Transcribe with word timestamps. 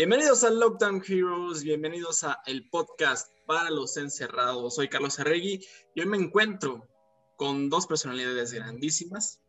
Bienvenidos 0.00 0.44
a 0.44 0.50
Lockdown 0.50 1.02
Heroes, 1.06 1.62
bienvenidos 1.62 2.24
a 2.24 2.40
el 2.46 2.70
podcast 2.70 3.30
para 3.44 3.68
los 3.68 3.98
encerrados. 3.98 4.76
Soy 4.76 4.88
Carlos 4.88 5.20
Arregui 5.20 5.60
y 5.94 6.00
hoy 6.00 6.06
me 6.06 6.16
encuentro 6.16 6.88
con 7.36 7.68
dos 7.68 7.86
personalidades 7.86 8.54
grandísimas. 8.54 9.42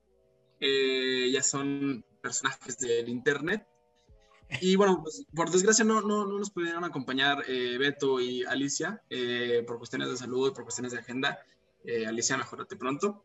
Eh, 0.60 1.32
ya 1.32 1.42
son 1.42 2.04
personajes 2.22 2.78
del 2.80 3.08
internet. 3.08 3.66
Y 4.60 4.76
bueno, 4.76 5.00
pues, 5.02 5.26
por 5.34 5.50
desgracia 5.50 5.86
no, 5.86 6.02
no, 6.02 6.26
no, 6.26 6.38
nos 6.38 6.52
pudieron 6.52 6.84
acompañar 6.84 7.46
eh, 7.48 7.78
Beto 7.78 8.20
y 8.20 8.44
Alicia 8.44 9.02
eh, 9.10 9.64
por 9.66 9.78
cuestiones 9.78 10.10
de 10.10 10.18
salud 10.18 10.50
y 10.50 10.54
por 10.54 10.64
cuestiones 10.64 10.92
de 10.92 11.00
agenda. 11.00 11.40
Alicia, 12.06 12.36
mejorate 12.36 12.76
pronto. 12.76 13.24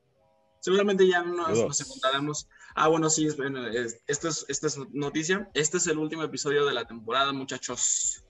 Seguramente 0.66 1.06
ya 1.06 1.23
nos, 1.23 1.56
nos, 1.56 1.80
encontraremos. 1.80 2.48
Ah, 2.74 2.88
bueno, 2.88 3.09
sí, 3.09 3.29
bueno, 3.37 3.69
esto, 4.09 4.27
es, 4.27 4.45
esto 4.48 4.66
es 4.66 4.77
noticia. 4.91 5.48
Este 5.55 5.77
es 5.77 5.87
el 5.87 5.97
último 5.97 6.24
episodio 6.24 6.66
de 6.66 6.74
la 6.74 6.84
temporada, 6.84 7.33
muchachos. 7.33 8.24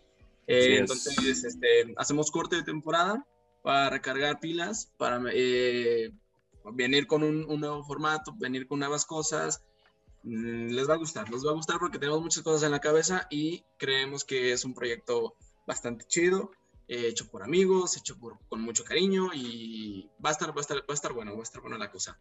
Eh, 0.46 0.76
entonces, 0.80 1.44
este, 1.44 1.94
hacemos 1.96 2.30
corte 2.30 2.56
de 2.56 2.62
temporada 2.62 3.26
para 3.62 3.88
recargar 3.88 4.38
pilas, 4.38 4.92
para 4.98 5.18
eh, 5.32 6.12
venir 6.74 7.06
con 7.06 7.22
un, 7.22 7.50
un, 7.50 7.58
nuevo 7.58 7.82
formato, 7.84 8.34
venir 8.36 8.66
con 8.66 8.80
nuevas 8.80 9.06
cosas. 9.06 9.64
Mm, 10.22 10.72
les 10.72 10.90
va 10.90 10.92
a 10.92 10.98
gustar, 10.98 11.30
les 11.30 11.42
va 11.42 11.52
a 11.52 11.54
gustar 11.54 11.78
porque 11.78 11.98
tenemos 11.98 12.20
muchas 12.20 12.42
cosas 12.42 12.64
en 12.64 12.72
la 12.72 12.80
cabeza 12.80 13.26
y 13.30 13.64
creemos 13.78 14.26
que 14.26 14.52
es 14.52 14.62
un 14.66 14.74
proyecto 14.74 15.36
bastante 15.66 16.04
chido. 16.04 16.50
Eh, 16.88 17.08
hecho 17.08 17.28
por 17.28 17.42
amigos, 17.42 17.96
hecho 17.96 18.16
por, 18.16 18.38
con 18.48 18.60
mucho 18.60 18.84
cariño 18.84 19.30
y 19.34 20.08
va 20.24 20.30
a 20.30 20.32
estar, 20.32 20.50
va 20.50 20.58
a 20.58 20.60
estar, 20.60 20.78
va 20.78 20.84
a 20.88 20.94
estar 20.94 21.12
bueno, 21.12 21.32
va 21.32 21.40
a 21.40 21.42
estar 21.42 21.60
buena 21.60 21.78
la 21.78 21.90
cosa. 21.90 22.16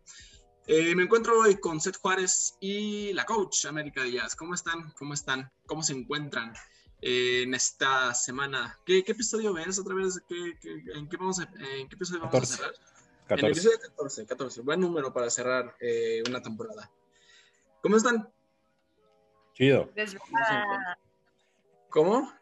Eh, 0.65 0.95
me 0.95 1.03
encuentro 1.03 1.39
hoy 1.39 1.59
con 1.59 1.79
Seth 1.79 1.97
Juárez 1.97 2.57
y 2.59 3.13
la 3.13 3.25
coach 3.25 3.65
América 3.65 4.01
Díaz. 4.01 4.35
¿Cómo 4.35 4.55
están? 4.55 4.91
¿Cómo 4.97 5.13
están? 5.13 5.51
¿Cómo 5.67 5.83
se 5.83 5.93
encuentran 5.93 6.51
eh, 6.99 7.43
en 7.43 7.53
esta 7.53 8.11
semana? 8.15 8.79
¿Qué, 8.83 9.03
qué 9.03 9.11
episodio 9.11 9.53
ves 9.53 9.77
otra 9.77 9.93
vez? 9.93 10.19
¿Qué, 10.27 10.57
qué, 10.59 10.81
en, 10.95 11.07
qué 11.07 11.17
vamos 11.17 11.39
a, 11.39 11.43
¿En 11.43 11.87
qué 11.87 11.95
episodio 11.95 12.21
vamos 12.21 12.33
14. 12.33 12.53
a 12.53 12.57
cerrar? 12.57 12.73
14. 13.27 13.33
En 13.33 13.45
el 13.45 13.51
episodio 13.51 13.79
14, 13.79 14.25
14. 14.25 14.61
Buen 14.61 14.79
número 14.79 15.13
para 15.13 15.29
cerrar 15.29 15.75
una 16.27 16.41
temporada. 16.41 16.89
¿Cómo 17.83 17.97
están? 17.97 18.27
Chido. 19.53 19.91
Desvelada. 19.93 20.97
¿Cómo? 21.89 22.33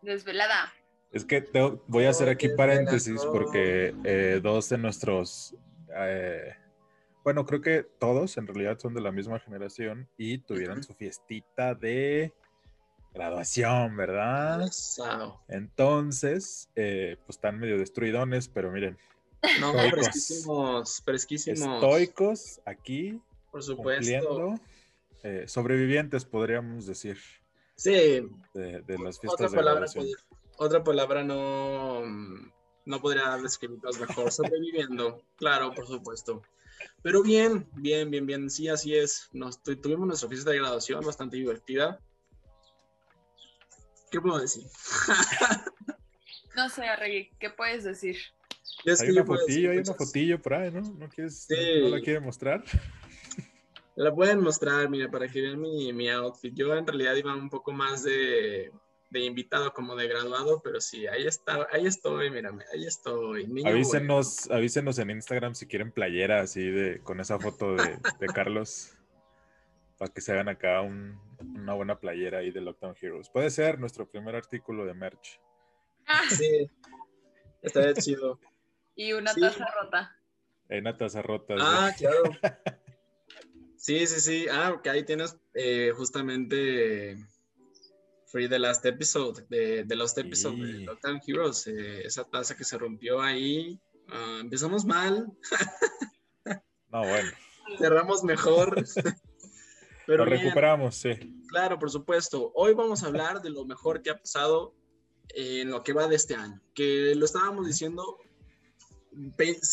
Desvelada. 0.00 0.72
Es 1.14 1.24
que 1.24 1.48
voy 1.86 2.06
a 2.06 2.10
hacer 2.10 2.28
aquí 2.28 2.48
paréntesis 2.48 3.24
porque 3.24 3.94
eh, 4.02 4.40
dos 4.42 4.68
de 4.68 4.78
nuestros, 4.78 5.54
eh, 5.96 6.54
bueno, 7.22 7.46
creo 7.46 7.60
que 7.60 7.84
todos 8.00 8.36
en 8.36 8.48
realidad 8.48 8.80
son 8.80 8.94
de 8.94 9.00
la 9.00 9.12
misma 9.12 9.38
generación 9.38 10.08
y 10.18 10.38
tuvieron 10.38 10.82
su 10.82 10.92
fiestita 10.92 11.76
de 11.76 12.32
graduación, 13.14 13.96
¿verdad? 13.96 14.68
Entonces, 15.46 16.68
eh, 16.74 17.16
pues 17.24 17.36
están 17.36 17.60
medio 17.60 17.78
destruidones, 17.78 18.48
pero 18.48 18.72
miren. 18.72 18.98
No, 19.60 19.72
fresquísimos, 19.72 21.00
fresquísimos. 21.04 21.60
Estoicos 21.60 22.60
aquí. 22.64 23.22
Por 23.52 23.62
supuesto. 23.62 24.56
sobrevivientes, 25.46 26.24
podríamos 26.24 26.86
decir. 26.86 27.18
Sí. 27.76 28.28
De, 28.52 28.82
las 28.98 29.20
fiestas 29.20 29.52
de 29.52 29.58
graduación 29.58 30.06
otra 30.56 30.82
palabra 30.84 31.24
no, 31.24 32.02
no 32.84 33.00
podría 33.00 33.36
describirlas 33.36 33.98
mejor. 33.98 34.30
Sobreviviendo, 34.30 35.22
claro, 35.36 35.72
por 35.74 35.86
supuesto. 35.86 36.42
Pero 37.02 37.22
bien, 37.22 37.68
bien, 37.74 38.10
bien, 38.10 38.26
bien. 38.26 38.50
Sí, 38.50 38.68
así 38.68 38.96
es. 38.96 39.28
Nos, 39.32 39.62
tuvimos 39.62 40.06
nuestra 40.06 40.28
fiesta 40.28 40.50
de 40.50 40.58
graduación 40.58 41.04
bastante 41.04 41.36
divertida. 41.36 42.00
¿Qué 44.10 44.20
puedo 44.20 44.38
decir? 44.38 44.64
no 46.56 46.68
sé, 46.68 46.84
Arregui, 46.84 47.30
¿qué 47.38 47.50
puedes 47.50 47.84
decir? 47.84 48.16
hay 48.86 49.10
una 49.10 49.24
fotillo, 49.24 49.70
hay 49.70 49.78
una 49.78 49.94
fotillo 49.94 50.40
por 50.40 50.54
ahí, 50.54 50.70
¿no? 50.70 50.80
¿No, 50.80 51.08
quieres, 51.08 51.46
¿no 51.50 51.88
la 51.88 52.00
quiere 52.00 52.20
mostrar? 52.20 52.64
La 53.96 54.12
pueden 54.12 54.40
mostrar, 54.40 54.90
mira, 54.90 55.08
para 55.08 55.28
que 55.28 55.40
vean 55.40 55.60
mi, 55.60 55.92
mi 55.92 56.10
outfit. 56.10 56.52
Yo 56.52 56.74
en 56.74 56.84
realidad 56.84 57.14
iba 57.14 57.32
un 57.32 57.48
poco 57.48 57.70
más 57.70 58.02
de 58.02 58.72
de 59.14 59.20
invitado 59.20 59.72
como 59.72 59.94
de 59.94 60.08
graduado, 60.08 60.60
pero 60.60 60.80
sí, 60.80 61.06
ahí 61.06 61.24
está, 61.24 61.68
ahí 61.70 61.86
estoy, 61.86 62.30
mírame, 62.30 62.64
ahí 62.72 62.84
estoy. 62.84 63.46
avísenos, 63.64 64.50
avísenos 64.50 64.98
en 64.98 65.10
Instagram 65.10 65.54
si 65.54 65.68
quieren 65.68 65.92
playera 65.92 66.40
así 66.40 66.68
de 66.68 67.00
con 67.00 67.20
esa 67.20 67.38
foto 67.38 67.76
de, 67.76 68.26
Carlos 68.34 68.92
para 69.96 70.12
que 70.12 70.20
se 70.20 70.32
hagan 70.32 70.48
acá 70.48 70.80
una 70.82 71.74
buena 71.74 72.00
playera 72.00 72.38
ahí 72.38 72.50
de 72.50 72.60
Lockdown 72.60 72.96
Heroes. 73.00 73.30
Puede 73.30 73.50
ser 73.50 73.78
nuestro 73.78 74.08
primer 74.08 74.34
artículo 74.34 74.84
de 74.84 74.94
merch. 74.94 75.40
Ah. 76.06 76.24
Sí, 76.28 76.68
estaría 77.62 77.94
chido. 77.94 78.40
Y 78.96 79.12
una 79.12 79.32
taza 79.32 79.66
rota. 79.80 80.16
una 80.68 80.96
taza 80.96 81.22
rota. 81.22 81.54
Ah, 81.60 81.92
claro. 81.96 82.22
Sí, 83.76 84.06
sí, 84.06 84.18
sí. 84.18 84.46
Ah, 84.50 84.80
que 84.82 84.88
ahí 84.88 85.04
tienes 85.04 85.36
eh, 85.52 85.92
justamente 85.94 87.18
Free 88.34 88.48
the 88.48 88.58
Last 88.58 88.84
Episode, 88.84 89.46
de, 89.48 89.84
de 89.84 89.94
Lost 89.94 90.18
Episode 90.18 90.56
de 90.56 90.80
Lockdown 90.80 91.20
Heroes, 91.24 91.68
eh, 91.68 92.02
esa 92.04 92.24
taza 92.24 92.56
que 92.56 92.64
se 92.64 92.76
rompió 92.76 93.22
ahí. 93.22 93.80
Uh, 94.08 94.40
empezamos 94.40 94.84
mal. 94.84 95.28
no, 96.90 96.98
bueno. 96.98 97.30
Cerramos 97.78 98.24
mejor. 98.24 98.84
Pero 100.08 100.24
Lo 100.24 100.30
recuperamos, 100.32 100.96
sí. 100.96 101.10
Claro, 101.46 101.78
por 101.78 101.92
supuesto. 101.92 102.50
Hoy 102.56 102.74
vamos 102.74 103.04
a 103.04 103.06
hablar 103.06 103.40
de 103.40 103.50
lo 103.50 103.64
mejor 103.66 104.02
que 104.02 104.10
ha 104.10 104.18
pasado 104.18 104.74
en 105.28 105.70
lo 105.70 105.84
que 105.84 105.92
va 105.92 106.08
de 106.08 106.16
este 106.16 106.34
año. 106.34 106.60
Que 106.74 107.14
lo 107.14 107.26
estábamos 107.26 107.68
diciendo, 107.68 108.18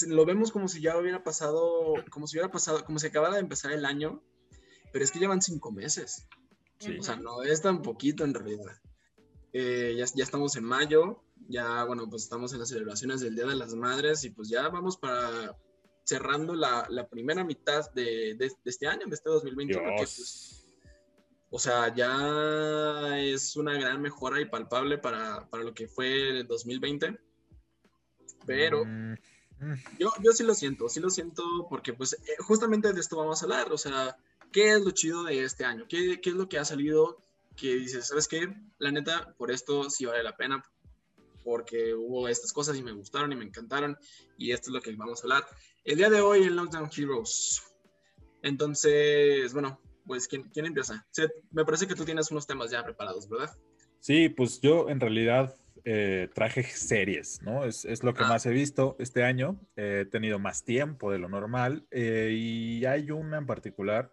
lo 0.08 0.26
vemos 0.28 0.52
como 0.52 0.68
si 0.68 0.82
ya 0.82 1.00
hubiera 1.00 1.24
pasado, 1.24 1.96
como 2.12 2.28
si 2.28 2.38
hubiera 2.38 2.52
pasado, 2.52 2.86
como 2.86 3.00
si 3.00 3.08
acabara 3.08 3.34
de 3.34 3.42
empezar 3.42 3.72
el 3.72 3.86
año, 3.86 4.22
pero 4.94 5.04
es 5.04 5.10
que 5.10 5.18
llevan 5.18 5.42
cinco 5.42 5.72
meses. 5.72 6.28
O 7.00 7.04
sea, 7.04 7.16
no 7.16 7.44
es 7.44 7.62
tan 7.62 7.82
poquito 7.82 8.24
en 8.24 8.34
realidad. 8.34 8.76
Eh, 9.54 9.96
ya, 9.98 10.06
ya 10.16 10.24
estamos 10.24 10.56
en 10.56 10.64
mayo, 10.64 11.24
ya, 11.50 11.84
bueno, 11.84 12.10
pues 12.10 12.24
estamos 12.24 12.54
en 12.54 12.60
las 12.60 12.70
celebraciones 12.70 13.22
del 13.22 13.36
Día 13.36 13.46
de 13.46 13.56
las 13.56 13.74
Madres 13.74 14.24
y 14.24 14.30
pues 14.30 14.50
ya 14.50 14.70
vamos 14.70 14.98
para 14.98 15.58
cerrando 16.04 16.56
la, 16.56 16.88
la 16.90 17.08
primera 17.08 17.44
mitad 17.44 17.90
de, 17.92 18.36
de, 18.36 18.52
este 18.66 18.88
año, 18.88 19.08
de 19.08 19.16
este 19.16 19.30
2021. 19.30 19.82
Que, 19.82 19.96
pues, 19.98 20.66
o 21.50 21.60
sea, 21.60 21.94
ya 21.94 23.20
es 23.20 23.56
una 23.56 23.74
gran 23.74 24.02
mejora 24.02 24.40
y 24.40 24.46
palpable 24.46 24.98
para, 24.98 25.50
para 25.50 25.64
lo 25.64 25.74
que 25.74 25.88
fue 25.88 26.30
el 26.30 26.48
2020. 26.48 27.20
Pero 28.46 28.86
mm, 28.86 29.14
mm. 29.60 29.76
yo, 30.00 30.12
yo 30.24 30.32
sí 30.32 30.44
lo 30.44 30.56
siento, 30.56 30.90
sí 30.90 31.00
lo 31.00 31.10
siento 31.10 31.44
porque 31.70 31.94
pues 31.94 32.14
eh, 32.14 32.38
justamente 32.40 32.92
de 32.92 33.00
esto 33.00 33.18
vamos 33.18 33.42
a 33.42 33.46
hablar, 33.46 33.72
o 33.72 33.78
sea, 33.78 34.18
¿qué 34.52 34.74
es 34.74 34.82
lo 34.82 34.92
chido 34.92 35.24
de 35.24 35.44
este 35.44 35.66
año? 35.66 35.86
¿Qué, 35.88 36.20
qué 36.22 36.30
es 36.30 36.36
lo 36.36 36.48
que 36.48 36.58
ha 36.58 36.66
salido 36.66 37.18
que 37.56 37.76
dices, 37.76 38.08
¿sabes 38.08 38.28
qué? 38.28 38.54
La 38.80 38.92
neta, 38.92 39.34
por 39.38 39.52
esto 39.52 39.90
sí 39.90 40.06
vale 40.06 40.24
la 40.24 40.36
pena, 40.36 40.64
porque 41.44 41.94
hubo 41.94 42.28
estas 42.28 42.54
cosas 42.54 42.78
y 42.78 42.84
me 42.84 42.92
gustaron 42.92 43.32
y 43.32 43.36
me 43.36 43.46
encantaron, 43.46 43.98
y 44.38 44.52
esto 44.52 44.70
es 44.70 44.74
lo 44.74 44.82
que 44.82 44.96
vamos 44.96 45.20
a 45.20 45.24
hablar. 45.24 45.46
El 45.84 45.98
día 45.98 46.10
de 46.10 46.22
hoy 46.22 46.44
en 46.44 46.56
Lockdown 46.56 46.90
Heroes. 46.96 47.64
Entonces, 48.44 49.54
bueno, 49.54 49.80
pues, 50.06 50.28
¿quién, 50.28 50.50
quién 50.50 50.66
empieza? 50.66 51.06
me 51.52 51.66
parece 51.66 51.88
que 51.88 51.96
tú 51.96 52.06
tienes 52.06 52.32
unos 52.32 52.48
temas 52.48 52.72
ya 52.72 52.84
preparados, 52.84 53.30
¿verdad? 53.30 53.56
Sí, 54.00 54.30
pues 54.30 54.60
yo 54.62 54.90
en 54.90 55.00
realidad 55.00 55.56
eh, 55.86 56.30
traje 56.34 56.64
series, 56.64 57.42
¿no? 57.44 57.64
Es, 57.66 57.86
es 57.86 58.04
lo 58.04 58.14
que 58.14 58.24
ah. 58.24 58.28
más 58.28 58.46
he 58.46 58.52
visto 58.52 58.96
este 59.00 59.24
año. 59.24 59.60
he 59.76 60.06
tenido 60.06 60.40
más 60.40 60.64
tiempo 60.64 61.12
de 61.12 61.20
lo 61.20 61.30
normal 61.30 61.86
eh, 61.92 62.32
y 62.34 62.86
hay 62.86 63.12
una 63.12 63.38
en 63.38 63.46
particular 63.46 64.12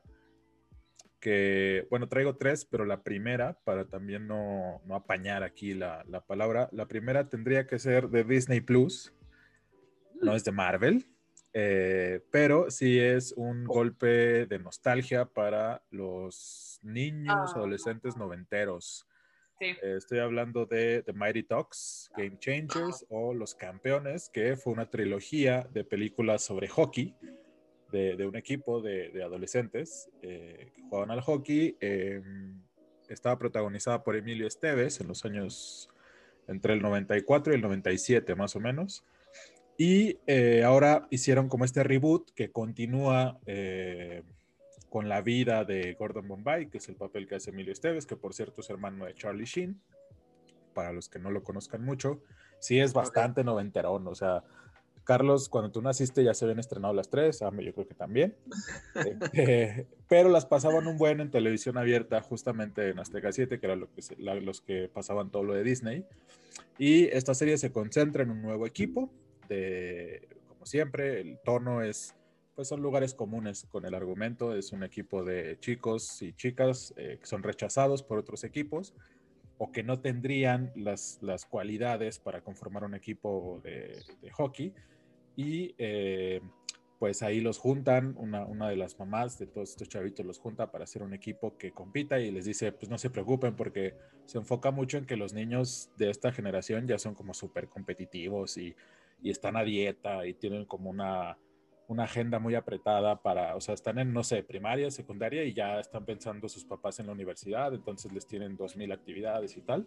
que, 1.21 1.87
bueno, 1.91 2.09
traigo 2.09 2.37
tres, 2.37 2.65
pero 2.65 2.85
la 2.85 3.03
primera, 3.03 3.59
para 3.65 3.89
también 3.89 4.27
no, 4.27 4.81
no 4.85 4.95
apañar 4.95 5.43
aquí 5.43 5.75
la, 5.75 6.05
la, 6.09 6.25
palabra, 6.25 6.69
la 6.73 6.87
primera 6.87 7.29
tendría 7.29 7.67
que 7.67 7.79
ser 7.79 8.09
de 8.09 8.25
Disney 8.25 8.61
Plus, 8.61 9.13
no 10.21 10.35
es 10.35 10.45
de 10.45 10.53
Marvel, 10.53 11.07
eh, 11.53 12.21
pero 12.31 12.71
sí 12.71 12.99
es 13.01 13.33
un 13.37 13.65
oh. 13.67 13.75
golpe 13.75 14.47
de 14.47 14.59
nostalgia 14.59 15.25
para 15.25 15.83
los 15.91 16.79
niños, 16.83 17.37
ah. 17.37 17.53
adolescentes 17.57 18.17
noventeros. 18.17 19.07
Sí. 19.59 19.67
Eh, 19.67 19.97
estoy 19.97 20.21
hablando 20.21 20.67
de 20.67 21.03
The 21.03 21.13
Mighty 21.13 21.43
Talks, 21.43 22.11
Game 22.17 22.39
Changers 22.39 23.05
o 23.09 23.35
Los 23.35 23.57
Campeones, 23.57 24.31
que 24.33 24.57
fue 24.57 24.73
una 24.73 24.89
trilogía 24.89 25.69
de 25.73 25.83
películas 25.83 26.45
sobre 26.45 26.69
hockey 26.69 27.17
de, 27.91 28.27
un 28.27 28.37
equipo 28.37 28.81
de, 28.81 29.23
adolescentes 29.23 30.11
eh, 30.23 30.71
que 30.75 30.83
jugaban 30.83 31.11
al 31.11 31.21
hockey. 31.21 31.77
Em, 31.81 32.61
estaba 33.09 33.39
protagonizada 33.39 34.03
por 34.03 34.17
Emilio 34.17 34.47
Esteves 34.47 35.01
en 35.01 35.09
los 35.09 35.25
años 35.25 35.89
entre 36.47 36.75
el 36.75 36.83
94 36.83 37.53
y 37.53 37.57
el 37.57 37.63
97 37.63 38.35
más 38.35 38.57
o 38.57 38.61
menos. 38.61 39.05
Y 39.77 40.19
eh, 40.27 40.65
ahora 40.65 41.07
hicieron 41.11 41.49
como 41.49 41.65
este 41.65 41.85
reboot 41.85 42.31
que 42.35 42.51
continúa 42.51 43.39
eh, 43.47 44.25
con 44.91 45.09
la 45.09 45.23
vida 45.23 45.65
de 45.65 45.95
Gordon 45.95 46.27
Bombay, 46.27 46.67
que 46.67 46.79
es 46.79 46.89
el 46.89 46.97
papel 46.97 47.29
que 47.29 47.37
hace 47.37 47.51
Emilio 47.51 47.73
Esteves, 47.73 48.05
que 48.05 48.17
por 48.17 48.35
cierto 48.35 48.61
es 48.61 48.71
hermano 48.71 49.05
de 49.05 49.15
Charlie 49.15 49.45
Sheen, 49.45 49.81
para 50.75 50.93
los 50.93 51.09
que 51.09 51.21
no 51.21 51.31
lo 51.31 51.45
conozcan 51.45 51.85
mucho. 51.85 52.23
Sí 52.59 52.81
es 52.81 52.93
bastante 52.93 53.45
noventerón, 53.45 54.09
o 54.09 54.15
sea, 54.17 54.43
Carlos, 55.09 55.49
cuando 55.49 55.71
tú 55.71 55.81
naciste 55.81 56.23
ya 56.23 56.35
se 56.35 56.45
habían 56.45 56.59
estrenado 56.59 56.93
las 56.93 57.09
tres, 57.09 57.41
a 57.41 57.51
mí 57.51 57.65
yo 57.65 57.73
creo 57.73 57.89
que 57.89 57.95
también, 57.95 58.37
eh, 59.33 59.87
pero 60.07 60.29
las 60.29 60.45
pasaban 60.45 60.87
un 60.87 60.99
buen 60.99 61.21
en 61.21 61.31
televisión 61.31 61.79
abierta, 61.79 62.21
justamente 62.21 62.91
en 62.91 62.99
Azteca 62.99 63.33
7, 63.33 63.59
que 63.59 63.67
eran 63.67 63.81
lo 63.81 63.89
que 63.91 64.03
los 64.19 64.61
que 64.61 64.91
pasaban 64.93 65.31
todo 65.31 65.45
lo 65.45 65.55
de 65.55 65.63
Disney. 65.63 66.05
Y 66.77 67.05
esta 67.07 67.33
serie 67.33 67.57
se 67.57 67.73
concentra 67.73 68.23
en 68.23 68.31
un 68.31 68.43
nuevo 68.43 68.67
equipo, 68.67 69.11
de, 69.49 70.29
como 70.47 70.67
siempre, 70.67 71.23
el 71.23 71.39
tono 71.43 71.81
es, 71.81 72.15
pues 72.55 72.69
son 72.69 72.83
lugares 72.83 73.15
comunes 73.15 73.67
con 73.71 73.87
el 73.87 73.95
argumento, 73.95 74.55
es 74.55 74.73
un 74.73 74.83
equipo 74.83 75.25
de 75.25 75.57
chicos 75.59 76.21
y 76.21 76.35
chicas 76.35 76.93
eh, 76.99 77.17
que 77.19 77.27
son 77.27 77.43
rechazados 77.43 78.03
por 78.03 78.19
otros 78.19 78.45
equipos 78.45 78.93
o 79.57 79.73
que 79.73 79.83
no 79.83 80.01
tendrían 80.01 80.71
las, 80.77 81.19
las 81.23 81.47
cualidades 81.47 82.19
para 82.19 82.43
conformar 82.43 82.85
un 82.85 82.95
equipo 82.95 83.63
de 83.65 84.05
hockey 84.33 84.75
y 85.39 85.73
eh, 85.79 86.41
pues 86.99 87.23
ahí 87.23 87.41
los 87.41 87.59
juntan, 87.59 88.17
una, 88.19 88.45
una, 88.45 88.69
de 88.69 88.75
las 88.75 88.99
mamás 88.99 89.39
de 89.39 89.47
todos 89.47 89.71
estos 89.71 89.89
chavitos 89.89 90.27
los 90.27 90.41
junta 90.41 90.73
para 90.73 90.83
hacer 90.83 91.05
un 91.05 91.15
equipo 91.15 91.57
que 91.57 91.71
compita 91.71 92.19
y 92.19 92.33
les 92.33 92.45
dice, 92.45 92.73
pues 92.73 92.91
no 92.91 92.99
se 92.99 93.09
preocupen 93.09 93.55
porque 93.55 93.95
se 94.25 94.39
enfoca 94.39 94.73
mucho 94.73 94.99
en 94.99 95.07
que 95.07 95.17
los 95.17 95.33
niños 95.35 95.91
de 95.97 96.11
esta 96.11 96.33
generación 96.33 96.89
ya 96.89 96.99
son 96.99 97.15
como 97.15 97.35
súper 97.35 97.69
competitivos 97.69 98.57
y, 98.57 98.75
y, 99.23 99.31
están 99.31 99.57
a 99.57 99.63
dieta 99.63 100.27
y 100.27 100.35
tienen 100.35 100.65
como 100.65 100.91
una, 100.91 101.39
una 101.87 102.03
agenda 102.03 102.41
muy 102.41 102.57
apretada 102.57 103.23
para, 103.23 103.55
o 103.55 103.61
sea, 103.61 103.75
están 103.75 104.01
en, 104.01 104.13
no 104.13 104.25
sé, 104.25 104.43
primaria, 104.43 104.91
secundaria 104.91 105.45
y 105.45 105.55
ya 105.55 105.79
están 105.79 106.05
pensando 106.05 106.49
sus 106.49 106.65
papás 106.65 106.99
en 106.99 107.07
la 107.07 107.13
universidad, 107.13 107.73
entonces 107.73 108.13
les 108.13 108.27
tienen 108.27 108.57
dos 108.57 108.77
mil 108.77 108.91
actividades 108.91 109.57
y 109.57 109.61
tal. 109.61 109.87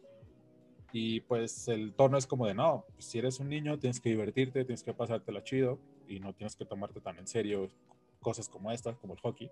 Y 0.93 1.21
pues 1.21 1.67
el 1.67 1.93
tono 1.93 2.17
es 2.17 2.27
como 2.27 2.47
de, 2.47 2.53
no, 2.53 2.85
pues, 2.93 3.05
si 3.05 3.19
eres 3.19 3.39
un 3.39 3.49
niño 3.49 3.79
tienes 3.79 3.99
que 3.99 4.09
divertirte, 4.09 4.65
tienes 4.65 4.83
que 4.83 4.93
pasártela 4.93 5.43
chido 5.43 5.79
y 6.07 6.19
no 6.19 6.33
tienes 6.33 6.55
que 6.55 6.65
tomarte 6.65 6.99
tan 6.99 7.17
en 7.17 7.27
serio 7.27 7.69
cosas 8.19 8.49
como 8.49 8.71
estas, 8.71 8.97
como 8.97 9.13
el 9.13 9.19
hockey. 9.21 9.49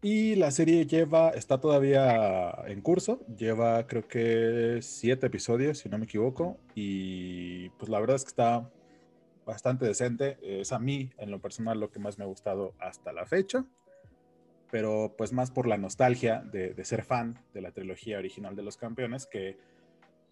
Y 0.00 0.36
la 0.36 0.52
serie 0.52 0.86
lleva, 0.86 1.30
está 1.30 1.60
todavía 1.60 2.54
en 2.66 2.80
curso, 2.82 3.20
lleva 3.36 3.84
creo 3.88 4.06
que 4.06 4.78
siete 4.80 5.26
episodios, 5.26 5.78
si 5.78 5.88
no 5.88 5.98
me 5.98 6.04
equivoco, 6.04 6.56
y 6.76 7.68
pues 7.70 7.88
la 7.88 7.98
verdad 7.98 8.14
es 8.14 8.22
que 8.22 8.28
está 8.28 8.70
bastante 9.44 9.86
decente. 9.86 10.38
Es 10.42 10.72
a 10.72 10.78
mí, 10.78 11.10
en 11.18 11.32
lo 11.32 11.40
personal, 11.40 11.80
lo 11.80 11.90
que 11.90 11.98
más 11.98 12.16
me 12.16 12.24
ha 12.24 12.28
gustado 12.28 12.74
hasta 12.78 13.12
la 13.12 13.26
fecha 13.26 13.64
pero 14.70 15.14
pues 15.16 15.32
más 15.32 15.50
por 15.50 15.66
la 15.66 15.76
nostalgia 15.76 16.40
de, 16.40 16.84
ser 16.84 17.02
fan 17.02 17.38
de 17.54 17.60
la 17.60 17.72
trilogía 17.72 18.18
original 18.18 18.54
de 18.54 18.62
los 18.62 18.76
campeones 18.76 19.26
que 19.26 19.56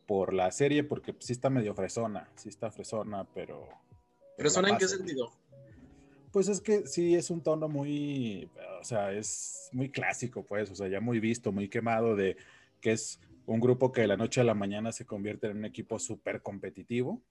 por 0.06 0.32
la 0.32 0.50
serie, 0.52 0.84
porque 0.84 1.14
sí 1.18 1.32
está 1.32 1.50
medio 1.50 1.74
fresona, 1.74 2.28
sí 2.36 2.48
está 2.48 2.70
fresona, 2.70 3.26
pero... 3.34 3.66
¿Fresona 4.36 4.68
en 4.68 4.78
qué 4.78 4.86
sentido? 4.86 5.32
Pues 6.30 6.48
es 6.48 6.60
que 6.60 6.86
sí 6.86 7.14
es 7.14 7.30
un 7.30 7.40
tono 7.40 7.68
muy, 7.68 8.48
o 8.80 8.84
sea, 8.84 9.12
es 9.12 9.68
muy 9.72 9.90
clásico, 9.90 10.44
pues, 10.44 10.70
o 10.70 10.74
sea, 10.74 10.86
ya 10.86 11.00
muy 11.00 11.18
visto, 11.18 11.50
muy 11.50 11.68
quemado 11.68 12.14
de 12.14 12.36
que 12.80 12.92
es 12.92 13.18
un 13.46 13.58
grupo 13.58 13.90
que 13.90 14.02
de 14.02 14.06
la 14.06 14.16
noche 14.16 14.40
a 14.40 14.44
la 14.44 14.54
mañana 14.54 14.92
se 14.92 15.06
convierte 15.06 15.46
en 15.46 15.56
un 15.56 15.64
equipo 15.64 15.98
súper 15.98 16.42
competitivo 16.42 17.22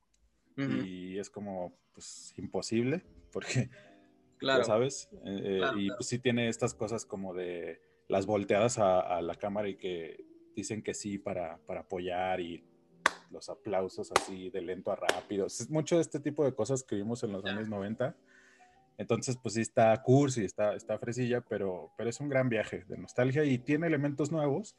y 0.57 1.17
es 1.17 1.29
como, 1.29 1.73
pues, 1.93 2.33
imposible, 2.37 3.03
porque 3.31 3.69
Claro. 4.37 4.63
¿Sabes? 4.63 5.09
Eh, 5.25 5.61
eh, 5.61 5.61
y 5.77 5.89
pues 5.89 6.07
sí 6.07 6.19
tiene 6.19 6.49
estas 6.49 6.73
cosas 6.73 7.05
como 7.05 7.33
de 7.33 7.81
las 8.07 8.25
volteadas 8.25 8.77
a, 8.79 9.21
la 9.21 9.35
cámara 9.35 9.67
y 9.67 9.77
que 9.77 10.23
dicen 10.55 10.83
que 10.83 10.93
sí 10.93 11.17
para, 11.17 11.57
para, 11.65 11.81
apoyar 11.81 12.39
y 12.39 12.63
los 13.31 13.49
aplausos 13.49 14.11
así 14.11 14.49
de 14.49 14.61
lento 14.61 14.91
a 14.91 14.95
rápido. 14.95 15.47
Es 15.47 15.69
mucho 15.69 15.95
de 15.95 16.01
este 16.01 16.19
tipo 16.19 16.45
de 16.45 16.53
cosas 16.53 16.83
que 16.83 16.95
vimos 16.95 17.23
en 17.23 17.31
los 17.31 17.43
años 17.45 17.67
90. 17.67 18.15
Entonces, 18.97 19.37
pues 19.41 19.55
sí 19.55 19.61
está 19.61 20.01
cursi, 20.01 20.45
está, 20.45 20.75
está 20.75 20.97
fresilla, 20.99 21.41
pero, 21.41 21.91
pero 21.97 22.09
es 22.09 22.19
un 22.19 22.29
gran 22.29 22.47
viaje 22.47 22.85
de 22.87 22.97
nostalgia 22.97 23.43
y 23.43 23.57
tiene 23.57 23.87
elementos 23.87 24.31
nuevos 24.31 24.75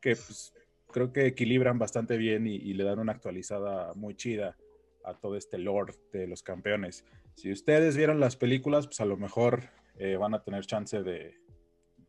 que 0.00 0.16
pues, 0.16 0.54
creo 0.90 1.12
que 1.12 1.26
equilibran 1.26 1.78
bastante 1.78 2.16
bien 2.16 2.46
y, 2.46 2.56
y 2.56 2.74
le 2.74 2.84
dan 2.84 2.98
una 2.98 3.12
actualizada 3.12 3.94
muy 3.94 4.16
chida 4.16 4.56
a 5.04 5.14
todo 5.14 5.36
este 5.36 5.58
lore 5.58 5.94
de 6.12 6.26
los 6.26 6.42
campeones. 6.42 7.04
Si 7.36 7.52
ustedes 7.52 7.96
vieron 7.96 8.20
las 8.20 8.36
películas, 8.36 8.86
pues 8.86 9.00
a 9.00 9.04
lo 9.04 9.16
mejor 9.16 9.70
eh, 9.98 10.16
van 10.16 10.34
a 10.34 10.42
tener 10.42 10.64
chance 10.66 11.02
de, 11.02 11.34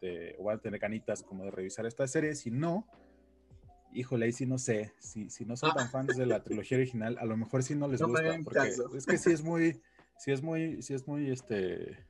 de, 0.02 0.36
o 0.40 0.46
van 0.46 0.58
a 0.58 0.62
tener 0.62 0.80
canitas 0.80 1.24
como 1.24 1.46
de 1.46 1.52
revisar 1.52 1.86
esta 1.86 2.08
serie. 2.08 2.36
Si 2.36 2.52
no, 2.52 2.88
híjole, 3.96 4.26
ahí 4.26 4.32
sí 4.32 4.46
no 4.46 4.58
sé. 4.58 4.94
Si, 5.00 5.30
si 5.30 5.46
no 5.46 5.56
son 5.56 5.74
tan 5.74 5.90
fans 5.90 6.16
de 6.16 6.26
la 6.26 6.44
trilogía 6.44 6.78
original, 6.78 7.18
a 7.20 7.26
lo 7.26 7.38
mejor 7.38 7.64
sí 7.64 7.76
no 7.76 7.88
les 7.88 8.02
gusta. 8.02 8.40
Porque 8.44 8.74
es 8.98 9.06
que 9.06 9.18
sí 9.18 9.32
es 9.32 9.44
muy, 9.44 9.82
sí 10.18 10.32
es 10.32 10.42
muy, 10.42 10.82
sí 10.82 10.94
es 10.94 11.08
muy, 11.08 11.32
este, 11.32 12.06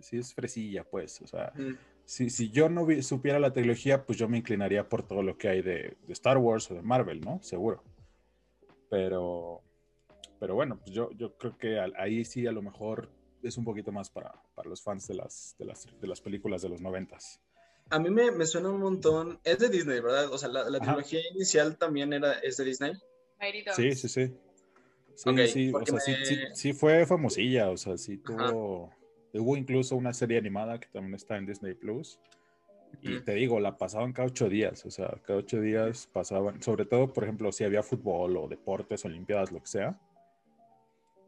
sí 0.00 0.18
es 0.18 0.34
fresilla, 0.34 0.84
pues. 0.84 1.20
O 1.22 1.26
sea, 1.26 1.52
mm. 1.56 1.76
si, 2.04 2.30
si, 2.30 2.50
yo 2.50 2.68
no 2.68 2.86
supiera 3.02 3.38
la 3.38 3.52
trilogía, 3.52 4.04
pues 4.04 4.18
yo 4.18 4.28
me 4.28 4.38
inclinaría 4.38 4.88
por 4.88 5.06
todo 5.06 5.22
lo 5.22 5.36
que 5.36 5.48
hay 5.48 5.62
de, 5.62 5.96
de 6.06 6.12
Star 6.12 6.38
Wars 6.38 6.70
o 6.70 6.74
de 6.74 6.82
Marvel, 6.82 7.20
¿no? 7.20 7.42
Seguro. 7.42 7.82
Pero, 8.88 9.62
pero 10.38 10.54
bueno, 10.54 10.78
pues 10.78 10.90
yo, 10.90 11.10
yo 11.12 11.36
creo 11.36 11.56
que 11.56 11.78
ahí 11.96 12.24
sí 12.24 12.46
a 12.46 12.52
lo 12.52 12.62
mejor 12.62 13.08
es 13.42 13.56
un 13.56 13.64
poquito 13.64 13.92
más 13.92 14.10
para, 14.10 14.32
para 14.54 14.68
los 14.68 14.82
fans 14.82 15.06
de 15.08 15.14
las, 15.14 15.54
de 15.58 15.64
las, 15.66 15.86
de 16.00 16.06
las 16.06 16.20
películas 16.20 16.62
de 16.62 16.68
los 16.68 16.80
noventas. 16.80 17.40
A 17.90 17.98
mí 17.98 18.10
me, 18.10 18.32
me, 18.32 18.46
suena 18.46 18.70
un 18.70 18.80
montón. 18.80 19.38
Es 19.44 19.60
de 19.60 19.68
Disney, 19.68 20.00
¿verdad? 20.00 20.32
O 20.32 20.38
sea, 20.38 20.48
la, 20.48 20.68
la 20.68 20.80
trilogía 20.80 21.20
inicial 21.32 21.76
también 21.76 22.12
era, 22.12 22.32
es 22.40 22.56
de 22.56 22.64
Disney. 22.64 22.92
Sí, 23.74 23.94
sí, 23.94 24.08
sí. 24.08 24.34
Sí, 25.14 25.46
sí, 25.48 25.72
o 25.72 25.86
sea, 25.86 26.00
sí, 26.00 26.14
sí, 26.52 26.72
fue 26.74 27.06
famosilla, 27.06 27.70
o 27.70 27.76
sea, 27.78 27.96
sí 27.96 28.18
tuvo, 28.18 28.90
hubo 29.32 29.56
incluso 29.56 29.96
una 29.96 30.12
serie 30.12 30.36
animada 30.36 30.78
que 30.78 30.88
también 30.92 31.14
está 31.14 31.38
en 31.38 31.46
Disney 31.46 31.72
Plus. 31.72 32.20
Y 33.00 33.20
te 33.20 33.32
digo, 33.34 33.58
la 33.58 33.78
pasaban 33.78 34.12
cada 34.12 34.28
ocho 34.28 34.48
días, 34.48 34.84
o 34.84 34.90
sea, 34.90 35.08
cada 35.24 35.38
ocho 35.38 35.60
días 35.60 36.08
pasaban, 36.12 36.62
sobre 36.62 36.84
todo, 36.84 37.12
por 37.12 37.24
ejemplo, 37.24 37.50
si 37.50 37.64
había 37.64 37.82
fútbol 37.82 38.36
o 38.36 38.46
deportes, 38.46 39.04
olimpiadas, 39.06 39.52
lo 39.52 39.60
que 39.60 39.68
sea, 39.68 39.98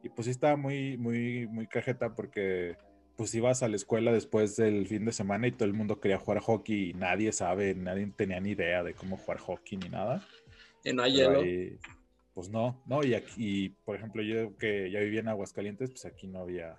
y 0.02 0.08
pues 0.08 0.26
sí 0.26 0.30
estaba 0.30 0.56
muy, 0.56 0.96
muy, 0.96 1.46
muy 1.46 1.66
cajeta 1.66 2.14
porque 2.14 2.76
pues 3.16 3.34
ibas 3.34 3.64
a 3.64 3.68
la 3.68 3.74
escuela 3.74 4.12
después 4.12 4.56
del 4.56 4.86
fin 4.86 5.04
de 5.04 5.10
semana 5.10 5.48
y 5.48 5.52
todo 5.52 5.64
el 5.64 5.74
mundo 5.74 5.98
quería 5.98 6.18
jugar 6.18 6.40
hockey 6.40 6.90
y 6.90 6.94
nadie 6.94 7.32
sabe, 7.32 7.74
nadie 7.74 8.06
tenía 8.16 8.38
ni 8.38 8.50
idea 8.50 8.84
de 8.84 8.94
cómo 8.94 9.16
jugar 9.16 9.38
hockey 9.38 9.76
ni 9.76 9.88
nada. 9.88 10.24
Y 10.84 10.92
no 10.92 11.02
hay 11.02 11.14
hielo. 11.14 11.42
pues 12.32 12.48
no, 12.48 12.80
no, 12.86 13.04
y 13.04 13.14
aquí, 13.14 13.74
por 13.84 13.96
ejemplo, 13.96 14.22
yo 14.22 14.56
que 14.56 14.88
ya 14.92 15.00
vivía 15.00 15.18
en 15.18 15.28
Aguascalientes, 15.28 15.90
pues 15.90 16.04
aquí 16.04 16.28
no 16.28 16.42
había, 16.42 16.76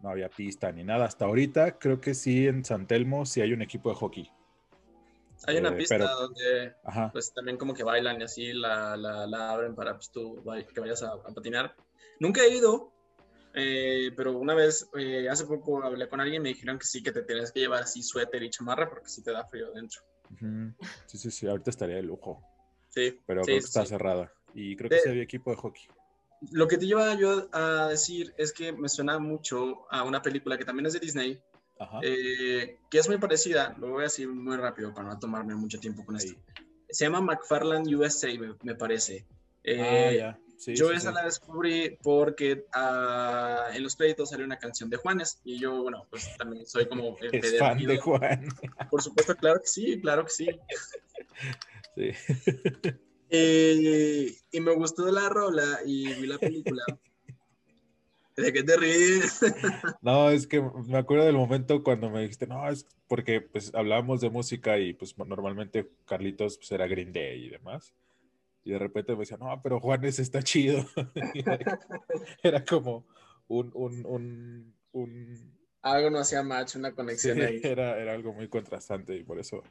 no 0.00 0.08
había 0.08 0.30
pista 0.30 0.72
ni 0.72 0.84
nada. 0.84 1.04
Hasta 1.04 1.26
ahorita 1.26 1.78
creo 1.78 2.00
que 2.00 2.14
sí 2.14 2.46
en 2.46 2.64
San 2.64 2.86
Telmo 2.86 3.26
sí 3.26 3.42
hay 3.42 3.52
un 3.52 3.60
equipo 3.60 3.90
de 3.90 3.96
hockey. 3.96 4.30
Hay 5.46 5.58
una 5.58 5.70
eh, 5.70 5.76
pista 5.76 5.98
donde 5.98 6.74
pues 7.12 7.32
también 7.32 7.56
como 7.56 7.74
que 7.74 7.84
bailan 7.84 8.20
y 8.20 8.24
así 8.24 8.52
la, 8.52 8.94
abren 9.50 9.74
para 9.74 9.94
pues, 9.94 10.10
tú 10.10 10.42
que 10.72 10.80
vayas 10.80 11.02
a 11.02 11.22
patinar. 11.22 11.74
Nunca 12.18 12.42
he 12.42 12.48
ido, 12.48 12.92
eh, 13.54 14.10
pero 14.16 14.38
una 14.38 14.54
vez, 14.54 14.88
eh, 14.98 15.28
hace 15.28 15.44
poco 15.44 15.82
hablé 15.82 16.08
con 16.08 16.20
alguien 16.20 16.40
y 16.40 16.42
me 16.42 16.48
dijeron 16.50 16.78
que 16.78 16.86
sí, 16.86 17.02
que 17.02 17.12
te 17.12 17.22
tienes 17.22 17.52
que 17.52 17.60
llevar 17.60 17.82
así 17.82 18.02
suéter 18.02 18.42
y 18.42 18.50
chamarra 18.50 18.88
porque 18.88 19.08
sí 19.08 19.22
te 19.22 19.32
da 19.32 19.44
frío 19.44 19.72
dentro. 19.72 20.00
Sí, 21.06 21.18
sí, 21.18 21.30
sí, 21.30 21.46
ahorita 21.46 21.70
estaría 21.70 21.96
de 21.96 22.02
lujo. 22.02 22.42
Sí. 22.88 23.20
Pero 23.26 23.42
creo 23.42 23.58
que 23.58 23.64
está 23.64 23.84
cerrada. 23.84 24.32
Y 24.54 24.76
creo 24.76 24.88
que 24.90 25.00
sí 25.00 25.08
había 25.08 25.22
equipo 25.22 25.50
de 25.50 25.56
hockey. 25.56 25.84
Lo 26.52 26.68
que 26.68 26.78
te 26.78 26.86
lleva 26.86 27.14
yo 27.14 27.48
a 27.52 27.88
decir 27.88 28.34
es 28.36 28.52
que 28.52 28.72
me 28.72 28.88
suena 28.88 29.18
mucho 29.18 29.86
a 29.90 30.02
una 30.02 30.22
película 30.22 30.58
que 30.58 30.64
también 30.64 30.86
es 30.86 30.92
de 30.92 31.00
Disney, 31.00 31.42
eh, 32.02 32.78
que 32.90 32.98
es 32.98 33.08
muy 33.08 33.18
parecida, 33.18 33.74
lo 33.78 33.90
voy 33.90 34.00
a 34.00 34.04
decir 34.04 34.28
muy 34.28 34.56
rápido 34.56 34.94
para 34.94 35.08
no 35.08 35.18
tomarme 35.18 35.54
mucho 35.54 35.78
tiempo 35.78 36.04
con 36.04 36.16
esto. 36.16 36.38
Se 36.88 37.04
llama 37.04 37.20
McFarland 37.20 37.92
USA, 37.92 38.28
me, 38.62 38.74
parece. 38.74 39.26
ah, 39.66 40.10
ya 40.12 40.38
yo 40.66 40.90
esa 40.90 41.12
la 41.12 41.24
descubrí 41.24 41.98
porque 42.02 42.64
uh, 42.74 43.74
en 43.74 43.82
los 43.82 43.96
créditos 43.96 44.30
sale 44.30 44.44
una 44.44 44.58
canción 44.58 44.88
de 44.90 44.96
Juanes 44.96 45.40
y 45.44 45.58
yo, 45.58 45.82
bueno, 45.82 46.06
pues 46.10 46.36
también 46.36 46.66
soy 46.66 46.86
como... 46.86 47.16
Es 47.32 47.58
fan 47.58 47.78
de 47.78 47.98
Juan. 47.98 48.48
Por 48.90 49.02
supuesto, 49.02 49.36
claro 49.36 49.60
que 49.60 49.66
sí, 49.66 50.00
claro 50.00 50.24
que 50.24 50.30
sí. 50.30 50.48
Sí. 51.94 52.10
Eh, 53.28 54.32
y 54.52 54.60
me 54.60 54.72
gustó 54.74 55.10
la 55.10 55.28
rola 55.28 55.80
y 55.84 56.14
vi 56.14 56.28
la 56.28 56.38
película. 56.38 56.84
¿De 58.36 58.52
qué 58.52 58.62
te 58.62 58.76
ríes? 58.76 59.40
No, 60.02 60.30
es 60.30 60.46
que 60.46 60.60
me 60.60 60.98
acuerdo 60.98 61.24
del 61.24 61.34
momento 61.36 61.82
cuando 61.82 62.10
me 62.10 62.20
dijiste, 62.20 62.46
no, 62.46 62.68
es 62.68 62.86
porque 63.08 63.40
pues 63.40 63.74
hablábamos 63.74 64.20
de 64.20 64.30
música 64.30 64.78
y 64.78 64.92
pues 64.92 65.16
normalmente 65.18 65.90
Carlitos 66.04 66.58
pues, 66.58 66.70
era 66.70 66.86
Green 66.86 67.12
Day 67.12 67.46
y 67.46 67.48
demás. 67.48 67.92
Y 68.62 68.70
de 68.72 68.78
repente 68.78 69.14
me 69.14 69.20
decía, 69.20 69.36
no, 69.36 69.60
pero 69.62 69.80
Juanes 69.80 70.18
está 70.18 70.42
chido. 70.42 70.84
era, 72.42 72.64
como 72.64 73.06
un, 73.48 73.70
un, 73.74 74.04
un, 74.06 74.74
un 74.92 75.58
algo 75.82 76.10
no 76.10 76.18
hacía 76.18 76.42
match, 76.42 76.76
una 76.76 76.90
Sí, 76.90 76.96
conexión 76.96 77.40
ahí. 77.42 77.60
era, 77.64 77.98
era 78.00 78.12
algo 78.12 78.32
muy 78.32 78.48
contrastante 78.48 79.16
y 79.16 79.24
por 79.24 79.38
eso. 79.40 79.62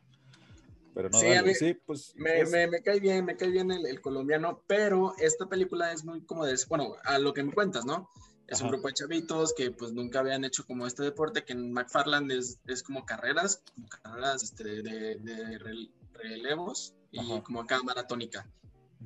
Pero 0.93 1.09
no, 1.09 1.17
Sí, 1.19 1.27
a 1.27 1.35
dale, 1.35 1.49
mí- 1.49 1.55
sí, 1.55 1.73
pues. 1.85 2.13
Me, 2.15 2.41
es- 2.41 2.51
me, 2.51 2.67
me 2.67 2.81
cae 2.81 2.99
bien, 2.99 3.23
me 3.25 3.35
cae 3.37 3.49
bien 3.51 3.71
el, 3.71 3.85
el 3.85 4.01
colombiano, 4.01 4.63
pero 4.67 5.13
esta 5.19 5.45
película 5.47 5.91
es 5.91 6.03
muy 6.03 6.25
como 6.25 6.45
de, 6.45 6.55
bueno, 6.67 6.95
a 7.03 7.19
lo 7.19 7.33
que 7.33 7.43
me 7.43 7.53
cuentas, 7.53 7.85
¿no? 7.85 8.09
Es 8.47 8.59
un 8.61 8.67
Ajá. 8.67 8.73
grupo 8.73 8.87
de 8.89 8.93
chavitos 8.93 9.53
que 9.53 9.71
pues 9.71 9.91
nunca 9.91 10.19
habían 10.19 10.45
hecho 10.45 10.65
como 10.65 10.85
este 10.85 11.03
deporte, 11.03 11.43
que 11.43 11.53
en 11.53 11.71
McFarland 11.71 12.31
es, 12.31 12.59
es 12.67 12.83
como 12.83 13.05
carreras, 13.05 13.63
como 13.73 13.87
carreras 13.87 14.43
este, 14.43 14.83
de, 14.83 15.15
de 15.15 15.59
rel- 15.59 15.91
relevos 16.13 16.93
y 17.11 17.19
Ajá. 17.19 17.43
como 17.43 17.61
acá 17.61 17.81
maratónica. 17.81 18.47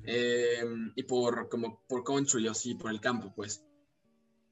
Eh, 0.04 0.64
y 0.96 1.04
por 1.04 1.50
como 1.50 1.82
por 1.88 2.04
country 2.04 2.48
o 2.48 2.52
así, 2.52 2.76
por 2.76 2.92
el 2.92 3.00
campo, 3.00 3.34
pues. 3.36 3.64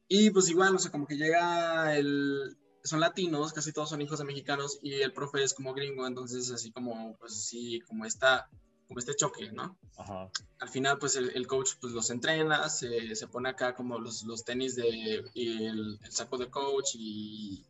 Y 0.08 0.30
pues 0.30 0.48
igual, 0.50 0.76
o 0.76 0.80
sea, 0.80 0.92
como 0.92 1.06
que 1.06 1.18
llega 1.18 1.96
el... 1.98 2.58
Son 2.84 3.02
latinos, 3.02 3.52
casi 3.52 3.74
todos 3.74 3.90
son 3.90 4.02
hijos 4.02 4.20
de 4.20 4.26
mexicanos 4.26 4.80
y 4.82 4.94
el 4.94 5.12
profe 5.12 5.44
es 5.44 5.54
como 5.54 5.74
gringo, 5.74 6.08
entonces 6.08 6.50
así 6.52 6.72
como, 6.72 7.18
pues 7.18 7.34
así, 7.34 7.82
como 7.82 8.06
esta, 8.06 8.50
como 8.88 9.00
este 9.00 9.16
choque, 9.16 9.52
¿no? 9.52 9.78
Ajá. 9.98 10.30
Al 10.60 10.70
final, 10.70 10.98
pues 10.98 11.16
el, 11.18 11.32
el 11.36 11.46
coach 11.48 11.72
pues 11.82 11.94
los 11.94 12.10
entrena, 12.10 12.70
se, 12.70 13.16
se 13.16 13.28
pone 13.28 13.50
acá 13.50 13.76
como 13.76 14.00
los, 14.00 14.24
los 14.24 14.46
tenis 14.46 14.76
de, 14.76 15.24
y 15.34 15.66
el, 15.66 16.00
el 16.02 16.12
saco 16.12 16.38
de 16.38 16.50
coach 16.50 16.96
y, 16.96 17.66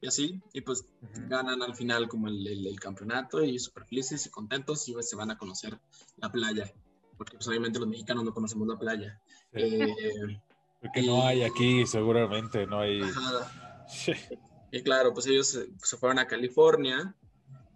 y 0.00 0.06
así, 0.06 0.40
y 0.52 0.60
pues 0.62 0.84
ganan 1.28 1.62
al 1.62 1.74
final 1.74 2.08
como 2.08 2.28
el, 2.28 2.46
el- 2.46 2.80
campeonato 2.80 3.42
y 3.42 3.58
súper 3.58 3.84
felices 3.84 4.24
y 4.26 4.30
contentos 4.30 4.88
y 4.88 4.92
pues, 4.94 5.08
se 5.08 5.16
van 5.16 5.30
a 5.30 5.38
conocer 5.38 5.78
la 6.16 6.30
playa, 6.32 6.72
porque 7.18 7.36
pues 7.36 7.46
obviamente 7.48 7.78
los 7.78 7.88
mexicanos 7.88 8.24
no 8.24 8.32
conocemos 8.34 8.66
la 8.68 8.78
playa. 8.78 9.20
Sí. 9.52 9.60
Eh, 9.60 10.40
Porque 10.80 11.02
no 11.02 11.26
hay 11.26 11.42
aquí, 11.44 11.86
seguramente, 11.86 12.66
no 12.66 12.80
hay. 12.80 13.00
ajá. 13.02 13.86
Y 14.70 14.82
claro, 14.82 15.12
pues 15.14 15.26
ellos 15.26 15.46
se, 15.48 15.68
se 15.82 15.96
fueron 15.96 16.18
a 16.18 16.26
California 16.26 17.14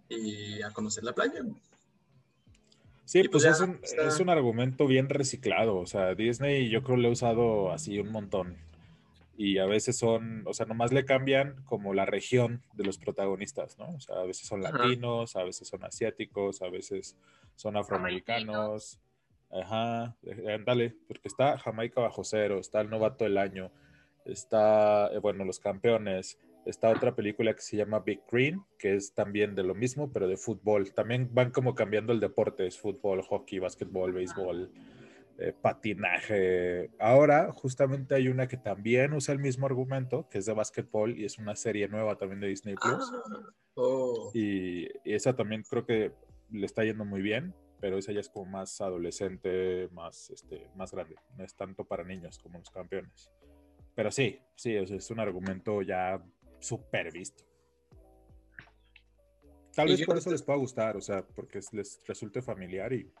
y 0.09 0.61
a 0.61 0.71
conocer 0.71 1.03
la 1.03 1.13
playa. 1.13 1.41
Sí, 3.09 3.23
pues, 3.23 3.31
pues 3.31 3.43
ya 3.43 3.49
es, 3.49 3.59
un, 3.61 3.79
está. 3.81 4.07
es 4.07 4.19
un 4.19 4.29
argumento 4.29 4.85
bien 4.85 5.09
reciclado. 5.09 5.77
O 5.77 5.87
sea, 5.87 6.13
Disney 6.13 6.69
yo 6.69 6.83
creo 6.83 6.95
lo 6.95 7.07
he 7.07 7.11
usado 7.11 7.71
así 7.71 7.97
un 7.97 8.11
montón. 8.11 8.57
Y 9.35 9.57
a 9.57 9.65
veces 9.65 9.97
son, 9.97 10.43
o 10.45 10.53
sea, 10.53 10.67
nomás 10.67 10.93
le 10.93 11.05
cambian 11.05 11.55
como 11.65 11.95
la 11.95 12.05
región 12.05 12.61
de 12.75 12.83
los 12.83 12.99
protagonistas, 12.99 13.79
¿no? 13.79 13.95
O 13.95 13.99
sea, 13.99 14.17
a 14.17 14.25
veces 14.25 14.47
son 14.47 14.61
latinos, 14.61 15.35
a 15.35 15.43
veces 15.43 15.67
son 15.67 15.83
asiáticos, 15.83 16.61
a 16.61 16.69
veces 16.69 17.17
son 17.55 17.77
afroamericanos. 17.77 18.99
Ajá, 19.49 20.15
eh, 20.21 20.53
ándale, 20.53 20.95
porque 21.07 21.29
está 21.29 21.57
Jamaica 21.57 22.01
bajo 22.01 22.23
cero, 22.23 22.59
está 22.59 22.81
el 22.81 22.91
novato 22.91 23.23
del 23.23 23.39
año, 23.39 23.71
está, 24.23 25.07
eh, 25.07 25.17
bueno, 25.17 25.45
los 25.45 25.57
campeones, 25.57 26.37
está 26.69 26.89
otra 26.89 27.15
película 27.15 27.53
que 27.53 27.61
se 27.61 27.77
llama 27.77 27.99
Big 27.99 28.21
Green, 28.31 28.61
que 28.77 28.95
es 28.95 29.13
también 29.13 29.55
de 29.55 29.63
lo 29.63 29.75
mismo, 29.75 30.11
pero 30.11 30.27
de 30.27 30.37
fútbol. 30.37 30.93
También 30.93 31.29
van 31.33 31.51
como 31.51 31.75
cambiando 31.75 32.13
el 32.13 32.19
deporte, 32.19 32.67
es 32.67 32.77
fútbol, 32.77 33.21
hockey, 33.21 33.59
básquetbol, 33.59 34.13
béisbol, 34.13 34.71
eh, 35.39 35.53
patinaje. 35.53 36.91
Ahora 36.99 37.51
justamente 37.51 38.15
hay 38.15 38.27
una 38.27 38.47
que 38.47 38.57
también 38.57 39.13
usa 39.13 39.33
el 39.33 39.39
mismo 39.39 39.65
argumento, 39.65 40.27
que 40.29 40.39
es 40.39 40.45
de 40.45 40.53
básquetbol 40.53 41.17
y 41.17 41.25
es 41.25 41.37
una 41.37 41.55
serie 41.55 41.87
nueva 41.87 42.17
también 42.17 42.39
de 42.39 42.47
Disney 42.47 42.75
Plus. 42.75 43.11
Ah, 43.13 43.53
oh. 43.75 44.31
Y, 44.33 44.87
y 45.03 45.13
esa 45.13 45.35
también 45.35 45.63
creo 45.63 45.85
que 45.85 46.13
le 46.51 46.65
está 46.65 46.83
yendo 46.83 47.05
muy 47.05 47.21
bien, 47.21 47.53
pero 47.79 47.97
esa 47.97 48.11
ya 48.11 48.19
es 48.19 48.29
como 48.29 48.45
más 48.45 48.81
adolescente, 48.81 49.87
más, 49.91 50.29
este, 50.29 50.69
más 50.75 50.91
grande. 50.91 51.15
No 51.37 51.43
es 51.43 51.55
tanto 51.55 51.85
para 51.85 52.03
niños 52.03 52.39
como 52.39 52.59
los 52.59 52.69
campeones. 52.69 53.29
Pero 53.95 54.11
sí, 54.11 54.39
sí, 54.55 54.73
sea, 54.85 54.97
es 54.97 55.11
un 55.11 55.19
argumento 55.19 55.81
ya 55.81 56.23
súper 56.59 57.11
visto. 57.11 57.43
Tal 59.75 59.87
vez 59.87 60.05
por 60.05 60.17
eso 60.17 60.31
les 60.31 60.41
pueda 60.41 60.57
gustar, 60.59 60.97
o 60.97 61.01
sea, 61.01 61.25
porque 61.25 61.59
les 61.71 61.99
resulte 62.05 62.41
familiar 62.41 62.91
y 62.93 63.11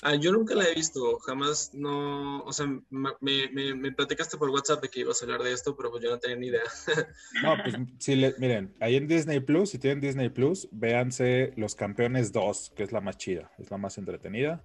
Ah, 0.00 0.14
yo 0.14 0.30
nunca 0.30 0.54
la 0.54 0.64
he 0.64 0.74
visto, 0.76 1.18
jamás 1.18 1.74
no, 1.74 2.44
o 2.44 2.52
sea, 2.52 2.66
me, 2.88 3.10
me, 3.50 3.74
me 3.74 3.90
platicaste 3.90 4.36
por 4.36 4.48
WhatsApp 4.50 4.80
de 4.80 4.88
que 4.90 5.00
ibas 5.00 5.20
a 5.20 5.24
hablar 5.24 5.42
de 5.42 5.52
esto, 5.52 5.76
pero 5.76 5.90
pues 5.90 6.04
yo 6.04 6.10
no 6.10 6.20
tenía 6.20 6.36
ni 6.36 6.46
idea. 6.48 6.62
No, 7.42 7.56
pues 7.64 7.74
sí, 7.98 8.14
le- 8.14 8.32
miren, 8.38 8.76
ahí 8.78 8.94
en 8.94 9.08
Disney 9.08 9.40
Plus, 9.40 9.70
si 9.70 9.78
tienen 9.80 10.00
Disney 10.00 10.28
Plus, 10.28 10.68
véanse 10.70 11.52
Los 11.56 11.74
Campeones 11.74 12.30
2, 12.30 12.70
que 12.76 12.84
es 12.84 12.92
la 12.92 13.00
más 13.00 13.16
chida, 13.16 13.50
es 13.58 13.72
la 13.72 13.76
más 13.78 13.98
entretenida. 13.98 14.64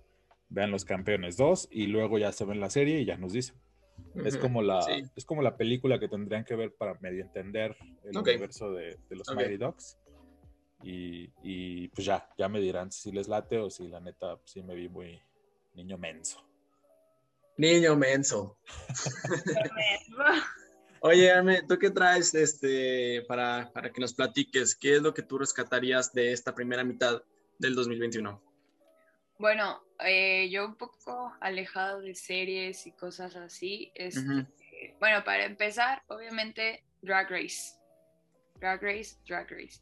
Vean 0.49 0.69
Los 0.69 0.85
Campeones 0.85 1.35
2 1.35 1.67
y 1.71 1.87
luego 1.87 2.19
ya 2.19 2.31
se 2.31 2.45
ven 2.45 2.59
la 2.59 2.69
serie 2.69 2.99
y 2.99 3.05
ya 3.05 3.17
nos 3.17 3.33
dicen. 3.33 3.55
Es 4.15 4.37
como 4.37 4.61
la, 4.61 4.81
sí. 4.81 5.03
es 5.15 5.25
como 5.25 5.41
la 5.41 5.57
película 5.57 5.99
que 5.99 6.07
tendrían 6.07 6.45
que 6.45 6.55
ver 6.55 6.73
para 6.75 6.93
medio 6.99 7.23
entender 7.23 7.75
el 8.03 8.17
Ok. 8.17 8.27
universo 8.27 8.71
de, 8.71 8.99
de 9.09 9.15
los 9.15 9.27
Ok. 9.29 9.37
Mighty 9.37 9.57
Ducks. 9.57 9.97
Y, 10.83 11.31
y, 11.41 11.87
pues 11.89 12.05
ya, 12.05 12.29
ya 12.37 12.49
me 12.49 12.59
dirán 12.59 12.91
si 12.91 13.11
les 13.11 13.27
late 13.27 13.57
o 13.57 13.69
si 13.69 13.87
la 13.87 14.01
neta 14.01 14.37
sí 14.43 14.61
me 14.61 14.75
vi 14.75 14.89
muy 14.89 15.19
niño 15.73 15.97
menso. 15.97 16.43
Niño 17.57 17.95
menso. 17.95 18.57
Oye, 20.99 21.31
Ame, 21.31 21.63
¿tú 21.67 21.77
qué 21.77 21.89
traes 21.89 22.33
este, 22.33 23.23
para, 23.27 23.71
para 23.73 23.91
que 23.91 24.01
nos 24.01 24.13
platiques? 24.13 24.75
¿Qué 24.75 24.95
es 24.95 25.01
lo 25.01 25.13
que 25.13 25.21
tú 25.21 25.37
rescatarías 25.37 26.13
de 26.13 26.31
esta 26.31 26.53
primera 26.53 26.83
mitad 26.83 27.21
del 27.57 27.75
2021? 27.75 28.41
Bueno, 29.39 29.81
eh, 29.99 30.49
yo 30.49 30.65
un 30.65 30.75
poco 30.75 31.33
alejado 31.41 32.01
de 32.01 32.15
series 32.15 32.85
y 32.87 32.91
cosas 32.93 33.35
así. 33.35 33.91
este, 33.95 34.21
Ujú. 34.21 34.47
Bueno, 34.99 35.23
para 35.23 35.45
empezar, 35.45 36.03
obviamente, 36.07 36.83
Drag 37.01 37.29
Race. 37.29 37.77
Drag 38.59 38.81
Race, 38.81 39.17
Drag 39.27 39.49
Race. 39.49 39.81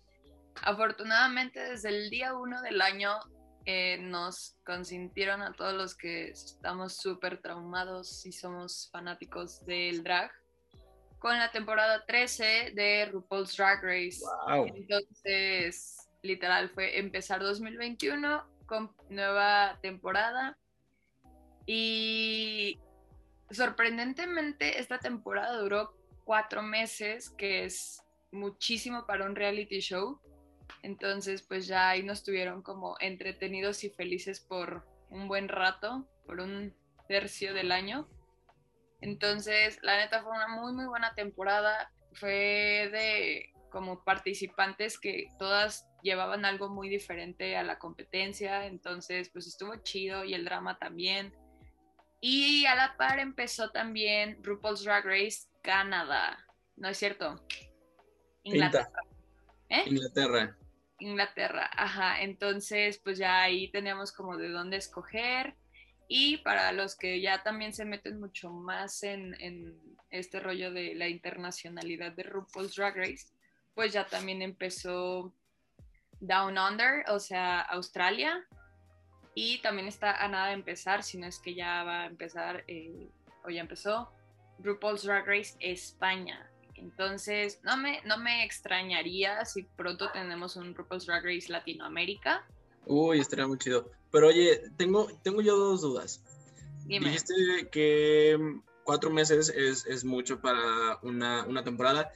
Afortunadamente, 0.64 1.60
desde 1.60 1.90
el 1.90 2.10
día 2.10 2.36
uno 2.36 2.62
del 2.62 2.82
año 2.82 3.20
eh, 3.66 3.98
nos 4.00 4.58
consintieron 4.66 5.42
a 5.42 5.54
todos 5.54 5.74
los 5.74 5.96
que 5.96 6.30
estamos 6.30 6.98
súper 6.98 7.42
traumados 7.42 8.26
y 8.26 8.32
somos 8.32 8.90
fanáticos 8.92 9.64
del 9.66 10.04
drag 10.04 10.32
con 11.20 11.38
la 11.38 11.52
temporada 11.52 12.04
13 12.08 12.72
de 12.74 13.06
RuPaul's 13.12 13.56
Drag 13.56 13.84
Race. 13.84 14.20
Wow. 14.48 14.66
Entonces, 14.76 16.10
literal, 16.24 16.70
fue 16.72 16.98
empezar 16.98 17.42
2021 17.42 18.44
con 18.61 18.61
nueva 19.10 19.80
temporada. 19.82 20.58
Y 21.66 22.80
sorprendentemente, 23.50 24.80
esta 24.80 25.00
temporada 25.00 25.58
duró 25.58 25.96
cuatro 26.24 26.62
meses, 26.62 27.30
que 27.30 27.66
es 27.66 28.04
muchísimo 28.32 29.06
para 29.06 29.26
un 29.26 29.36
reality 29.36 29.80
show. 29.80 30.20
Entonces, 30.84 31.44
pues 31.44 31.68
ya 31.68 31.90
ahí 31.90 32.04
nos 32.04 32.24
tuvieron 32.24 32.62
como 32.62 32.96
entretenidos 33.00 33.84
y 33.84 33.90
felices 33.90 34.40
por 34.40 34.86
un 35.10 35.28
buen 35.28 35.48
rato, 35.48 36.08
por 36.26 36.40
un 36.40 36.74
tercio 37.08 37.54
del 37.54 37.72
año. 37.72 38.08
Entonces, 39.02 39.80
la 39.82 39.98
neta 39.98 40.24
fue 40.24 40.32
una 40.32 40.48
muy, 40.48 40.74
muy 40.74 40.86
buena 40.86 41.14
temporada. 41.14 41.92
Fue 42.14 42.90
de 42.92 43.54
como 43.70 44.04
participantes 44.04 45.00
que 45.00 45.28
todas 45.40 45.88
llevaban 46.02 46.46
algo 46.46 46.70
muy 46.70 46.90
diferente 46.90 47.56
a 47.56 47.64
la 47.64 47.80
competencia. 47.80 48.66
Entonces, 48.66 49.30
pues 49.30 49.48
estuvo 49.48 49.76
chido 49.78 50.24
y 50.24 50.34
el 50.34 50.46
drama 50.46 50.78
también. 50.78 51.34
Y 52.20 52.66
a 52.66 52.76
la 52.76 52.96
par 52.98 53.20
empezó 53.20 53.72
también 53.72 54.44
RuPaul's 54.44 54.84
Drag 54.84 55.06
Race 55.06 55.48
Canadá. 55.64 56.46
¿No 56.76 56.90
es 56.90 56.98
cierto? 56.98 57.44
Inglaterra. 58.44 58.92
¿Eh? 59.70 59.84
Inglaterra. 59.88 60.58
Inglaterra, 61.00 61.70
ajá. 61.74 62.22
Entonces, 62.22 63.00
pues 63.04 63.18
ya 63.18 63.42
ahí 63.42 63.72
teníamos 63.72 64.12
como 64.12 64.38
de 64.38 64.50
dónde 64.50 64.78
escoger. 64.78 65.56
Y 66.08 66.38
para 66.38 66.72
los 66.74 66.96
que 66.96 67.22
ya 67.22 67.42
también 67.42 67.74
se 67.74 67.86
meten 67.86 68.20
mucho 68.20 68.52
más 68.52 69.02
en, 69.04 69.34
en 69.42 69.80
este 70.10 70.40
rollo 70.40 70.72
de 70.72 70.94
la 70.94 71.08
internacionalidad 71.08 72.12
de 72.12 72.24
RuPaul's 72.24 72.76
Drag 72.76 72.96
Race, 72.98 73.28
pues 73.74 73.94
ya 73.94 74.06
también 74.06 74.42
empezó 74.42 75.34
Down 76.22 76.58
Under, 76.58 77.04
o 77.10 77.20
sea, 77.20 77.60
Australia. 77.62 78.46
Y 79.34 79.62
también 79.62 79.88
está 79.88 80.24
a 80.24 80.28
nada 80.28 80.48
de 80.48 80.54
empezar, 80.54 81.04
si 81.04 81.18
no 81.18 81.28
es 81.28 81.40
que 81.40 81.56
ya 81.56 81.84
va 81.84 82.02
a 82.02 82.06
empezar, 82.06 82.64
eh, 82.68 83.10
o 83.46 83.50
ya 83.50 83.62
empezó, 83.62 84.10
RuPaul's 84.60 85.04
Drag 85.04 85.26
Race 85.26 85.56
España. 85.60 86.50
Entonces, 86.76 87.60
no 87.64 87.78
me, 87.78 88.02
no 88.06 88.18
me 88.18 88.44
extrañaría 88.44 89.46
si 89.46 89.64
pronto 89.64 90.12
tenemos 90.12 90.56
un 90.56 90.76
RuPaul's 90.76 91.06
Drag 91.06 91.24
Race 91.24 91.52
Latinoamérica. 91.52 92.46
Uy, 92.86 93.20
estaría 93.20 93.48
muy 93.48 93.58
chido. 93.58 93.90
Pero 94.12 94.28
oye, 94.28 94.62
tengo, 94.78 95.08
tengo 95.24 95.42
yo 95.42 95.56
dos 95.58 95.82
dudas. 95.82 96.24
Dime. 96.86 97.06
Dijiste 97.06 97.70
que 97.72 98.38
mm, 98.38 98.62
cuatro 98.84 99.10
meses 99.10 99.50
es, 99.50 99.86
es 99.86 100.04
mucho 100.04 100.42
para 100.42 101.00
una, 101.04 101.46
una 101.46 101.64
temporada. 101.64 102.12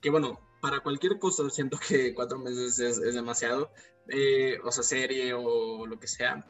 Que 0.00 0.10
bueno, 0.10 0.40
para 0.60 0.80
cualquier 0.80 1.18
cosa 1.18 1.48
siento 1.50 1.78
que 1.78 2.14
cuatro 2.14 2.38
meses 2.38 2.78
es, 2.78 2.98
es 2.98 3.14
demasiado. 3.14 3.70
eh, 4.08 4.58
o 4.64 4.72
sea, 4.72 4.82
serie 4.82 5.34
o 5.34 5.86
lo 5.86 5.98
que 5.98 6.08
sea. 6.08 6.44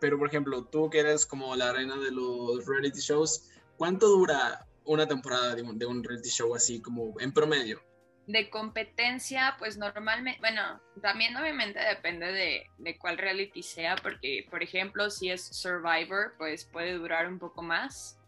Pero 0.00 0.18
por 0.18 0.28
ejemplo, 0.28 0.64
tú 0.64 0.88
que 0.90 1.00
eres 1.00 1.26
como 1.26 1.54
la 1.56 1.72
reina 1.72 1.96
de 1.98 2.10
los 2.10 2.64
reality 2.66 3.00
shows, 3.00 3.50
¿cuánto 3.76 4.08
dura 4.08 4.66
una 4.84 5.06
temporada 5.06 5.54
de 5.54 5.62
un, 5.62 5.78
de 5.78 5.86
un 5.86 6.02
reality 6.02 6.30
show 6.30 6.54
así 6.54 6.80
como 6.80 7.14
en 7.20 7.32
promedio? 7.32 7.80
de 8.26 8.48
competencia, 8.48 9.56
pues 9.58 9.76
normalmente, 9.76 10.38
bueno, 10.40 10.80
también 11.02 11.36
obviamente 11.36 11.80
depende 11.80 12.26
de, 12.26 12.66
de, 12.78 12.98
cuál 12.98 13.18
reality 13.18 13.62
sea, 13.62 13.96
porque, 13.96 14.46
por 14.50 14.62
ejemplo, 14.62 15.10
si 15.10 15.30
es 15.30 15.42
Survivor, 15.42 16.34
pues 16.38 16.64
puede 16.64 16.92
durar 16.94 17.26
un 17.26 17.38
poco 17.38 17.62
más. 17.62 18.18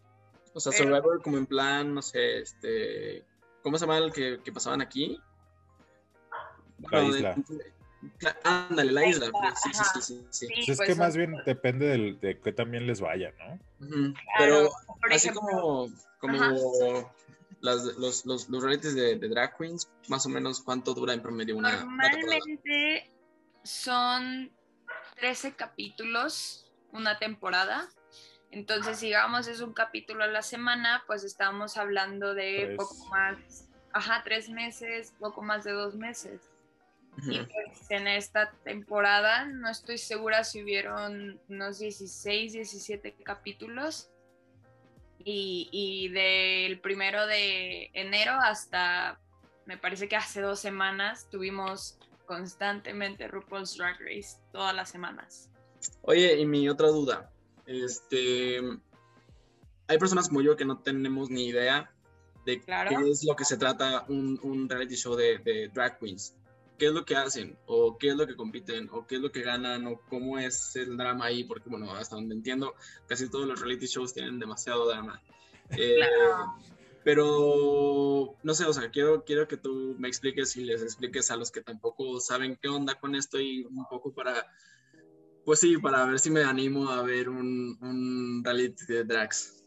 O 0.53 0.59
sea, 0.59 0.73
Survivor 0.73 1.21
como 1.21 1.37
en 1.37 1.45
plan, 1.45 1.93
no 1.93 2.01
sé, 2.01 2.39
este, 2.39 3.23
¿cómo 3.63 3.77
se 3.77 3.85
llama 3.85 3.97
el 3.97 4.13
que, 4.13 4.39
que 4.43 4.51
pasaban 4.51 4.81
aquí? 4.81 5.19
La 6.91 7.03
isla. 7.03 7.35
ándale, 8.43 8.91
la 8.91 9.05
isla. 9.07 9.27
Sí, 9.63 9.71
sí, 9.73 10.01
sí, 10.01 10.27
sí, 10.29 10.47
pues 10.47 10.69
es 10.69 10.77
pues 10.77 10.89
que 10.89 10.95
más 10.95 11.15
bien 11.15 11.35
depende 11.45 11.87
del, 11.87 12.19
de 12.19 12.39
que 12.39 12.51
también 12.51 12.85
les 12.85 13.01
vaya, 13.01 13.33
¿no? 13.39 13.59
Pero 14.37 14.69
así 15.11 15.29
como, 15.29 15.89
como 16.19 16.37
las, 17.61 17.83
los, 17.97 18.25
los, 18.25 18.49
los 18.49 18.63
realities 18.63 18.93
de, 18.93 19.17
de, 19.17 19.29
drag 19.29 19.57
queens, 19.57 19.89
más 20.09 20.25
o 20.25 20.29
menos 20.29 20.61
cuánto 20.61 20.93
dura 20.93 21.13
en 21.13 21.21
promedio 21.21 21.55
una 21.55 21.77
Normalmente 21.77 23.09
son 23.63 24.51
13 25.15 25.55
capítulos 25.55 26.71
una 26.91 27.17
temporada. 27.17 27.89
Entonces, 28.53 29.01
digamos, 29.01 29.47
es 29.47 29.61
un 29.61 29.73
capítulo 29.73 30.23
a 30.23 30.27
la 30.27 30.43
semana, 30.43 31.03
pues 31.07 31.23
estamos 31.23 31.75
hablando 31.75 32.35
de 32.35 32.75
poco 32.77 32.93
más, 33.09 33.67
ajá, 33.91 34.21
tres 34.23 34.47
meses, 34.47 35.11
poco 35.19 35.41
más 35.41 35.63
de 35.63 35.71
dos 35.71 35.95
meses. 35.95 36.39
Y 37.25 37.39
pues 37.39 37.89
en 37.89 38.07
esta 38.07 38.51
temporada 38.63 39.45
no 39.45 39.71
estoy 39.71 39.97
segura 39.97 40.43
si 40.43 40.61
hubieron 40.61 41.41
unos 41.49 41.79
16, 41.79 42.53
17 42.53 43.15
capítulos. 43.23 44.11
Y, 45.17 45.69
y 45.71 46.09
del 46.09 46.79
primero 46.79 47.25
de 47.25 47.89
enero 47.93 48.33
hasta, 48.33 49.19
me 49.65 49.79
parece 49.79 50.07
que 50.07 50.15
hace 50.15 50.41
dos 50.41 50.59
semanas, 50.59 51.27
tuvimos 51.31 51.97
constantemente 52.27 53.27
RuPaul's 53.27 53.75
Drag 53.77 53.99
Race, 53.99 54.37
todas 54.51 54.75
las 54.75 54.89
semanas. 54.89 55.49
Oye, 56.03 56.37
y 56.39 56.45
mi 56.45 56.69
otra 56.69 56.89
duda, 56.89 57.32
este, 57.65 58.59
hay 59.87 59.97
personas 59.97 60.27
como 60.27 60.41
yo 60.41 60.55
que 60.55 60.65
no 60.65 60.79
tenemos 60.79 61.29
ni 61.29 61.47
idea 61.47 61.91
de 62.45 62.61
qué 62.61 63.09
es 63.09 63.23
lo 63.23 63.35
que 63.35 63.45
se 63.45 63.57
trata 63.57 64.05
un, 64.09 64.39
un 64.43 64.67
reality 64.67 64.95
show 64.95 65.15
de, 65.15 65.37
de, 65.39 65.69
drag 65.69 65.99
queens. 65.99 66.35
¿Qué 66.77 66.87
es 66.87 66.91
lo 66.91 67.05
que 67.05 67.15
hacen? 67.15 67.57
¿O 67.67 67.97
qué 67.97 68.09
es 68.09 68.15
lo 68.15 68.27
que 68.27 68.35
compiten? 68.35 68.89
¿O 68.91 69.05
qué 69.05 69.15
es 69.15 69.21
lo 69.21 69.31
que 69.31 69.43
ganan? 69.43 69.85
¿O 69.87 70.01
cómo 70.09 70.39
es 70.39 70.75
el 70.75 70.97
drama 70.97 71.25
ahí? 71.25 71.43
Porque, 71.43 71.69
bueno, 71.69 71.93
hasta 71.93 72.15
donde 72.15 72.35
entiendo, 72.35 72.73
casi 73.07 73.29
todos 73.29 73.47
los 73.47 73.61
reality 73.61 73.85
shows 73.85 74.13
tienen 74.13 74.39
demasiado 74.39 74.87
drama. 74.87 75.21
Eh, 75.75 75.97
pero, 77.03 78.35
no 78.43 78.53
sé, 78.53 78.65
o 78.65 78.73
sea, 78.73 78.89
quiero, 78.91 79.23
quiero 79.23 79.47
que 79.47 79.57
tú 79.57 79.95
me 79.97 80.07
expliques 80.07 80.55
y 80.55 80.63
les 80.65 80.81
expliques 80.81 81.31
a 81.31 81.35
los 81.35 81.51
que 81.51 81.61
tampoco 81.61 82.19
saben 82.19 82.57
qué 82.61 82.67
onda 82.67 82.95
con 82.95 83.15
esto 83.15 83.39
y 83.39 83.63
un 83.63 83.85
poco 83.89 84.13
para 84.13 84.45
pues 85.45 85.59
sí, 85.59 85.77
para 85.77 86.05
ver 86.05 86.19
si 86.19 86.29
me 86.29 86.43
animo 86.43 86.89
a 86.89 87.01
ver 87.03 87.29
un, 87.29 87.77
un 87.81 88.43
reality 88.43 88.85
de 88.87 89.03
drags. 89.03 89.63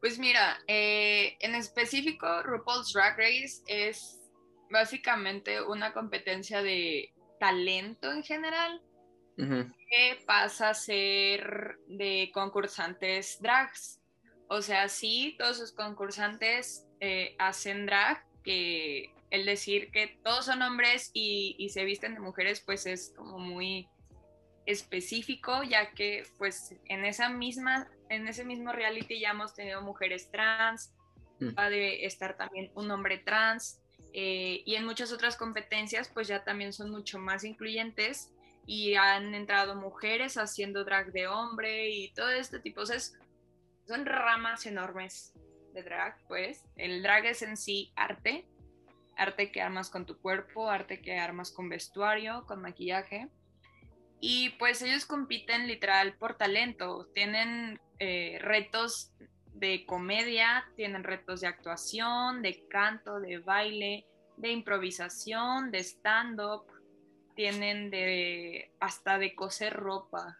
Pues 0.00 0.18
mira, 0.18 0.58
eh, 0.68 1.36
en 1.40 1.54
específico, 1.54 2.42
RuPaul's 2.42 2.92
Drag 2.92 3.16
Race 3.16 3.62
es 3.66 4.20
básicamente 4.70 5.62
una 5.62 5.92
competencia 5.92 6.62
de 6.62 7.12
talento 7.40 8.12
en 8.12 8.22
general, 8.22 8.82
que 9.36 10.18
pasa 10.26 10.70
a 10.70 10.74
ser 10.74 11.76
de 11.88 12.30
concursantes 12.32 13.38
drags. 13.40 14.00
O 14.48 14.62
sea, 14.62 14.88
sí, 14.88 15.34
todos 15.38 15.58
sus 15.58 15.72
concursantes 15.72 16.86
eh, 17.00 17.34
hacen 17.38 17.86
drag, 17.86 18.24
que 18.42 19.12
el 19.30 19.44
decir 19.44 19.90
que 19.90 20.18
todos 20.22 20.46
son 20.46 20.62
hombres 20.62 21.10
y, 21.12 21.56
y 21.58 21.70
se 21.70 21.84
visten 21.84 22.14
de 22.14 22.20
mujeres, 22.20 22.62
pues 22.64 22.86
es 22.86 23.12
como 23.16 23.38
muy 23.38 23.88
específico, 24.66 25.62
ya 25.62 25.92
que 25.92 26.24
pues 26.38 26.74
en 26.86 27.04
esa 27.04 27.28
misma, 27.28 27.88
en 28.08 28.28
ese 28.28 28.44
mismo 28.44 28.72
reality 28.72 29.20
ya 29.20 29.30
hemos 29.30 29.54
tenido 29.54 29.80
mujeres 29.82 30.30
trans, 30.30 30.92
mm. 31.40 31.58
va 31.58 31.70
de 31.70 32.04
estar 32.04 32.36
también 32.36 32.70
un 32.74 32.90
hombre 32.90 33.18
trans, 33.18 33.80
eh, 34.12 34.62
y 34.64 34.74
en 34.74 34.84
muchas 34.84 35.12
otras 35.12 35.36
competencias 35.36 36.08
pues 36.08 36.28
ya 36.28 36.42
también 36.42 36.72
son 36.72 36.90
mucho 36.90 37.18
más 37.18 37.44
incluyentes 37.44 38.32
y 38.66 38.94
han 38.94 39.34
entrado 39.34 39.76
mujeres 39.76 40.36
haciendo 40.38 40.84
drag 40.84 41.12
de 41.12 41.28
hombre 41.28 41.90
y 41.90 42.12
todo 42.12 42.30
este 42.30 42.58
tipo, 42.58 42.80
o 42.80 42.86
sea, 42.86 42.98
son 43.86 44.04
ramas 44.04 44.66
enormes 44.66 45.32
de 45.72 45.82
drag, 45.82 46.16
pues. 46.26 46.64
El 46.76 47.02
drag 47.02 47.26
es 47.26 47.42
en 47.42 47.56
sí 47.56 47.92
arte, 47.94 48.44
arte 49.16 49.52
que 49.52 49.62
armas 49.62 49.90
con 49.90 50.04
tu 50.06 50.18
cuerpo, 50.18 50.68
arte 50.68 51.00
que 51.00 51.18
armas 51.18 51.52
con 51.52 51.68
vestuario, 51.68 52.44
con 52.46 52.60
maquillaje. 52.60 53.28
Y 54.20 54.50
pues 54.58 54.82
ellos 54.82 55.06
compiten 55.06 55.66
literal 55.66 56.16
por 56.16 56.36
talento, 56.36 57.06
tienen 57.14 57.80
eh, 57.98 58.38
retos 58.40 59.12
de 59.52 59.84
comedia, 59.86 60.64
tienen 60.76 61.04
retos 61.04 61.40
de 61.40 61.46
actuación, 61.46 62.42
de 62.42 62.66
canto, 62.68 63.20
de 63.20 63.38
baile, 63.38 64.06
de 64.36 64.50
improvisación, 64.50 65.70
de 65.70 65.78
stand-up, 65.78 66.66
tienen 67.34 67.90
de 67.90 68.72
hasta 68.80 69.18
de 69.18 69.34
coser 69.34 69.74
ropa, 69.74 70.38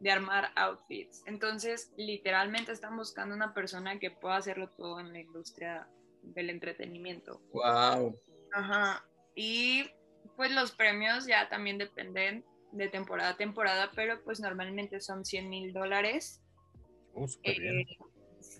de 0.00 0.10
armar 0.10 0.50
outfits. 0.56 1.22
Entonces, 1.26 1.92
literalmente 1.96 2.72
están 2.72 2.96
buscando 2.96 3.34
una 3.34 3.54
persona 3.54 3.98
que 3.98 4.10
pueda 4.10 4.36
hacerlo 4.36 4.70
todo 4.70 5.00
en 5.00 5.12
la 5.12 5.20
industria 5.20 5.86
del 6.22 6.50
entretenimiento. 6.50 7.40
Wow. 7.52 8.18
Ajá. 8.52 9.04
Y 9.34 9.90
pues 10.36 10.50
los 10.52 10.72
premios 10.72 11.26
ya 11.26 11.48
también 11.48 11.78
dependen 11.78 12.44
de 12.72 12.88
temporada 12.88 13.30
a 13.30 13.36
temporada, 13.36 13.90
pero 13.94 14.22
pues 14.22 14.40
normalmente 14.40 15.00
son 15.00 15.24
100 15.24 15.48
mil 15.48 15.72
dólares. 15.72 16.42
Oh. 17.14 17.26
Eh, 17.42 17.84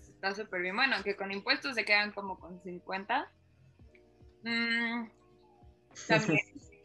está 0.09 0.35
súper 0.35 0.63
bien. 0.63 0.77
Bueno, 0.77 0.97
que 1.05 1.17
con 1.17 1.33
impuestos 1.33 1.75
se 1.75 1.85
quedan 1.85 2.13
como 2.13 2.39
con 2.39 2.61
50. 2.63 3.33
Mm, 4.43 5.11
también 6.09 6.41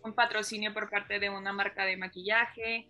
un 0.06 0.14
patrocinio 0.14 0.74
por 0.74 0.90
parte 0.90 1.20
de 1.20 1.30
una 1.30 1.52
marca 1.52 1.84
de 1.84 1.98
maquillaje, 1.98 2.88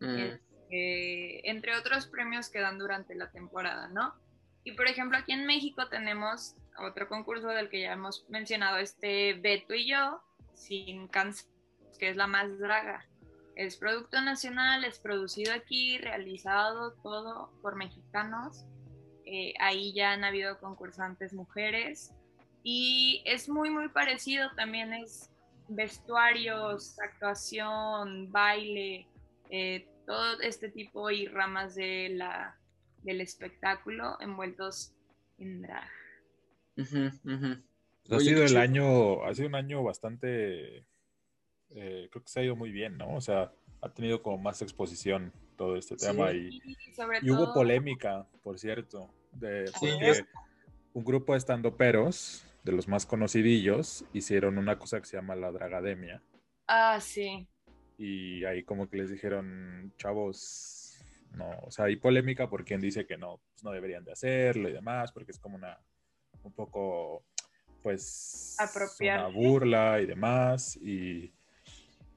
mm. 0.00 0.16
este, 0.16 1.50
entre 1.50 1.76
otros 1.76 2.06
premios 2.06 2.48
que 2.48 2.60
dan 2.60 2.78
durante 2.78 3.14
la 3.14 3.30
temporada, 3.30 3.88
¿no? 3.88 4.14
Y 4.64 4.72
por 4.72 4.88
ejemplo, 4.88 5.18
aquí 5.18 5.32
en 5.32 5.46
México 5.46 5.88
tenemos 5.88 6.56
otro 6.78 7.08
concurso 7.08 7.48
del 7.48 7.68
que 7.68 7.82
ya 7.82 7.92
hemos 7.92 8.28
mencionado, 8.28 8.78
este 8.78 9.34
Beto 9.34 9.74
y 9.74 9.88
yo, 9.88 10.22
sin 10.54 11.08
cáncer, 11.08 11.46
que 11.98 12.08
es 12.08 12.16
la 12.16 12.26
más 12.26 12.58
draga. 12.58 13.06
Es 13.56 13.78
producto 13.78 14.20
nacional, 14.20 14.84
es 14.84 14.98
producido 14.98 15.54
aquí, 15.54 15.96
realizado 15.96 16.92
todo 17.02 17.50
por 17.62 17.74
mexicanos. 17.74 18.66
Eh, 19.24 19.54
ahí 19.58 19.94
ya 19.94 20.12
han 20.12 20.24
habido 20.24 20.58
concursantes 20.60 21.32
mujeres 21.32 22.12
y 22.62 23.22
es 23.24 23.48
muy, 23.48 23.70
muy 23.70 23.88
parecido. 23.88 24.50
También 24.56 24.92
es 24.92 25.30
vestuarios, 25.68 26.98
actuación, 27.00 28.30
baile, 28.30 29.08
eh, 29.48 29.88
todo 30.04 30.38
este 30.42 30.68
tipo 30.68 31.10
y 31.10 31.26
ramas 31.26 31.74
de 31.74 32.10
la, 32.10 32.58
del 33.04 33.22
espectáculo 33.22 34.18
envueltos 34.20 34.92
en 35.38 35.62
drag. 35.62 35.90
Ha 38.10 38.20
sido 38.20 38.44
el 38.44 38.56
año, 38.58 39.24
ha 39.24 39.34
sido 39.34 39.48
un 39.48 39.54
año 39.54 39.82
bastante 39.82 40.84
eh, 41.74 42.08
creo 42.10 42.22
que 42.22 42.28
se 42.28 42.40
ha 42.40 42.44
ido 42.44 42.56
muy 42.56 42.70
bien, 42.70 42.96
¿no? 42.96 43.14
O 43.14 43.20
sea, 43.20 43.52
ha 43.80 43.88
tenido 43.90 44.22
como 44.22 44.38
más 44.38 44.62
exposición 44.62 45.32
todo 45.56 45.76
este 45.76 45.96
tema 45.96 46.32
y, 46.32 46.60
hubo 47.30 47.52
polémica, 47.54 48.26
por 48.42 48.58
cierto, 48.58 49.10
de 49.32 49.70
un 50.92 51.04
grupo 51.04 51.32
de 51.32 51.38
estandoperos, 51.38 52.44
de 52.64 52.72
los 52.72 52.88
más 52.88 53.06
conocidillos, 53.06 54.04
hicieron 54.12 54.58
una 54.58 54.78
cosa 54.78 55.00
que 55.00 55.06
se 55.06 55.16
llama 55.16 55.36
la 55.36 55.52
dragademia. 55.52 56.22
Ah, 56.66 56.98
sí. 57.00 57.46
Y 57.98 58.44
ahí 58.44 58.62
como 58.64 58.88
que 58.88 58.96
les 58.98 59.10
dijeron, 59.10 59.92
chavos, 59.98 60.98
no, 61.32 61.50
o 61.62 61.70
sea, 61.70 61.86
hay 61.86 61.96
polémica 61.96 62.48
por 62.48 62.64
quien 62.64 62.80
dice 62.80 63.06
que 63.06 63.16
no, 63.16 63.40
pues 63.50 63.62
no 63.62 63.70
deberían 63.70 64.04
de 64.04 64.12
hacerlo 64.12 64.68
y 64.68 64.72
demás, 64.72 65.12
porque 65.12 65.32
es 65.32 65.38
como 65.38 65.56
una, 65.56 65.78
un 66.42 66.52
poco, 66.52 67.24
pues, 67.82 68.56
una 69.00 69.28
burla 69.28 70.00
y 70.00 70.06
demás, 70.06 70.76
y 70.76 71.32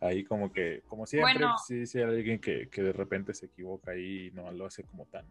ahí 0.01 0.23
como 0.23 0.51
que, 0.51 0.81
como 0.87 1.05
siempre, 1.05 1.45
sí, 1.67 1.85
sí 1.85 1.97
hay 1.97 2.05
alguien 2.05 2.39
que, 2.39 2.65
de 2.65 2.93
repente 2.93 3.33
se 3.33 3.47
equivoca 3.47 3.95
y 3.95 4.31
no 4.31 4.51
lo 4.51 4.65
hace 4.65 4.83
como 4.83 5.05
tan. 5.05 5.25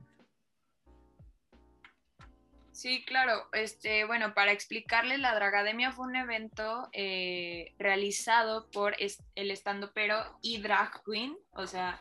Sí, 2.72 3.04
claro. 3.04 3.48
Este, 3.52 4.04
bueno, 4.04 4.35
para 4.35 4.52
explicarle, 4.52 5.18
la 5.18 5.35
Dragademia 5.35 5.90
fue 5.90 6.07
un 6.07 6.14
evento 6.14 6.88
eh, 6.92 7.74
realizado 7.76 8.70
por 8.70 8.94
el 9.35 9.50
estando 9.50 9.92
pero 9.92 10.38
y 10.42 10.62
drag 10.62 11.02
queen. 11.04 11.37
O 11.50 11.66
sea, 11.66 12.00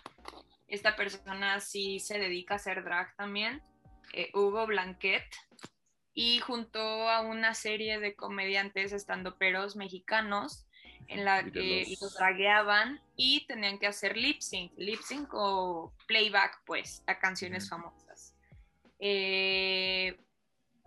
esta 0.67 0.95
persona 0.95 1.59
sí 1.61 1.99
se 1.99 2.19
dedica 2.19 2.53
a 2.53 2.57
hacer 2.57 2.83
drag 2.83 3.15
también. 3.15 3.63
Eh, 4.13 4.29
Hugo 4.33 4.67
Blanquet. 4.67 5.25
y 6.13 6.39
junto 6.39 6.79
a 6.79 7.21
una 7.21 7.53
serie 7.53 7.99
de 7.99 8.15
comediantes 8.15 8.91
estandoperos 8.91 9.75
mexicanos 9.75 10.66
en 11.07 11.25
la 11.25 11.43
que 11.43 11.85
los... 11.99 12.15
dragueaban 12.15 13.01
y 13.15 13.45
tenían 13.47 13.79
que 13.79 13.87
hacer 13.87 14.17
lip 14.17 14.41
sync, 14.41 14.73
lip 14.77 14.99
sync 15.01 15.29
o 15.33 15.93
playback, 16.07 16.61
pues, 16.65 17.03
a 17.07 17.19
canciones 17.19 17.69
famosas. 17.69 18.35
Eh, 18.99 20.19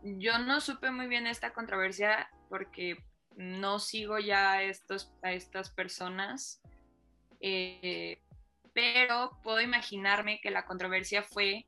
yo 0.03 0.39
no 0.39 0.61
supe 0.61 0.91
muy 0.91 1.07
bien 1.07 1.27
esta 1.27 1.53
controversia 1.53 2.31
porque 2.49 3.05
no 3.37 3.79
sigo 3.79 4.19
ya 4.19 4.53
a, 4.53 4.63
estos, 4.63 5.13
a 5.23 5.33
estas 5.33 5.71
personas, 5.71 6.61
eh, 7.41 8.23
pero 8.73 9.39
puedo 9.43 9.61
imaginarme 9.61 10.41
que 10.41 10.51
la 10.51 10.65
controversia 10.65 11.23
fue 11.23 11.67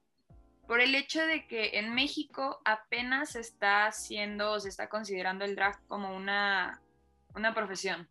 por 0.67 0.81
el 0.81 0.95
hecho 0.95 1.25
de 1.27 1.47
que 1.47 1.79
en 1.79 1.95
México 1.95 2.61
apenas 2.65 3.31
se 3.33 3.41
está 3.41 3.87
haciendo 3.87 4.53
o 4.53 4.61
se 4.61 4.69
está 4.69 4.89
considerando 4.89 5.45
el 5.45 5.57
drag 5.57 5.85
como 5.87 6.15
una, 6.15 6.81
una 7.35 7.55
profesión, 7.55 8.09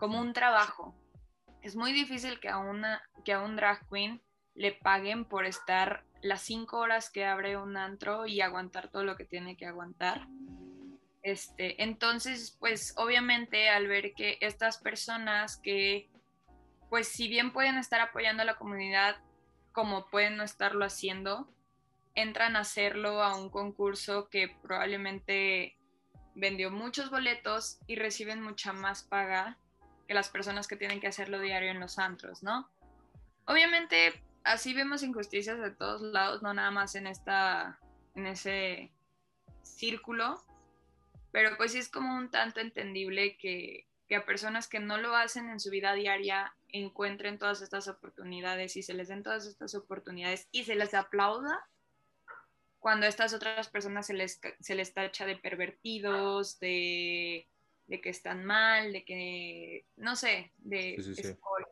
como 0.00 0.18
un 0.18 0.32
trabajo. 0.32 0.96
Es 1.60 1.76
muy 1.76 1.92
difícil 1.92 2.40
que 2.40 2.48
a, 2.48 2.56
una, 2.56 3.02
que 3.22 3.34
a 3.34 3.42
un 3.42 3.54
drag 3.54 3.86
queen 3.88 4.20
le 4.54 4.72
paguen 4.72 5.26
por 5.26 5.44
estar 5.44 6.04
las 6.22 6.40
cinco 6.40 6.78
horas 6.78 7.10
que 7.10 7.26
abre 7.26 7.58
un 7.58 7.76
antro 7.76 8.26
y 8.26 8.40
aguantar 8.40 8.88
todo 8.88 9.04
lo 9.04 9.16
que 9.16 9.26
tiene 9.26 9.58
que 9.58 9.66
aguantar. 9.66 10.26
Este, 11.22 11.82
entonces, 11.82 12.56
pues 12.58 12.94
obviamente 12.96 13.68
al 13.68 13.88
ver 13.88 14.14
que 14.14 14.38
estas 14.40 14.78
personas 14.78 15.58
que, 15.58 16.08
pues 16.88 17.06
si 17.06 17.28
bien 17.28 17.52
pueden 17.52 17.76
estar 17.76 18.00
apoyando 18.00 18.42
a 18.42 18.46
la 18.46 18.56
comunidad, 18.56 19.16
como 19.72 20.06
pueden 20.06 20.38
no 20.38 20.44
estarlo 20.44 20.86
haciendo, 20.86 21.46
entran 22.14 22.56
a 22.56 22.60
hacerlo 22.60 23.22
a 23.22 23.36
un 23.36 23.50
concurso 23.50 24.30
que 24.30 24.56
probablemente 24.62 25.76
vendió 26.34 26.70
muchos 26.70 27.10
boletos 27.10 27.78
y 27.86 27.96
reciben 27.96 28.42
mucha 28.42 28.72
más 28.72 29.02
paga 29.02 29.58
que 30.10 30.14
las 30.14 30.28
personas 30.28 30.66
que 30.66 30.74
tienen 30.74 30.98
que 30.98 31.06
hacerlo 31.06 31.38
diario 31.38 31.70
en 31.70 31.78
los 31.78 32.00
antros, 32.00 32.42
¿no? 32.42 32.68
Obviamente, 33.46 34.20
así 34.42 34.74
vemos 34.74 35.04
injusticias 35.04 35.60
de 35.60 35.70
todos 35.70 36.02
lados, 36.02 36.42
no 36.42 36.52
nada 36.52 36.72
más 36.72 36.96
en 36.96 37.06
esta, 37.06 37.78
en 38.16 38.26
ese 38.26 38.90
círculo, 39.62 40.42
pero 41.30 41.56
pues 41.56 41.70
sí 41.70 41.78
es 41.78 41.88
como 41.88 42.16
un 42.16 42.28
tanto 42.28 42.58
entendible 42.58 43.36
que, 43.36 43.86
a 44.12 44.24
personas 44.26 44.66
que 44.66 44.80
no 44.80 44.98
lo 44.98 45.14
hacen 45.14 45.48
en 45.48 45.60
su 45.60 45.70
vida 45.70 45.94
diaria 45.94 46.56
encuentren 46.70 47.38
todas 47.38 47.62
estas 47.62 47.86
oportunidades 47.86 48.76
y 48.76 48.82
se 48.82 48.94
les 48.94 49.06
den 49.06 49.22
todas 49.22 49.46
estas 49.46 49.76
oportunidades 49.76 50.48
y 50.50 50.64
se 50.64 50.74
les 50.74 50.92
aplauda 50.92 51.68
cuando 52.80 53.06
a 53.06 53.08
estas 53.08 53.32
otras 53.32 53.68
personas 53.68 54.08
se 54.08 54.14
les, 54.14 54.40
se 54.58 54.74
les 54.74 54.92
tacha 54.92 55.24
de 55.24 55.36
pervertidos, 55.36 56.58
de, 56.58 57.46
que 57.98 58.10
están 58.10 58.44
mal, 58.44 58.92
de 58.92 59.04
que, 59.06 59.86
no 59.96 60.14
sé, 60.16 60.52
de 60.58 60.96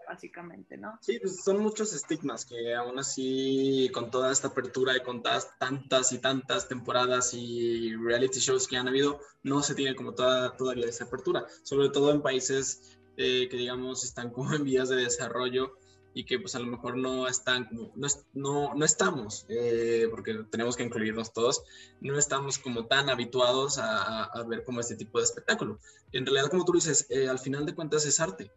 básicamente, 0.09 0.79
¿no? 0.79 0.99
Sí, 1.03 1.19
pues 1.21 1.45
son 1.45 1.61
muchos 1.61 1.93
estigmas 1.93 2.47
que 2.47 2.75
aún 2.75 2.99
así, 2.99 3.91
con 3.93 4.11
toda 4.11 4.33
esta 4.33 4.49
apertura 4.49 4.97
y 4.97 5.03
con 5.03 5.23
tantas 5.23 6.13
y 6.13 6.19
tantas 6.19 6.67
temporadas 6.67 7.35
y 7.35 7.95
reality 7.95 8.41
shows 8.41 8.67
que 8.67 8.79
han 8.79 8.89
habido, 8.89 9.21
no 9.43 9.63
se 9.63 9.75
tiene 9.75 9.95
como 9.95 10.15
toda, 10.15 10.57
todavía 10.57 10.87
esa 10.87 11.05
apertura, 11.05 11.47
sobre 11.63 11.91
todo 11.91 12.11
en 12.11 12.23
países 12.23 12.99
eh, 13.19 13.49
que 13.51 13.57
digamos 13.57 14.05
están 14.05 14.31
como 14.31 14.55
en 14.55 14.65
vías 14.65 14.89
de 14.89 14.97
desarrollo 14.97 15.79
y 16.15 16.25
que 16.25 16.39
pues 16.39 16.55
a 16.55 16.59
lo 16.59 16.67
mejor 16.67 16.97
no 16.97 17.29
están 17.29 17.67
como, 17.67 17.93
no, 17.95 18.09
no, 18.35 18.75
no 18.75 18.85
estamos, 18.85 19.47
eh, 19.49 20.09
porque 20.11 20.35
tenemos 20.51 20.77
que 20.77 20.83
incluirnos 20.83 21.33
todos, 21.33 21.63
no 22.01 22.19
estamos 22.19 22.59
como 22.59 22.87
tan 22.87 23.09
habituados 23.11 23.79
a, 23.79 24.25
a, 24.25 24.43
ver 24.45 24.65
como 24.65 24.81
este 24.81 24.97
tipo 24.97 25.19
de 25.19 25.25
espectáculo. 25.25 25.79
En 26.13 26.27
realidad, 26.27 26.51
como 26.51 26.65
tú 26.65 26.73
dices, 26.73 27.07
eh, 27.11 27.29
al 27.29 27.39
final 27.39 27.67
de 27.67 27.75
cuentas 27.75 28.05
es 28.07 28.21
arte. 28.21 28.51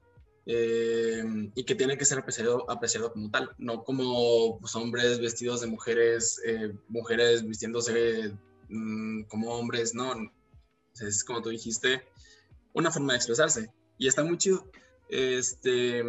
Eh, 0.47 1.23
y 1.53 1.63
que 1.65 1.75
tiene 1.75 1.99
que 1.99 2.05
ser 2.05 2.17
apreciado, 2.17 2.69
apreciado 2.69 3.13
como 3.13 3.29
tal, 3.29 3.51
no 3.59 3.83
como 3.83 4.57
pues, 4.59 4.75
hombres 4.75 5.19
vestidos 5.19 5.61
de 5.61 5.67
mujeres, 5.67 6.41
mujeres 6.87 7.45
vistiéndose 7.45 8.33
mm, 8.69 9.23
como 9.25 9.53
hombres, 9.53 9.93
no, 9.93 10.15
es 10.99 11.23
como 11.23 11.43
tú 11.43 11.49
dijiste, 11.49 12.03
una 12.73 12.89
forma 12.89 13.13
de 13.13 13.17
expresarse 13.17 13.71
y 13.99 14.07
está 14.07 14.23
muy 14.23 14.37
chido. 14.39 14.65
Este, 15.09 16.03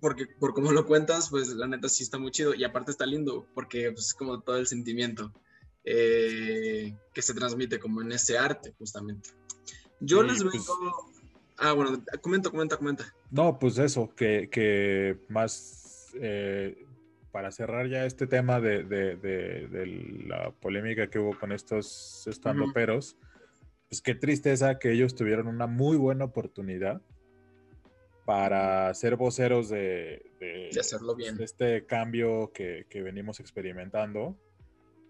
porque 0.00 0.26
por 0.26 0.54
cómo 0.54 0.72
lo 0.72 0.86
cuentas, 0.86 1.28
pues 1.30 1.48
la 1.48 1.66
neta 1.66 1.88
sí 1.88 2.02
está 2.02 2.18
muy 2.18 2.30
chido 2.30 2.54
y 2.54 2.64
aparte 2.64 2.90
está 2.90 3.06
lindo 3.06 3.46
porque 3.54 3.92
pues, 3.92 4.06
es 4.06 4.14
como 4.14 4.40
todo 4.40 4.56
el 4.56 4.66
sentimiento 4.66 5.32
eh, 5.84 6.96
que 7.12 7.22
se 7.22 7.34
transmite 7.34 7.78
como 7.78 8.02
en 8.02 8.12
ese 8.12 8.38
arte 8.38 8.74
justamente. 8.78 9.30
Yo 10.00 10.22
les 10.22 10.42
pues 10.42 10.54
vengo... 10.54 11.10
Ah, 11.58 11.72
bueno, 11.72 12.02
comenta, 12.22 12.48
comenta, 12.48 12.76
comenta. 12.78 13.14
No, 13.30 13.58
pues 13.58 13.76
eso, 13.76 14.14
que, 14.14 14.48
que 14.50 15.18
más 15.28 16.08
eh, 16.14 16.86
para 17.30 17.52
cerrar 17.52 17.86
ya 17.88 18.06
este 18.06 18.26
tema 18.26 18.60
de, 18.60 18.82
de, 18.84 19.16
de, 19.16 19.86
la 20.26 20.50
polémica 20.52 21.08
que 21.08 21.18
hubo 21.18 21.38
con 21.38 21.52
estos 21.52 22.26
estando 22.26 22.72
peros, 22.72 23.16
pues 23.88 24.00
qué 24.00 24.14
tristeza 24.14 24.78
que 24.78 24.92
ellos 24.92 25.14
tuvieron 25.14 25.48
una 25.48 25.66
muy 25.66 25.96
buena 25.96 26.24
oportunidad 26.24 27.02
para 28.24 28.92
ser 28.94 29.16
voceros 29.16 29.68
de, 29.68 30.30
hacerlo 30.78 31.14
bien. 31.14 31.40
este 31.40 31.86
cambio 31.86 32.52
que, 32.52 32.86
venimos 32.92 33.40
experimentando 33.40 34.36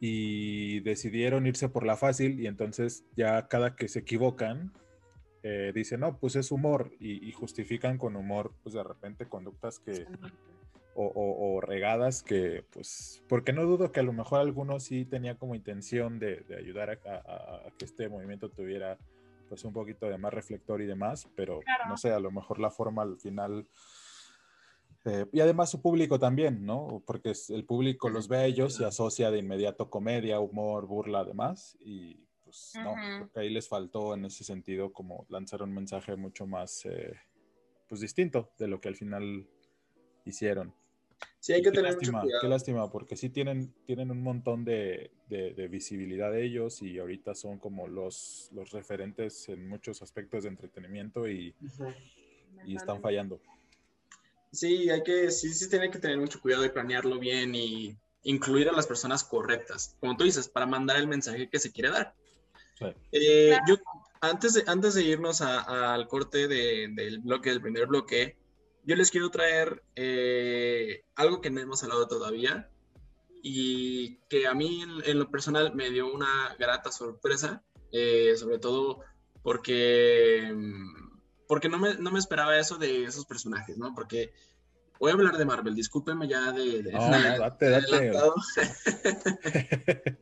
y 0.00 0.80
decidieron 0.80 1.46
irse 1.46 1.68
por 1.68 1.84
la 1.84 1.96
fácil 1.96 2.40
y 2.40 2.46
entonces 2.46 3.04
ya 3.16 3.48
cada 3.48 3.76
que 3.76 3.88
se 3.88 4.00
equivocan 4.00 4.72
eh, 5.42 5.72
dicen, 5.74 6.00
no, 6.00 6.18
pues 6.18 6.36
es 6.36 6.50
humor 6.50 6.92
y, 7.00 7.30
justifican 7.32 7.98
con 7.98 8.16
humor 8.16 8.52
pues 8.62 8.74
de 8.74 8.82
repente 8.82 9.26
conductas 9.26 9.78
que 9.78 10.06
o, 10.94 11.60
regadas 11.62 12.22
que 12.22 12.64
pues 12.72 13.22
porque 13.26 13.54
no 13.54 13.64
dudo 13.64 13.90
que 13.90 14.00
a 14.00 14.02
lo 14.02 14.12
mejor 14.12 14.40
algunos 14.40 14.84
sí 14.84 15.06
tenía 15.06 15.36
como 15.36 15.54
intención 15.54 16.18
de, 16.18 16.44
ayudar 16.58 16.90
a, 16.90 17.70
que 17.78 17.84
este 17.84 18.08
movimiento 18.08 18.50
tuviera 18.50 18.98
pues 19.50 19.64
un 19.64 19.72
poquito 19.72 20.06
de 20.06 20.16
más 20.16 20.32
reflector 20.32 20.80
y 20.80 20.86
demás, 20.86 21.28
pero 21.34 21.60
no 21.88 21.96
sé, 21.96 22.12
a 22.12 22.20
lo 22.20 22.30
mejor 22.30 22.60
la 22.60 22.70
forma 22.70 23.02
al 23.02 23.18
final... 23.18 23.68
Eh, 25.04 25.26
y 25.32 25.40
además 25.40 25.70
su 25.70 25.82
público 25.82 26.20
también, 26.20 26.64
¿no? 26.64 27.02
Porque 27.04 27.32
el 27.48 27.64
público 27.64 28.08
los 28.08 28.28
ve 28.28 28.36
a 28.36 28.44
ellos 28.44 28.78
y 28.78 28.84
asocia 28.84 29.32
de 29.32 29.38
inmediato 29.38 29.90
comedia, 29.90 30.38
humor, 30.38 30.86
burla, 30.86 31.20
además, 31.20 31.76
y 31.80 32.28
pues 32.44 32.74
no, 32.76 32.94
porque 33.18 33.40
ahí 33.40 33.50
les 33.50 33.68
faltó 33.68 34.14
en 34.14 34.26
ese 34.26 34.44
sentido 34.44 34.92
como 34.92 35.26
lanzar 35.28 35.62
un 35.62 35.72
mensaje 35.72 36.14
mucho 36.14 36.46
más, 36.46 36.86
eh, 36.86 37.16
pues 37.88 38.00
distinto 38.00 38.52
de 38.56 38.68
lo 38.68 38.80
que 38.80 38.88
al 38.88 38.94
final 38.94 39.48
hicieron. 40.24 40.72
Sí, 41.38 41.54
hay 41.54 41.62
que 41.62 41.70
tener 41.70 41.92
lástima, 41.92 42.18
mucho 42.18 42.22
cuidado. 42.22 42.42
Qué 42.42 42.48
lástima, 42.48 42.90
porque 42.90 43.16
sí 43.16 43.30
tienen, 43.30 43.72
tienen 43.86 44.10
un 44.10 44.22
montón 44.22 44.64
de, 44.64 45.10
de, 45.28 45.68
visibilidad 45.68 46.30
de 46.30 46.44
ellos 46.44 46.82
y 46.82 46.98
ahorita 46.98 47.34
son 47.34 47.58
como 47.58 47.88
los, 47.88 48.50
los 48.52 48.70
referentes 48.72 49.48
en 49.48 49.66
muchos 49.66 50.02
aspectos 50.02 50.42
de 50.44 50.50
entretenimiento 50.50 51.28
y, 51.28 51.54
y 52.66 52.76
están 52.76 53.00
fallando. 53.00 53.40
Sí, 54.52 54.90
hay 54.90 55.02
que, 55.02 55.30
sí, 55.30 55.54
sí 55.54 55.70
tiene 55.70 55.90
que 55.90 55.98
tener 55.98 56.18
mucho 56.18 56.40
cuidado 56.40 56.64
y 56.64 56.70
planearlo 56.70 57.18
bien 57.18 57.54
y 57.54 57.96
incluir 58.24 58.68
a 58.68 58.72
las 58.72 58.86
personas 58.86 59.24
correctas, 59.24 59.96
como 60.00 60.16
tú 60.16 60.24
dices, 60.24 60.48
para 60.48 60.66
mandar 60.66 60.96
el 60.96 61.06
mensaje 61.06 61.48
que 61.48 61.58
se 61.58 61.72
quiere 61.72 61.90
dar. 61.90 62.14
Eh, 63.12 63.58
yo, 63.68 63.76
antes 64.20 64.54
de, 64.54 64.64
antes 64.66 64.94
de 64.94 65.02
irnos 65.04 65.40
al 65.40 66.08
corte 66.08 66.48
de, 66.48 66.88
del 66.88 67.20
bloque, 67.20 67.50
del 67.50 67.60
primer 67.60 67.86
bloque, 67.86 68.36
yo 68.90 68.96
les 68.96 69.12
quiero 69.12 69.30
traer 69.30 69.84
eh, 69.94 71.04
algo 71.14 71.40
que 71.40 71.48
no 71.48 71.60
hemos 71.60 71.84
hablado 71.84 72.08
todavía 72.08 72.68
y 73.40 74.16
que 74.28 74.48
a 74.48 74.54
mí 74.54 74.82
en, 74.82 75.16
lo 75.16 75.30
personal 75.30 75.72
me 75.76 75.90
dio 75.90 76.12
una 76.12 76.56
grata 76.58 76.90
sorpresa, 76.90 77.62
eh, 77.92 78.34
sobre 78.36 78.58
todo 78.58 78.98
porque, 79.44 80.52
porque 81.46 81.68
no, 81.68 81.78
me, 81.78 81.94
no 81.98 82.10
me 82.10 82.18
esperaba 82.18 82.58
eso 82.58 82.78
de 82.78 83.04
esos 83.04 83.26
personajes, 83.26 83.78
¿no? 83.78 83.94
Porque 83.94 84.32
voy 84.98 85.12
a 85.12 85.14
hablar 85.14 85.38
de 85.38 85.44
Marvel, 85.44 85.76
discúlpenme 85.76 86.26
ya 86.26 86.50
de... 86.50 86.82
de 86.82 86.90
no, 86.90 87.10
date, 87.10 87.70
date. 87.70 88.10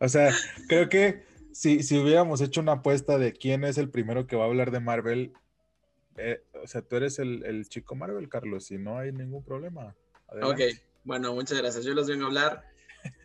o 0.00 0.08
sea, 0.08 0.34
creo 0.66 0.88
que 0.88 1.24
si, 1.52 1.84
si 1.84 1.96
hubiéramos 1.96 2.40
hecho 2.40 2.60
una 2.60 2.72
apuesta 2.72 3.18
de 3.18 3.34
quién 3.34 3.62
es 3.62 3.78
el 3.78 3.88
primero 3.88 4.26
que 4.26 4.34
va 4.34 4.46
a 4.46 4.48
hablar 4.48 4.72
de 4.72 4.80
Marvel, 4.80 5.32
eh, 6.16 6.42
o 6.62 6.66
sea, 6.66 6.82
tú 6.82 6.96
eres 6.96 7.18
el, 7.18 7.68
chico 7.68 7.94
Marvel, 7.94 8.28
Carlos, 8.28 8.70
y 8.70 8.78
no 8.78 8.98
hay 8.98 9.12
ningún 9.12 9.44
problema. 9.44 9.94
Ok, 10.42 10.60
bueno, 11.04 11.34
muchas 11.34 11.58
gracias. 11.58 11.84
Yo 11.84 11.94
les 11.94 12.06
vengo 12.06 12.24
a 12.24 12.28
hablar 12.28 12.64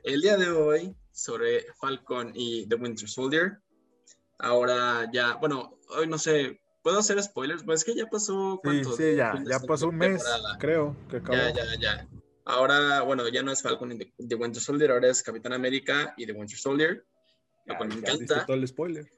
el 0.04 0.22
día 0.22 0.38
de 0.38 0.50
hoy 0.50 0.96
sobre 1.12 1.66
Falcon 1.80 2.32
y 2.34 2.68
The 2.68 2.76
Winter 2.76 3.08
Soldier. 3.08 3.60
Ahora 4.38 5.10
ya, 5.14 5.36
bueno, 5.36 5.78
hoy 5.90 6.08
no 6.08 6.18
sé, 6.18 6.60
¿puedo 6.84 7.00
hacer 7.00 7.22
spoilers? 7.22 7.64
Pues 7.64 7.82
es 7.82 7.86
que 7.86 7.96
ya 7.96 8.08
pasó. 8.08 8.62
Sí, 8.64 8.84
sí, 8.98 9.16
ya, 9.16 9.42
ya 9.46 9.60
pasó 9.60 9.90
un 9.90 9.98
mes, 9.98 10.24
creo. 10.60 10.96
Que 11.10 11.22
Ya, 11.32 11.54
ya, 11.54 11.64
ya. 11.80 12.08
Ahora, 12.46 13.02
bueno, 13.02 13.28
ya 13.28 13.42
no 13.42 13.52
es 13.52 13.62
Falcon 13.62 13.92
y 13.94 14.28
The 14.28 14.36
Winter 14.36 14.62
Soldier, 14.62 14.92
ahora 14.92 15.10
es 15.10 15.24
Capitán 15.24 15.54
América 15.54 16.14
y 16.16 16.26
The 16.26 16.34
Winter 16.34 16.58
Soldier. 16.58 17.06
lo 17.66 17.78
cual 17.78 17.90
me 17.90 17.96
encanta. 17.96 18.46
todo 18.46 18.56
el 18.56 18.68
spoiler. 18.68 19.10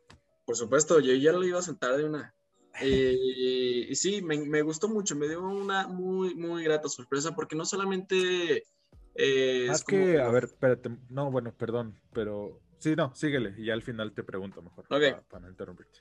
Por 0.45 0.55
supuesto, 0.55 1.01
yo 1.01 1.13
ya 1.13 1.33
lo 1.33 1.43
iba 1.43 1.59
a 1.59 1.61
soltar 1.61 1.97
de 1.97 2.05
una. 2.05 2.33
Eh, 2.81 3.87
y 3.89 3.95
sí, 3.95 4.21
me, 4.21 4.37
me 4.37 4.61
gustó 4.61 4.87
mucho, 4.87 5.15
me 5.15 5.27
dio 5.27 5.41
una 5.41 5.87
muy, 5.87 6.35
muy 6.35 6.63
grata 6.63 6.89
sorpresa 6.89 7.33
porque 7.35 7.55
no 7.55 7.65
solamente 7.65 8.63
eh, 9.15 9.65
Más 9.67 9.77
es 9.79 9.83
como- 9.83 10.05
que, 10.05 10.19
a 10.21 10.29
ver, 10.29 10.43
espérate. 10.45 10.89
No, 11.09 11.31
bueno, 11.31 11.53
perdón, 11.55 11.99
pero. 12.13 12.59
Sí, 12.79 12.95
no, 12.95 13.15
síguele. 13.15 13.55
Y 13.57 13.65
ya 13.65 13.73
al 13.73 13.81
final 13.81 14.13
te 14.13 14.23
pregunto 14.23 14.61
mejor. 14.61 14.85
Ok. 14.85 14.89
Para, 15.01 15.21
para 15.23 15.39
no 15.45 15.49
interrumpirte. 15.49 15.99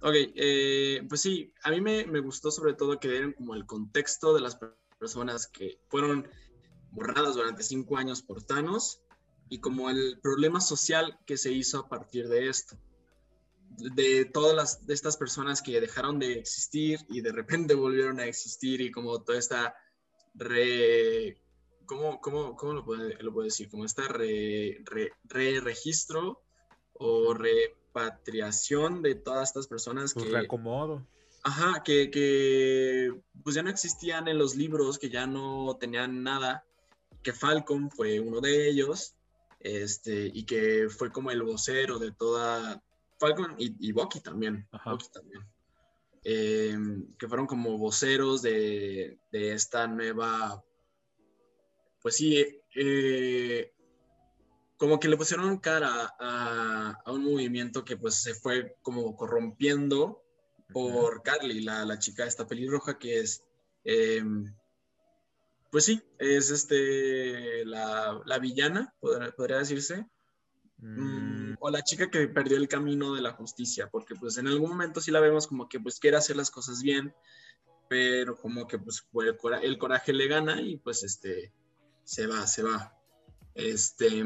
Ok, 0.00 0.14
eh, 0.34 1.02
pues 1.08 1.20
sí, 1.20 1.52
a 1.62 1.70
mí 1.70 1.80
me, 1.80 2.06
me 2.06 2.20
gustó 2.20 2.50
sobre 2.50 2.74
todo 2.74 2.98
que 3.00 3.08
dieron 3.10 3.32
como 3.32 3.54
el 3.54 3.66
contexto 3.66 4.34
de 4.34 4.40
las 4.40 4.56
per- 4.56 4.76
personas 4.98 5.46
que 5.46 5.78
fueron 5.88 6.26
borradas 6.90 7.34
durante 7.34 7.62
cinco 7.62 7.96
años 7.98 8.22
por 8.22 8.42
Thanos 8.42 9.02
y 9.50 9.60
como 9.60 9.90
el 9.90 10.18
problema 10.22 10.60
social 10.60 11.18
que 11.26 11.36
se 11.36 11.52
hizo 11.52 11.78
a 11.80 11.88
partir 11.88 12.28
de 12.28 12.48
esto. 12.48 12.76
De 13.78 14.24
todas 14.24 14.54
las, 14.54 14.86
de 14.86 14.94
estas 14.94 15.16
personas 15.16 15.62
que 15.62 15.80
dejaron 15.80 16.18
de 16.18 16.34
existir 16.38 17.00
y 17.08 17.20
de 17.20 17.32
repente 17.32 17.74
volvieron 17.74 18.20
a 18.20 18.26
existir 18.26 18.80
y 18.80 18.90
como 18.90 19.22
toda 19.22 19.38
esta 19.38 19.74
re... 20.34 21.40
¿Cómo, 21.86 22.20
cómo, 22.20 22.56
cómo 22.56 22.72
lo, 22.72 22.84
puedo, 22.84 23.08
lo 23.20 23.32
puedo 23.32 23.44
decir? 23.44 23.68
Como 23.68 23.84
esta 23.84 24.08
re, 24.08 24.82
re- 24.84 25.12
re-registro 25.24 26.42
o 26.94 27.32
repatriación 27.32 29.02
de 29.02 29.14
todas 29.14 29.50
estas 29.50 29.68
personas 29.68 30.12
Pues 30.14 30.26
que... 30.26 30.32
reacomodo. 30.32 31.06
Ajá, 31.44 31.84
que, 31.84 32.10
que 32.10 33.12
pues 33.44 33.54
ya 33.54 33.62
no 33.62 33.70
existían 33.70 34.26
en 34.26 34.36
los 34.36 34.56
libros, 34.56 34.98
que 34.98 35.10
ya 35.10 35.28
no 35.28 35.76
tenían 35.78 36.24
nada, 36.24 36.64
que 37.22 37.32
Falcon 37.32 37.88
fue 37.88 38.18
uno 38.18 38.40
de 38.40 38.68
ellos, 38.68 39.14
este, 39.60 40.28
y 40.34 40.44
que 40.44 40.88
fue 40.88 41.12
como 41.12 41.30
el 41.30 41.44
vocero 41.44 42.00
de 42.00 42.10
toda 42.10 42.82
Falcon 43.18 43.54
y, 43.58 43.88
y 43.88 43.92
Bucky 43.92 44.20
también. 44.20 44.68
Bucky 44.84 45.06
también. 45.12 45.42
Eh, 46.24 46.76
que 47.18 47.28
fueron 47.28 47.46
como 47.46 47.78
voceros 47.78 48.42
de, 48.42 49.18
de 49.30 49.52
esta 49.52 49.86
nueva, 49.86 50.62
pues 52.02 52.16
sí, 52.16 52.44
eh, 52.74 53.72
como 54.76 54.98
que 54.98 55.08
le 55.08 55.16
pusieron 55.16 55.58
cara 55.58 56.14
a, 56.18 56.98
a 57.04 57.12
un 57.12 57.24
movimiento 57.24 57.84
que 57.84 57.96
pues 57.96 58.16
se 58.16 58.34
fue 58.34 58.76
como 58.82 59.14
corrompiendo 59.14 60.22
por 60.72 61.22
Carly, 61.22 61.60
la, 61.60 61.84
la 61.84 61.98
chica 62.00 62.26
esta 62.26 62.46
pelirroja 62.46 62.98
que 62.98 63.20
es, 63.20 63.44
eh, 63.84 64.24
pues 65.70 65.84
sí, 65.84 66.02
es 66.18 66.50
este, 66.50 67.64
la, 67.64 68.20
la 68.24 68.38
villana, 68.40 68.92
podría, 68.98 69.30
podría 69.30 69.58
decirse, 69.58 70.06
Mm, 70.78 71.25
o 71.60 71.70
la 71.70 71.82
chica 71.82 72.10
que 72.10 72.28
perdió 72.28 72.56
el 72.56 72.68
camino 72.68 73.14
de 73.14 73.22
la 73.22 73.32
justicia, 73.32 73.88
porque 73.90 74.14
pues 74.14 74.36
en 74.38 74.46
algún 74.48 74.70
momento 74.70 75.00
sí 75.00 75.10
la 75.10 75.20
vemos 75.20 75.46
como 75.46 75.68
que 75.68 75.80
pues 75.80 75.98
quiere 76.00 76.16
hacer 76.16 76.36
las 76.36 76.50
cosas 76.50 76.82
bien, 76.82 77.14
pero 77.88 78.36
como 78.36 78.66
que 78.66 78.78
pues 78.78 79.06
el, 79.22 79.36
cora- 79.36 79.60
el 79.60 79.78
coraje 79.78 80.12
le 80.12 80.26
gana 80.28 80.60
y 80.60 80.76
pues 80.76 81.02
este, 81.02 81.52
se 82.04 82.26
va, 82.26 82.46
se 82.46 82.62
va. 82.62 82.92
Este, 83.54 84.22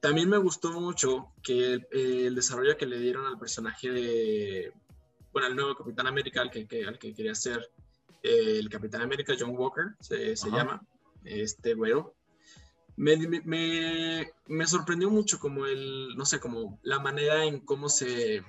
también 0.00 0.28
me 0.28 0.38
gustó 0.38 0.72
mucho 0.80 1.32
que 1.42 1.74
el, 1.74 1.86
el 1.92 2.34
desarrollo 2.34 2.76
que 2.76 2.86
le 2.86 2.98
dieron 2.98 3.26
al 3.26 3.38
personaje 3.38 3.90
de, 3.90 4.72
bueno, 5.32 5.46
al 5.48 5.56
nuevo 5.56 5.74
Capitán 5.76 6.06
América, 6.06 6.40
al 6.42 6.50
que, 6.50 6.66
que- 6.66 6.84
al 6.86 6.98
que 6.98 7.14
quería 7.14 7.34
ser 7.34 7.70
eh, 8.22 8.58
el 8.58 8.68
Capitán 8.68 9.02
América, 9.02 9.34
John 9.38 9.56
Walker, 9.56 9.94
se, 10.00 10.36
se 10.36 10.50
llama, 10.50 10.82
este 11.24 11.74
güero. 11.74 12.14
Me, 12.98 13.16
me- 14.48 14.66
sorprendió 14.66 15.08
mucho 15.08 15.38
como 15.38 15.66
el, 15.66 16.16
no 16.16 16.26
sé, 16.26 16.40
como 16.40 16.80
la 16.82 16.98
manera 16.98 17.44
en 17.44 17.60
cómo 17.60 17.88
se, 17.88 18.42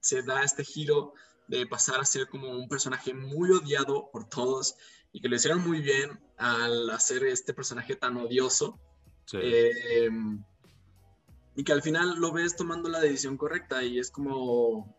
se 0.00 0.22
da 0.22 0.42
este 0.42 0.64
giro 0.64 1.12
de 1.48 1.66
pasar 1.66 2.00
a 2.00 2.04
ser 2.06 2.26
como 2.28 2.50
un 2.50 2.66
personaje 2.66 3.12
muy 3.12 3.50
odiado 3.50 4.08
por 4.10 4.26
todos 4.26 4.74
y 5.12 5.20
que 5.20 5.28
lo 5.28 5.36
hicieron 5.36 5.60
muy 5.60 5.80
bien 5.80 6.18
al 6.38 6.88
hacer 6.90 7.24
este 7.24 7.52
personaje 7.52 7.94
tan 7.94 8.16
odioso. 8.16 8.80
sí. 9.26 9.36
Eh, 9.42 10.08
y 11.56 11.62
que 11.62 11.72
al 11.72 11.82
final 11.82 12.18
lo 12.18 12.32
ves 12.32 12.56
tomando 12.56 12.88
la 12.88 13.00
decisión 13.00 13.36
correcta 13.36 13.84
y 13.84 13.98
es 13.98 14.10
como... 14.10 14.96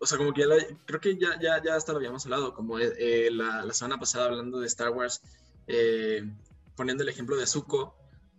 O 0.00 0.06
sea, 0.06 0.16
como 0.16 0.32
que 0.32 0.42
ya 0.42 0.46
la- 0.46 0.64
creo 0.86 1.00
que 1.00 1.16
ya, 1.18 1.38
ya, 1.40 1.60
ya 1.62 1.74
hasta 1.74 1.90
lo 1.92 1.98
habíamos 1.98 2.24
hablado, 2.24 2.54
como 2.54 2.78
eh, 2.78 2.94
eh, 2.98 3.30
la, 3.32 3.64
la 3.64 3.74
semana 3.74 3.98
pasada 3.98 4.26
hablando 4.26 4.60
de 4.60 4.66
Star 4.68 4.90
Wars, 4.90 5.20
eh, 5.66 6.22
poniendo 6.78 7.02
el 7.02 7.10
ejemplo 7.10 7.36
de 7.36 7.46
Zuko, 7.46 7.94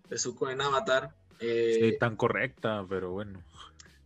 de 0.10 0.18
Zuko 0.18 0.50
en 0.50 0.62
Avatar. 0.62 1.14
eh, 1.40 1.78
Sí, 1.92 1.98
tan 2.00 2.16
correcta, 2.16 2.84
pero 2.90 3.12
bueno. 3.12 3.44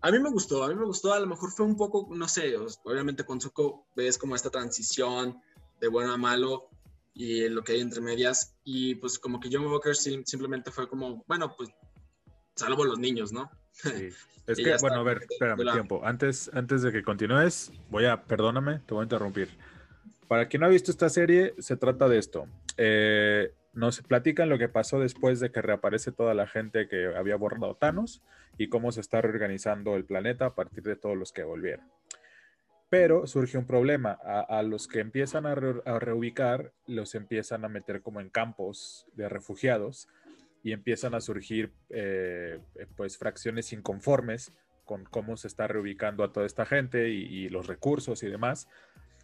a 0.02 0.12
mí 0.12 0.19
me 0.19 0.30
gustó, 0.30 0.65
a 0.65 0.67
mí 0.67 0.76
me 0.76 0.86
gustó, 0.86 1.13
a 1.13 1.19
lo 1.22 1.28
mejor 1.28 1.52
fue 1.52 1.65
un 1.65 1.78
poco, 1.78 2.10
no 2.13 2.28
sé, 2.28 2.56
obviamente 2.84 3.24
con 3.24 3.39
Zuko 3.39 3.86
ves 3.96 4.17
como 4.17 4.36
esta 4.36 4.50
transición 4.50 5.39
de 5.80 5.88
bueno 5.88 6.12
a 6.13 6.17
malo 6.17 6.67
y 7.13 7.48
lo 7.48 7.63
que 7.63 7.74
hay 7.74 7.80
entre 7.82 8.02
medias 8.02 8.56
y 8.65 8.96
pues 8.96 9.17
como 9.19 9.39
que 9.39 9.48
John 9.52 9.65
Walker 9.67 9.96
sim- 9.96 10.26
simplemente 10.26 10.72
fue 10.72 10.89
como, 10.89 11.24
bueno, 11.28 11.56
pues 11.56 11.69
salvo 12.56 12.84
los 12.84 13.00
niños, 13.00 13.32
¿no? 13.32 13.50
Sí. 13.72 14.10
Es 14.46 14.58
que, 14.58 14.76
bueno, 14.82 15.00
a 15.00 15.04
ver, 15.04 15.22
espérame, 15.30 15.72
tiempo. 15.72 16.02
Antes, 16.04 16.52
antes 16.54 16.82
de 16.82 16.91
que 16.91 17.02
continúes, 17.02 17.72
voy 17.89 18.08
a, 18.08 18.22
perdóname, 18.26 18.80
te 18.80 18.93
voy 18.93 19.00
a 19.00 19.04
interrumpir. 19.04 19.48
Para 20.28 20.50
quien 20.50 20.60
no 20.60 20.65
ha 20.67 20.69
visto 20.69 20.91
esta 20.91 21.08
serie, 21.08 21.54
se 21.60 21.78
trata 21.78 22.10
de 22.10 22.17
esto. 22.17 22.46
Eh, 22.76 23.54
nos 23.73 24.01
platican 24.01 24.49
lo 24.49 24.57
que 24.57 24.69
pasó 24.69 24.99
después 24.99 25.39
de 25.39 25.51
que 25.51 25.62
reaparece 25.62 26.12
toda 26.12 26.33
la 26.33 26.47
gente 26.47 26.88
que 26.88 27.07
había 27.15 27.36
borrado 27.36 27.75
Thanos 27.75 28.21
y 28.57 28.69
cómo 28.69 28.91
se 28.91 29.01
está 29.01 29.21
reorganizando 29.21 29.95
el 29.95 30.05
planeta 30.05 30.45
a 30.45 30.55
partir 30.55 30.83
de 30.83 30.95
todos 30.95 31.17
los 31.17 31.31
que 31.31 31.43
volvieron. 31.43 31.86
Pero 32.89 33.25
surge 33.25 33.57
un 33.57 33.65
problema. 33.65 34.12
A, 34.12 34.62
los 34.62 34.88
que 34.88 34.99
empiezan 34.99 35.47
a, 35.47 35.55
re- 35.55 35.81
a 35.86 35.97
reubicar, 35.97 36.71
los 36.86 37.15
empiezan 37.15 37.65
a 37.65 37.69
meter 37.69 38.01
como 38.03 38.21
en 38.21 38.29
campos 38.29 39.07
de 39.15 39.27
refugiados 39.27 40.07
y 40.62 40.71
empiezan 40.73 41.15
a 41.15 41.19
surgir 41.19 41.73
eh, 41.89 42.59
pues 42.95 43.17
fracciones 43.17 43.73
inconformes 43.73 44.53
con 44.86 45.05
cómo 45.05 45.36
se 45.38 45.47
está 45.47 45.67
reubicando 45.67 46.23
a 46.23 46.31
toda 46.31 46.45
esta 46.45 46.65
gente 46.65 47.09
y 47.09 47.49
los 47.49 47.65
recursos 47.65 48.21
y 48.21 48.29
demás. 48.29 48.67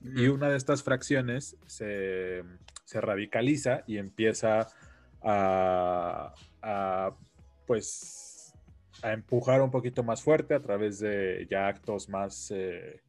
Y 0.02 0.28
una 0.28 0.50
de 0.50 0.58
estas 0.58 0.82
fracciones 0.84 1.58
se, 1.66 2.44
se 2.86 3.02
radicaliza 3.02 3.84
y 3.86 3.98
empieza 3.98 4.68
a, 5.22 6.34
a, 6.62 7.16
pues 7.68 8.54
a 9.02 9.12
empujar 9.14 9.62
un 9.62 9.72
poquito 9.72 10.04
más 10.04 10.22
fuerte 10.24 10.54
a 10.54 10.62
través 10.62 11.00
de 11.00 11.48
ya 11.50 11.68
actos 11.68 12.10
más, 12.10 12.52
eh, 12.52 13.02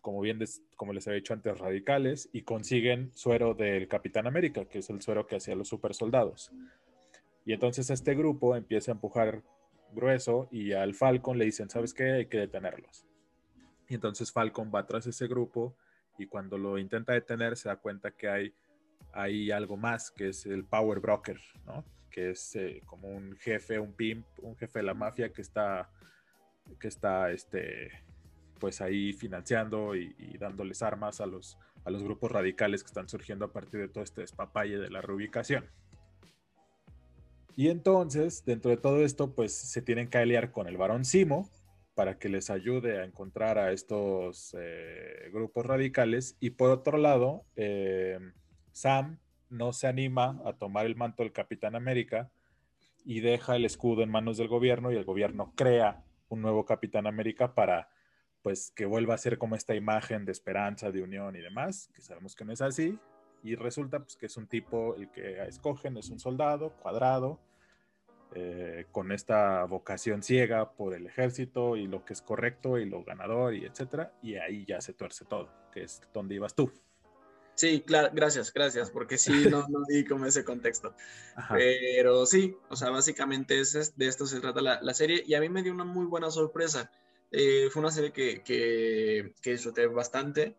como 0.00 0.20
bien 0.20 0.38
des- 0.38 0.62
como 0.76 0.92
les 0.92 1.06
había 1.06 1.16
dicho 1.16 1.34
antes, 1.34 1.58
radicales 1.58 2.28
y 2.32 2.42
consiguen 2.42 3.10
suero 3.14 3.54
del 3.54 3.88
Capitán 3.88 4.26
América, 4.26 4.64
que 4.64 4.78
es 4.78 4.90
el 4.90 5.02
suero 5.02 5.26
que 5.26 5.36
hacía 5.36 5.54
los 5.54 5.68
super 5.68 5.94
soldados. 5.94 6.50
Y 7.44 7.52
entonces 7.52 7.90
este 7.90 8.14
grupo 8.14 8.56
empieza 8.56 8.92
a 8.92 8.94
empujar 8.94 9.42
grueso 9.92 10.48
y 10.50 10.72
al 10.72 10.94
Falcon 10.94 11.38
le 11.38 11.46
dicen, 11.46 11.70
¿sabes 11.70 11.94
qué? 11.94 12.12
Hay 12.12 12.26
que 12.26 12.38
detenerlos. 12.38 13.06
Y 13.88 13.94
entonces 13.94 14.32
Falcon 14.32 14.70
va 14.74 14.86
tras 14.86 15.06
ese 15.06 15.26
grupo 15.26 15.74
y 16.18 16.26
cuando 16.26 16.58
lo 16.58 16.78
intenta 16.78 17.12
detener 17.12 17.56
se 17.56 17.68
da 17.68 17.76
cuenta 17.76 18.10
que 18.10 18.28
hay, 18.28 18.54
hay 19.12 19.50
algo 19.50 19.76
más, 19.76 20.10
que 20.10 20.28
es 20.28 20.44
el 20.46 20.64
Power 20.64 21.00
Broker, 21.00 21.40
¿no? 21.64 21.84
Que 22.10 22.30
es 22.30 22.56
eh, 22.56 22.82
como 22.84 23.08
un 23.08 23.36
jefe, 23.36 23.78
un 23.78 23.92
pimp, 23.92 24.26
un 24.42 24.56
jefe 24.56 24.80
de 24.80 24.84
la 24.84 24.94
mafia 24.94 25.32
que 25.32 25.42
está, 25.42 25.90
que 26.80 26.88
está, 26.88 27.30
este, 27.30 27.90
pues 28.58 28.80
ahí 28.80 29.12
financiando 29.12 29.94
y, 29.94 30.36
dándoles 30.38 30.82
armas 30.82 31.20
a 31.20 31.26
los, 31.26 31.56
a 31.84 31.90
los 31.90 32.02
grupos 32.02 32.32
radicales 32.32 32.82
que 32.82 32.88
están 32.88 33.08
surgiendo 33.08 33.44
a 33.44 33.52
partir 33.52 33.80
de 33.80 33.88
todo 33.88 34.02
este 34.02 34.22
despapalle 34.22 34.78
de 34.78 34.90
la 34.90 35.00
reubicación. 35.00 35.66
Y 37.54 37.70
entonces, 37.70 38.44
dentro 38.44 38.70
de 38.70 38.76
todo 38.76 39.04
esto, 39.04 39.34
pues 39.34 39.52
se 39.52 39.82
tienen 39.82 40.08
que 40.08 40.18
aliar 40.18 40.52
con 40.52 40.68
el 40.68 40.76
varón 40.76 41.04
Simo 41.04 41.50
para 41.98 42.16
que 42.16 42.28
les 42.28 42.48
ayude 42.48 43.00
a 43.00 43.04
encontrar 43.04 43.58
a 43.58 43.72
estos 43.72 44.54
eh, 44.56 45.30
grupos 45.32 45.66
radicales. 45.66 46.36
Y 46.38 46.50
por 46.50 46.70
otro 46.70 46.96
lado, 46.96 47.44
eh, 47.56 48.20
Sam 48.70 49.18
no 49.50 49.72
se 49.72 49.88
anima 49.88 50.40
a 50.44 50.52
tomar 50.52 50.86
el 50.86 50.94
manto 50.94 51.24
del 51.24 51.32
Capitán 51.32 51.74
América 51.74 52.30
y 53.04 53.18
deja 53.18 53.56
el 53.56 53.64
escudo 53.64 54.04
en 54.04 54.10
manos 54.10 54.36
del 54.36 54.46
gobierno 54.46 54.92
y 54.92 54.94
el 54.94 55.04
gobierno 55.04 55.52
crea 55.56 56.04
un 56.28 56.40
nuevo 56.40 56.64
Capitán 56.64 57.08
América 57.08 57.56
para 57.56 57.88
pues 58.42 58.70
que 58.70 58.86
vuelva 58.86 59.14
a 59.14 59.18
ser 59.18 59.36
como 59.36 59.56
esta 59.56 59.74
imagen 59.74 60.24
de 60.24 60.30
esperanza, 60.30 60.92
de 60.92 61.02
unión 61.02 61.34
y 61.34 61.40
demás, 61.40 61.90
que 61.96 62.00
sabemos 62.00 62.36
que 62.36 62.44
no 62.44 62.52
es 62.52 62.60
así, 62.60 62.96
y 63.42 63.56
resulta 63.56 63.98
pues 63.98 64.16
que 64.16 64.26
es 64.26 64.36
un 64.36 64.46
tipo, 64.46 64.94
el 64.94 65.10
que 65.10 65.42
escogen 65.48 65.96
es 65.96 66.10
un 66.10 66.20
soldado 66.20 66.70
cuadrado, 66.80 67.40
eh, 68.34 68.86
con 68.92 69.12
esta 69.12 69.64
vocación 69.64 70.22
ciega 70.22 70.72
por 70.72 70.94
el 70.94 71.06
ejército 71.06 71.76
y 71.76 71.86
lo 71.86 72.04
que 72.04 72.12
es 72.12 72.22
correcto 72.22 72.78
y 72.78 72.84
lo 72.84 73.04
ganador 73.04 73.54
y 73.54 73.64
etcétera, 73.64 74.12
y 74.22 74.36
ahí 74.36 74.64
ya 74.66 74.80
se 74.80 74.92
tuerce 74.92 75.24
todo, 75.24 75.48
que 75.72 75.82
es 75.82 76.02
donde 76.12 76.34
ibas 76.34 76.54
tú. 76.54 76.72
Sí, 77.54 77.80
claro, 77.80 78.10
gracias, 78.12 78.52
gracias, 78.52 78.90
porque 78.90 79.18
sí, 79.18 79.46
no, 79.50 79.66
no 79.68 79.80
di 79.88 80.04
como 80.04 80.26
ese 80.26 80.44
contexto. 80.44 80.94
Pero 81.52 82.24
sí, 82.24 82.56
o 82.68 82.76
sea, 82.76 82.90
básicamente 82.90 83.58
es, 83.58 83.96
de 83.96 84.06
esto 84.06 84.26
se 84.26 84.40
trata 84.40 84.60
la, 84.60 84.94
serie 84.94 85.24
y 85.26 85.34
a 85.34 85.40
mí 85.40 85.48
me 85.48 85.62
dio 85.62 85.72
una 85.72 85.84
muy 85.84 86.06
buena 86.06 86.30
sorpresa. 86.30 86.90
Eh, 87.32 87.68
fue 87.70 87.80
una 87.80 87.90
serie 87.90 88.12
que, 88.12 88.42
que, 88.42 89.34
que 89.42 89.50
disfruté 89.50 89.86
bastante 89.86 90.56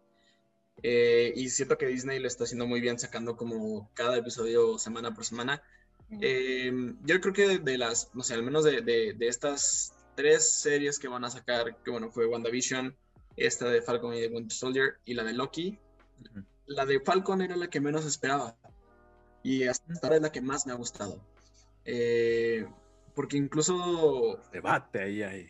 eh, 0.84 1.34
y 1.36 1.50
siento 1.50 1.78
que 1.78 1.88
Disney 1.88 2.20
lo 2.20 2.28
está 2.28 2.46
haciendo 2.46 2.68
muy 2.68 2.82
bien, 2.82 3.00
sacando 3.00 3.36
como 3.36 3.90
cada 3.94 4.18
episodio 4.18 4.78
semana 4.78 5.14
por 5.14 5.26
semana. 5.26 5.62
Eh, 6.22 6.72
yo 7.04 7.22
creo 7.22 7.34
que 7.34 7.60
de, 7.60 7.78
las, 7.78 8.10
no 8.14 8.24
sé, 8.24 8.34
al 8.34 8.44
menos 8.44 8.64
de, 8.64 8.82
de, 8.82 9.14
de, 9.14 9.28
estas 9.28 9.94
tres 10.16 10.50
series 10.50 10.98
que 10.98 11.08
van 11.08 11.24
a 11.24 11.30
sacar, 11.30 11.78
que 11.84 11.92
bueno, 11.92 12.10
fue 12.10 12.26
WandaVision, 12.26 12.96
esta 13.36 13.70
de 13.70 13.82
Falcon 13.82 14.16
y 14.16 14.22
de 14.22 14.28
Winter 14.28 14.52
Soldier 14.52 15.00
y 15.06 15.14
la 15.14 15.24
de 15.24 15.34
Loki 15.34 15.80
la 16.70 16.86
de 16.86 17.00
Falcon 17.00 17.42
era 17.42 17.56
la 17.56 17.70
que 17.70 17.82
menos 17.82 18.06
esperaba. 18.06 18.56
Y 19.44 19.64
hasta 19.64 19.94
ahora 20.04 20.18
es 20.18 20.22
la 20.22 20.32
que 20.32 20.42
más 20.42 20.66
me 20.66 20.74
ha 20.74 20.76
gustado. 20.76 21.22
Eh, 21.86 22.66
porque 23.16 23.38
incluso. 23.38 24.40
Debate 24.52 25.02
ahí, 25.02 25.24
ahí. 25.24 25.50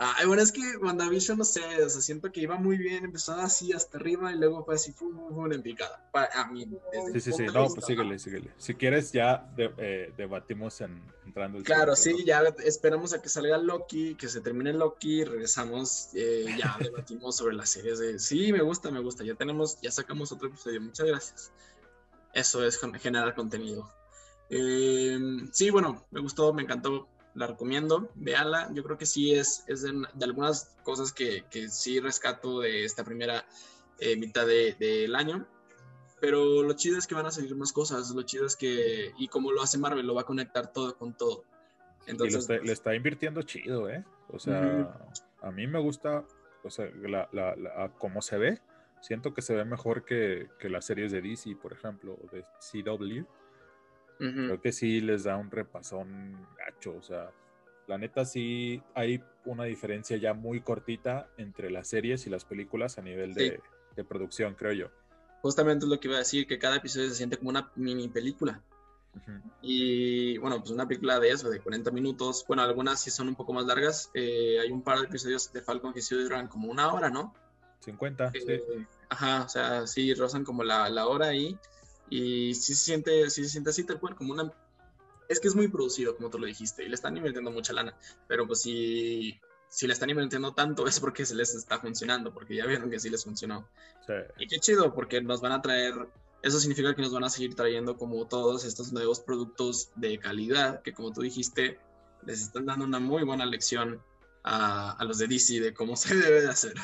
Ah, 0.00 0.14
bueno, 0.26 0.40
es 0.42 0.52
que 0.52 0.76
WandaVision, 0.76 1.38
no 1.38 1.44
sé, 1.44 1.60
o 1.82 1.88
sea, 1.88 2.00
siento 2.00 2.30
que 2.30 2.40
iba 2.40 2.56
muy 2.56 2.78
bien, 2.78 3.04
empezó 3.04 3.32
así 3.32 3.72
hasta 3.72 3.98
arriba 3.98 4.30
y 4.30 4.38
luego 4.38 4.64
fue 4.64 4.76
así, 4.76 4.92
fue, 4.92 5.08
una 5.08 5.56
empicada. 5.56 6.08
a 6.12 6.46
mí, 6.46 6.68
sí, 7.12 7.20
sí, 7.20 7.32
sí, 7.32 7.46
no, 7.46 7.66
pues 7.66 7.84
síguele, 7.84 8.16
síguele. 8.20 8.52
Si 8.58 8.76
quieres, 8.76 9.10
ya 9.10 9.52
eh, 9.56 10.12
debatimos 10.16 10.80
en, 10.82 11.02
entrando. 11.26 11.58
El 11.58 11.64
claro, 11.64 11.96
sí, 11.96 12.24
ya 12.24 12.44
esperamos 12.64 13.12
a 13.12 13.20
que 13.20 13.28
salga 13.28 13.58
Loki, 13.58 14.14
que 14.14 14.28
se 14.28 14.40
termine 14.40 14.72
Loki, 14.72 15.24
regresamos, 15.24 16.10
eh, 16.14 16.46
ya 16.56 16.76
debatimos 16.80 17.36
sobre 17.36 17.56
las 17.56 17.68
series 17.68 17.98
de, 17.98 18.20
sí, 18.20 18.52
me 18.52 18.62
gusta, 18.62 18.92
me 18.92 19.00
gusta, 19.00 19.24
ya 19.24 19.34
tenemos, 19.34 19.80
ya 19.80 19.90
sacamos 19.90 20.30
otro 20.30 20.46
episodio, 20.46 20.80
muchas 20.80 21.08
gracias. 21.08 21.52
Eso 22.34 22.64
es 22.64 22.78
generar 22.78 23.34
contenido. 23.34 23.90
Eh, 24.48 25.18
sí, 25.50 25.70
bueno, 25.70 26.06
me 26.12 26.20
gustó, 26.20 26.52
me 26.52 26.62
encantó 26.62 27.08
la 27.38 27.46
recomiendo, 27.46 28.10
véala. 28.16 28.68
Yo 28.74 28.82
creo 28.82 28.98
que 28.98 29.06
sí 29.06 29.32
es, 29.32 29.64
es 29.68 29.82
de, 29.82 29.92
algunas 30.22 30.76
cosas 30.82 31.12
que, 31.12 31.44
que, 31.50 31.68
sí 31.68 32.00
rescato 32.00 32.60
de 32.60 32.84
esta 32.84 33.04
primera 33.04 33.46
eh, 34.00 34.16
mitad 34.16 34.46
del 34.46 34.76
de, 34.78 35.12
año. 35.16 35.46
Pero 36.20 36.64
lo 36.64 36.72
chido 36.72 36.98
es 36.98 37.06
que 37.06 37.14
van 37.14 37.26
a 37.26 37.30
salir 37.30 37.54
más 37.54 37.72
cosas, 37.72 38.10
lo 38.10 38.22
chido 38.22 38.44
es 38.44 38.56
que, 38.56 39.12
y 39.18 39.28
como 39.28 39.52
lo 39.52 39.62
hace 39.62 39.78
Marvel, 39.78 40.04
lo 40.04 40.16
va 40.16 40.22
a 40.22 40.26
conectar 40.26 40.72
todo 40.72 40.98
con 40.98 41.16
todo. 41.16 41.44
Entonces, 42.06 42.48
y 42.50 42.66
le 42.66 42.72
está 42.72 42.94
invirtiendo 42.96 43.42
chido, 43.42 43.88
¿eh? 43.88 44.04
O 44.28 44.40
sea, 44.40 44.98
a 45.40 45.50
mí 45.52 45.68
me 45.68 45.78
gusta, 45.78 46.24
o 46.64 46.70
sea, 46.70 46.90
la, 46.96 47.28
la, 47.32 47.92
cómo 47.98 48.20
se 48.20 48.36
ve. 48.36 48.60
Siento 49.00 49.32
que 49.32 49.42
se 49.42 49.54
ve 49.54 49.64
mejor 49.64 50.04
que, 50.04 50.48
que 50.58 50.68
las 50.68 50.86
series 50.86 51.12
de 51.12 51.22
DC, 51.22 51.54
por 51.54 51.72
ejemplo, 51.72 52.18
o 52.20 52.34
de 52.34 52.42
CW. 52.42 53.24
Creo 54.18 54.60
que 54.60 54.72
sí 54.72 55.00
les 55.00 55.24
da 55.24 55.36
un 55.36 55.50
repasón 55.50 56.46
gacho, 56.58 56.96
o 56.96 57.02
sea, 57.02 57.30
la 57.88 57.98
neta 57.98 58.24
sí 58.24 58.82
hay 58.94 59.22
una 59.44 59.64
diferencia 59.64 60.16
ya 60.16 60.34
muy 60.34 60.60
cortita 60.60 61.30
entre 61.38 61.70
las 61.70 61.88
series 61.88 62.26
y 62.26 62.30
las 62.30 62.44
películas 62.44 62.98
a 62.98 63.02
nivel 63.02 63.34
de, 63.34 63.60
producción, 64.08 64.54
creo 64.54 64.72
yo. 64.72 64.90
Justamente 65.42 65.84
es 65.84 65.90
lo 65.90 65.98
que 65.98 66.06
iba 66.06 66.16
a 66.16 66.20
decir, 66.20 66.46
que 66.46 66.58
cada 66.58 66.76
episodio 66.76 67.08
se 67.08 67.16
siente 67.16 67.36
como 67.36 67.50
una 67.50 67.72
mini 67.74 68.08
película. 68.08 68.62
Y 69.60 70.38
bueno, 70.38 70.60
pues 70.60 70.70
una 70.70 70.86
película 70.86 71.18
de 71.18 71.30
eso, 71.30 71.50
de 71.50 71.60
40 71.60 71.90
minutos. 71.90 72.44
Bueno, 72.46 72.62
algunas 72.62 73.00
sí 73.00 73.10
son 73.10 73.26
un 73.26 73.34
poco 73.34 73.52
más 73.52 73.66
largas. 73.66 74.10
Eh, 74.14 74.58
hay 74.60 74.70
un 74.70 74.82
par 74.82 75.00
de 75.00 75.06
episodios 75.06 75.52
de 75.52 75.62
Falcon 75.62 75.92
que 75.92 76.02
sí 76.02 76.14
duran 76.14 76.46
como 76.46 76.70
una 76.70 76.92
hora, 76.92 77.10
¿no? 77.10 77.34
50, 77.80 78.32
sí. 78.32 78.38
Eh, 78.46 78.86
ajá, 79.08 79.44
o 79.44 79.48
sea, 79.48 79.86
sí 79.86 80.14
rozan 80.14 80.44
como 80.44 80.62
la, 80.62 80.88
la 80.90 81.08
hora 81.08 81.28
ahí. 81.28 81.46
Y 81.46 81.77
sí 82.10 82.54
se 82.54 82.74
siente, 82.74 83.30
sí 83.30 83.44
se 83.44 83.50
siente 83.50 83.70
así 83.70 83.84
tal 83.84 84.00
cual, 84.00 84.14
como 84.14 84.32
una... 84.32 84.52
Es 85.28 85.40
que 85.40 85.48
es 85.48 85.54
muy 85.54 85.68
producido, 85.68 86.16
como 86.16 86.30
tú 86.30 86.38
lo 86.38 86.46
dijiste, 86.46 86.84
y 86.84 86.88
le 86.88 86.94
están 86.94 87.16
invirtiendo 87.16 87.50
mucha 87.50 87.72
lana, 87.72 87.94
pero 88.26 88.46
pues 88.46 88.62
si, 88.62 89.38
si 89.68 89.86
le 89.86 89.92
están 89.92 90.10
invirtiendo 90.10 90.54
tanto 90.54 90.86
es 90.88 91.00
porque 91.00 91.26
se 91.26 91.34
les 91.34 91.54
está 91.54 91.78
funcionando, 91.78 92.32
porque 92.32 92.56
ya 92.56 92.66
vieron 92.66 92.90
que 92.90 92.98
sí 92.98 93.10
les 93.10 93.24
funcionó. 93.24 93.68
Y 94.38 94.46
qué 94.46 94.58
chido, 94.58 94.94
porque 94.94 95.20
nos 95.20 95.40
van 95.42 95.52
a 95.52 95.60
traer, 95.60 95.94
eso 96.42 96.58
significa 96.58 96.94
que 96.94 97.02
nos 97.02 97.12
van 97.12 97.24
a 97.24 97.30
seguir 97.30 97.54
trayendo 97.54 97.96
como 97.96 98.26
todos 98.26 98.64
estos 98.64 98.92
nuevos 98.92 99.20
productos 99.20 99.90
de 99.96 100.18
calidad, 100.18 100.80
que 100.82 100.94
como 100.94 101.12
tú 101.12 101.20
dijiste, 101.20 101.78
les 102.24 102.40
están 102.40 102.66
dando 102.66 102.86
una 102.86 102.98
muy 102.98 103.22
buena 103.22 103.44
lección 103.44 104.00
a, 104.44 104.92
a 104.92 105.04
los 105.04 105.18
de 105.18 105.26
DC 105.26 105.60
de 105.60 105.74
cómo 105.74 105.94
se 105.96 106.14
debe 106.14 106.40
de 106.40 106.48
hacer. 106.48 106.74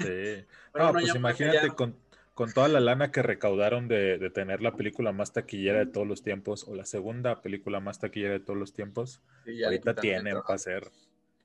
Sí. 0.00 0.46
no, 0.74 0.92
pues 0.92 1.14
imagínate 1.14 1.70
con 1.70 1.96
con 2.36 2.52
toda 2.52 2.68
la 2.68 2.80
lana 2.80 3.10
que 3.10 3.22
recaudaron 3.22 3.88
de, 3.88 4.30
tener 4.34 4.60
la 4.60 4.76
película 4.76 5.10
más 5.10 5.32
taquillera 5.32 5.78
de 5.78 5.86
todos 5.86 6.06
los 6.06 6.22
tiempos 6.22 6.68
o 6.68 6.74
la 6.74 6.84
segunda 6.84 7.40
película 7.40 7.80
más 7.80 7.98
taquillera 7.98 8.34
de 8.34 8.40
todos 8.40 8.58
los 8.58 8.74
tiempos, 8.74 9.22
ahorita 9.64 9.94
tienen 9.94 10.34
para 10.42 10.54
hacer 10.54 10.90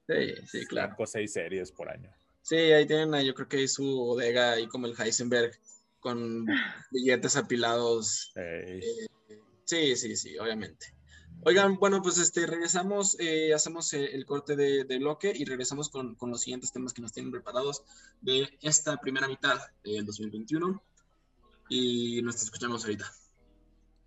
sí, 0.05 0.35
sí, 0.45 0.65
claro. 0.65 0.89
cinco 0.89 1.03
o 1.03 1.07
seis 1.07 1.31
series 1.31 1.71
por 1.71 1.87
año. 1.87 2.11
Sí, 2.41 2.57
ahí 2.57 2.85
tienen, 2.85 3.23
yo 3.23 3.33
creo 3.33 3.47
que 3.47 3.57
hay 3.57 3.69
su 3.69 3.85
bodega 3.85 4.51
ahí 4.51 4.67
como 4.67 4.85
el 4.85 4.93
Heisenberg 4.99 5.57
con 6.01 6.45
billetes 6.91 7.37
apilados. 7.37 8.33
Eh, 8.35 8.81
sí, 9.63 9.95
sí, 9.95 10.17
sí, 10.17 10.37
obviamente. 10.39 10.93
Oigan, 11.43 11.77
bueno, 11.77 12.03
pues 12.03 12.19
este, 12.19 12.45
regresamos, 12.45 13.17
eh, 13.19 13.51
hacemos 13.53 13.91
eh, 13.93 14.13
el 14.13 14.27
corte 14.27 14.55
de, 14.55 14.83
bloque 14.99 15.33
y 15.35 15.43
regresamos 15.43 15.89
con, 15.89 16.13
con, 16.13 16.29
los 16.29 16.41
siguientes 16.41 16.71
temas 16.71 16.93
que 16.93 17.01
nos 17.01 17.13
tienen 17.13 17.31
preparados 17.31 17.83
de 18.21 18.47
esta 18.61 18.97
primera 18.97 19.27
mitad 19.27 19.59
del 19.83 20.05
2021 20.05 20.83
y 21.67 22.21
nos 22.21 22.35
escuchamos 22.43 22.83
ahorita. 22.83 23.11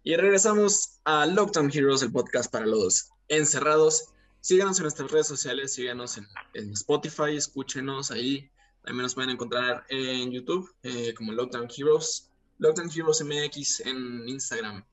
Y 0.04 0.14
regresamos 0.14 1.00
a 1.04 1.26
Lockdown 1.26 1.72
Heroes, 1.74 2.02
el 2.02 2.12
podcast 2.12 2.52
para 2.52 2.66
los 2.66 3.10
encerrados. 3.26 4.10
Síganos 4.40 4.78
en 4.78 4.84
nuestras 4.84 5.10
redes 5.10 5.26
sociales, 5.26 5.74
síganos 5.74 6.18
en, 6.18 6.28
en 6.52 6.72
Spotify, 6.72 7.36
escúchenos 7.36 8.12
ahí. 8.12 8.48
También 8.84 9.02
nos 9.02 9.14
pueden 9.14 9.30
encontrar 9.30 9.84
en 9.88 10.30
YouTube 10.30 10.72
eh, 10.84 11.14
como 11.14 11.32
Lockdown 11.32 11.68
Heroes, 11.74 12.30
Lockdown 12.58 12.90
Heroes 12.94 13.24
MX 13.24 13.80
en 13.80 14.28
Instagram 14.28 14.84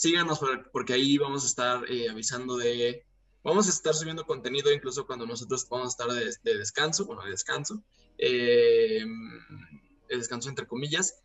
síganos 0.00 0.40
porque 0.72 0.94
ahí 0.94 1.18
vamos 1.18 1.44
a 1.44 1.46
estar 1.46 1.90
eh, 1.90 2.08
avisando 2.08 2.56
de, 2.56 3.04
vamos 3.44 3.66
a 3.66 3.70
estar 3.70 3.94
subiendo 3.94 4.24
contenido 4.24 4.72
incluso 4.72 5.06
cuando 5.06 5.26
nosotros 5.26 5.68
vamos 5.68 5.88
a 5.88 5.90
estar 5.90 6.40
de, 6.42 6.56
descanso, 6.56 7.04
bueno, 7.04 7.22
de 7.22 7.32
descanso, 7.32 7.82
eh, 8.16 9.04
de 10.08 10.16
descanso 10.16 10.48
entre 10.48 10.66
comillas, 10.66 11.20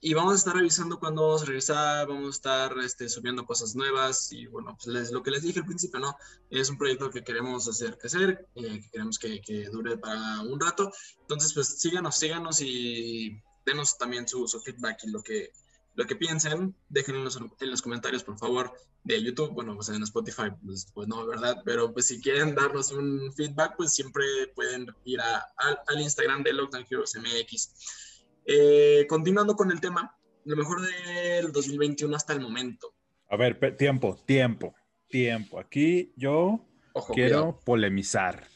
y 0.00 0.14
vamos 0.14 0.34
a 0.34 0.36
estar 0.36 0.54
revisando 0.54 1.00
cuando 1.00 1.22
vamos 1.22 1.42
a 1.42 1.46
regresar, 1.46 2.06
vamos 2.06 2.26
a 2.26 2.30
estar 2.30 2.78
este, 2.78 3.08
subiendo 3.08 3.44
cosas 3.44 3.74
nuevas 3.74 4.30
y 4.30 4.46
bueno, 4.46 4.76
pues 4.80 5.10
lo 5.10 5.20
que 5.24 5.32
les 5.32 5.42
dije 5.42 5.58
al 5.58 5.66
principio, 5.66 5.98
¿no? 5.98 6.16
Es 6.48 6.70
un 6.70 6.78
proyecto 6.78 7.10
que 7.10 7.24
queremos 7.24 7.66
hacer 7.66 7.98
crecer, 7.98 8.46
eh, 8.54 8.80
que 8.82 8.90
queremos 8.90 9.18
que, 9.18 9.40
que, 9.40 9.68
dure 9.68 9.98
para 9.98 10.42
un 10.42 10.60
rato, 10.60 10.92
entonces 11.22 11.52
pues 11.54 11.80
síganos, 11.80 12.16
síganos 12.16 12.60
y 12.60 13.42
denos 13.66 13.98
también 13.98 14.28
su, 14.28 14.46
su 14.46 14.60
feedback 14.60 15.02
y 15.04 15.10
lo 15.10 15.22
que, 15.24 15.50
lo 15.94 16.06
que 16.06 16.16
piensen, 16.16 16.74
déjenlo 16.88 17.18
en 17.20 17.70
los, 17.70 17.82
comentarios, 17.82 18.24
por 18.24 18.38
favor, 18.38 18.72
de 19.04 19.22
YouTube. 19.22 19.52
Bueno, 19.52 19.74
pues 19.74 19.88
en 19.90 20.02
Spotify, 20.02 20.50
pues, 20.64 20.90
pues, 20.94 21.08
no, 21.08 21.26
¿verdad? 21.26 21.62
Pero 21.64 21.92
pues 21.92 22.06
si 22.06 22.20
quieren 22.20 22.54
darnos 22.54 22.92
un 22.92 23.32
feedback, 23.34 23.76
pues 23.76 23.92
siempre 23.92 24.24
pueden 24.54 24.86
ir 25.04 25.20
al 25.20 26.00
Instagram 26.00 26.42
de 26.42 26.52
Lockdown 26.54 26.86
Heroes 26.90 27.14
MX. 27.16 28.40
Eh, 28.46 29.06
continuando 29.08 29.54
con 29.54 29.70
el 29.70 29.80
tema, 29.80 30.16
lo 30.44 30.56
mejor 30.56 30.80
del 30.80 31.52
2021 31.52 32.16
hasta 32.16 32.32
el 32.32 32.40
momento. 32.40 32.94
A 33.28 33.36
ver, 33.36 33.76
tiempo, 33.76 34.18
tiempo, 34.26 34.74
tiempo. 35.08 35.58
Aquí 35.58 36.12
yo 36.16 36.66
quiero 37.14 37.60
polemizar. 37.64 38.46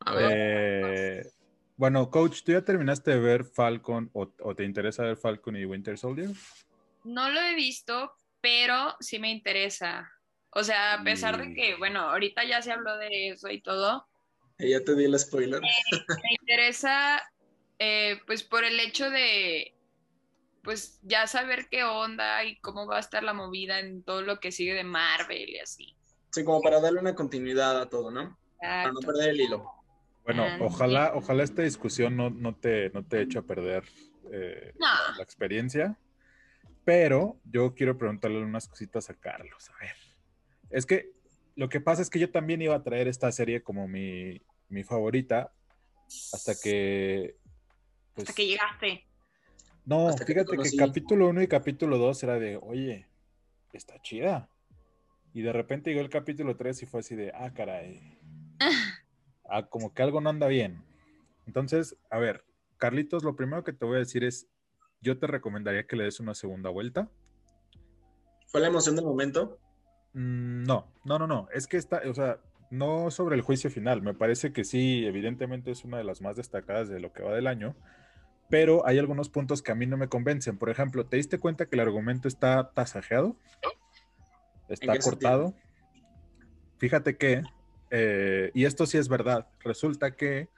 A 0.00 0.14
ver. 0.14 0.32
Eh, 0.32 1.30
bueno, 1.78 2.10
coach, 2.10 2.42
¿tú 2.42 2.50
ya 2.50 2.62
terminaste 2.62 3.12
de 3.12 3.20
ver 3.20 3.44
Falcon 3.44 4.10
o, 4.12 4.26
te 4.26 4.64
interesa 4.64 5.04
ver 5.04 5.16
Falcon 5.16 5.56
y 5.56 5.64
Winter 5.64 5.96
Soldier? 5.96 6.30
No 7.04 7.30
lo 7.30 7.40
he 7.40 7.54
visto, 7.54 8.12
pero 8.40 8.96
sí 8.98 9.20
me 9.20 9.30
interesa. 9.30 10.10
O 10.50 10.64
sea, 10.64 10.94
a 10.94 11.04
pesar 11.04 11.38
de 11.38 11.54
que, 11.54 11.76
bueno, 11.76 12.00
ahorita 12.00 12.44
ya 12.44 12.60
se 12.62 12.72
habló 12.72 12.98
de 12.98 13.28
eso 13.28 13.48
y 13.48 13.62
todo. 13.62 14.08
Ya 14.58 14.80
te 14.80 14.96
di 14.96 15.04
el 15.04 15.16
spoiler. 15.16 15.60
Me, 15.60 16.36
interesa, 16.40 17.22
eh, 17.78 18.18
pues 18.26 18.42
por 18.42 18.64
el 18.64 18.80
hecho 18.80 19.08
de, 19.08 19.72
pues 20.64 20.98
ya 21.02 21.28
saber 21.28 21.68
qué 21.70 21.84
onda 21.84 22.42
y 22.42 22.58
cómo 22.58 22.88
va 22.88 22.96
a 22.96 23.00
estar 23.00 23.22
la 23.22 23.34
movida 23.34 23.78
en 23.78 24.02
todo 24.02 24.22
lo 24.22 24.40
que 24.40 24.50
sigue 24.50 24.74
de 24.74 24.82
Marvel 24.82 25.48
y 25.48 25.60
así. 25.60 25.96
Sí, 26.32 26.42
como 26.42 26.60
para 26.60 26.80
darle 26.80 26.98
una 26.98 27.14
continuidad 27.14 27.80
a 27.80 27.88
todo, 27.88 28.10
¿no? 28.10 28.36
Para 28.60 28.90
no 28.90 28.98
perder 28.98 29.30
el 29.30 29.42
hilo. 29.42 29.77
Bueno, 30.28 30.44
ojalá, 30.60 31.12
ojalá 31.14 31.42
esta 31.42 31.62
discusión 31.62 32.14
no, 32.14 32.28
no, 32.28 32.54
te, 32.54 32.90
no 32.90 33.02
te 33.02 33.22
eche 33.22 33.38
a 33.38 33.42
perder 33.42 33.84
eh, 34.30 34.74
la, 34.78 35.22
experiencia, 35.22 35.98
pero 36.84 37.40
yo 37.44 37.74
quiero 37.74 37.96
preguntarle 37.96 38.42
unas 38.42 38.68
cositas 38.68 39.08
a 39.08 39.14
Carlos. 39.14 39.70
A 39.70 39.78
ver, 39.82 39.94
es 40.68 40.84
que 40.84 41.12
lo 41.56 41.70
que 41.70 41.80
pasa 41.80 42.02
es 42.02 42.10
que 42.10 42.18
yo 42.18 42.30
también 42.30 42.60
iba 42.60 42.74
a 42.74 42.82
traer 42.82 43.08
esta 43.08 43.32
serie 43.32 43.62
como 43.62 43.88
mi, 43.88 44.42
mi 44.68 44.84
favorita 44.84 45.50
hasta 46.34 46.54
que... 46.62 47.36
Pues, 48.12 48.28
hasta 48.28 48.36
que 48.36 48.48
llegaste. 48.48 49.06
No, 49.86 50.14
fíjate 50.14 50.58
que, 50.58 50.76
capítulo 50.76 51.28
1 51.28 51.40
y 51.40 51.48
capítulo 51.48 51.96
2 51.96 52.22
era 52.24 52.38
de, 52.38 52.58
oye, 52.60 53.08
está 53.72 53.98
chida. 54.02 54.50
Y 55.32 55.40
de 55.40 55.54
repente 55.54 55.88
llegó 55.88 56.02
el 56.02 56.10
capítulo 56.10 56.54
3 56.54 56.82
y 56.82 56.86
fue 56.86 57.00
así 57.00 57.16
de, 57.16 57.32
ah, 57.34 57.50
caray. 57.54 58.18
ah, 59.48 59.68
como 59.68 59.92
que 59.94 60.02
algo 60.02 60.20
no 60.20 60.30
anda 60.30 60.46
bien. 60.46 60.82
Entonces, 61.46 61.96
a 62.10 62.18
ver, 62.18 62.44
Carlitos, 62.76 63.24
lo 63.24 63.36
primero 63.36 63.64
que 63.64 63.72
te 63.72 63.84
voy 63.84 63.96
a 63.96 64.00
decir 64.00 64.24
es, 64.24 64.48
yo 65.00 65.18
te 65.18 65.26
recomendaría 65.26 65.86
que 65.86 65.96
le 65.96 66.04
des 66.04 66.20
una 66.20 66.34
segunda 66.34 66.70
vuelta. 66.70 67.10
¿Fue 68.46 68.60
la 68.60 68.68
emoción 68.68 68.96
del 68.96 69.04
momento? 69.04 69.58
Mm, 70.14 70.64
no, 70.64 70.92
no, 71.04 71.18
no, 71.18 71.26
no. 71.26 71.48
Es 71.52 71.66
que 71.66 71.76
está, 71.76 72.02
o 72.08 72.14
sea, 72.14 72.40
no 72.70 73.10
sobre 73.10 73.36
el 73.36 73.42
juicio 73.42 73.70
final. 73.70 74.02
Me 74.02 74.14
parece 74.14 74.52
que 74.52 74.64
sí, 74.64 75.04
evidentemente 75.06 75.70
es 75.70 75.84
una 75.84 75.98
de 75.98 76.04
las 76.04 76.20
más 76.20 76.36
destacadas 76.36 76.88
de 76.88 77.00
lo 77.00 77.12
que 77.12 77.22
va 77.22 77.34
del 77.34 77.46
año. 77.46 77.76
Pero 78.50 78.86
hay 78.86 78.98
algunos 78.98 79.28
puntos 79.28 79.62
que 79.62 79.72
a 79.72 79.74
mí 79.74 79.86
no 79.86 79.96
me 79.96 80.08
convencen. 80.08 80.58
Por 80.58 80.70
ejemplo, 80.70 81.06
¿te 81.06 81.18
diste 81.18 81.38
cuenta 81.38 81.66
que 81.66 81.76
el 81.76 81.80
argumento 81.80 82.28
está 82.28 82.70
tasajeado? 82.72 83.36
Está 84.68 84.98
cortado. 84.98 85.54
Fíjate 86.78 87.16
que, 87.16 87.42
eh, 87.90 88.50
y 88.54 88.64
esto 88.64 88.86
sí 88.86 88.98
es 88.98 89.08
verdad, 89.08 89.46
resulta 89.60 90.16
que 90.16 90.48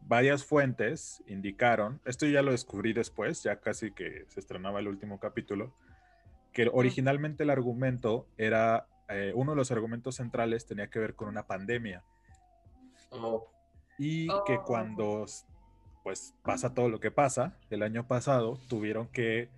varias 0.00 0.44
fuentes 0.44 1.22
indicaron, 1.26 2.00
esto 2.04 2.26
ya 2.26 2.42
lo 2.42 2.52
descubrí 2.52 2.92
después, 2.92 3.42
ya 3.42 3.60
casi 3.60 3.92
que 3.92 4.24
se 4.28 4.40
estrenaba 4.40 4.80
el 4.80 4.88
último 4.88 5.20
capítulo, 5.20 5.74
que 6.52 6.68
originalmente 6.72 7.42
el 7.42 7.50
argumento 7.50 8.26
era, 8.36 8.86
eh, 9.08 9.32
uno 9.34 9.52
de 9.52 9.56
los 9.56 9.70
argumentos 9.70 10.16
centrales 10.16 10.66
tenía 10.66 10.88
que 10.88 10.98
ver 10.98 11.14
con 11.14 11.28
una 11.28 11.46
pandemia. 11.46 12.02
Oh. 13.10 13.50
Y 13.98 14.28
que 14.46 14.56
oh. 14.56 14.64
cuando 14.64 15.26
pues 16.02 16.34
pasa 16.42 16.72
todo 16.72 16.88
lo 16.88 17.00
que 17.00 17.10
pasa, 17.10 17.58
el 17.68 17.82
año 17.82 18.06
pasado 18.06 18.58
tuvieron 18.68 19.08
que 19.08 19.50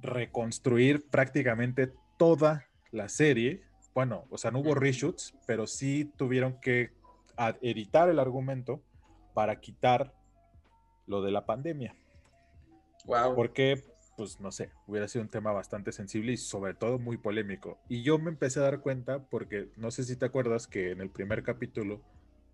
reconstruir 0.00 1.06
prácticamente 1.10 1.92
toda 2.16 2.66
la 2.90 3.08
serie. 3.08 3.62
Bueno, 3.98 4.26
o 4.30 4.38
sea, 4.38 4.52
no 4.52 4.60
hubo 4.60 4.76
reshoots, 4.76 5.34
pero 5.44 5.66
sí 5.66 6.04
tuvieron 6.16 6.60
que 6.60 6.92
editar 7.62 8.08
el 8.08 8.20
argumento 8.20 8.80
para 9.34 9.58
quitar 9.58 10.14
lo 11.08 11.20
de 11.20 11.32
la 11.32 11.46
pandemia. 11.46 11.96
Wow. 13.06 13.34
Porque, 13.34 13.82
pues 14.16 14.38
no 14.38 14.52
sé, 14.52 14.70
hubiera 14.86 15.08
sido 15.08 15.24
un 15.24 15.28
tema 15.28 15.50
bastante 15.50 15.90
sensible 15.90 16.30
y 16.30 16.36
sobre 16.36 16.74
todo 16.74 17.00
muy 17.00 17.16
polémico. 17.16 17.80
Y 17.88 18.04
yo 18.04 18.20
me 18.20 18.30
empecé 18.30 18.60
a 18.60 18.62
dar 18.62 18.82
cuenta 18.82 19.24
porque 19.24 19.68
no 19.74 19.90
sé 19.90 20.04
si 20.04 20.14
te 20.14 20.26
acuerdas 20.26 20.68
que 20.68 20.92
en 20.92 21.00
el 21.00 21.10
primer 21.10 21.42
capítulo 21.42 22.00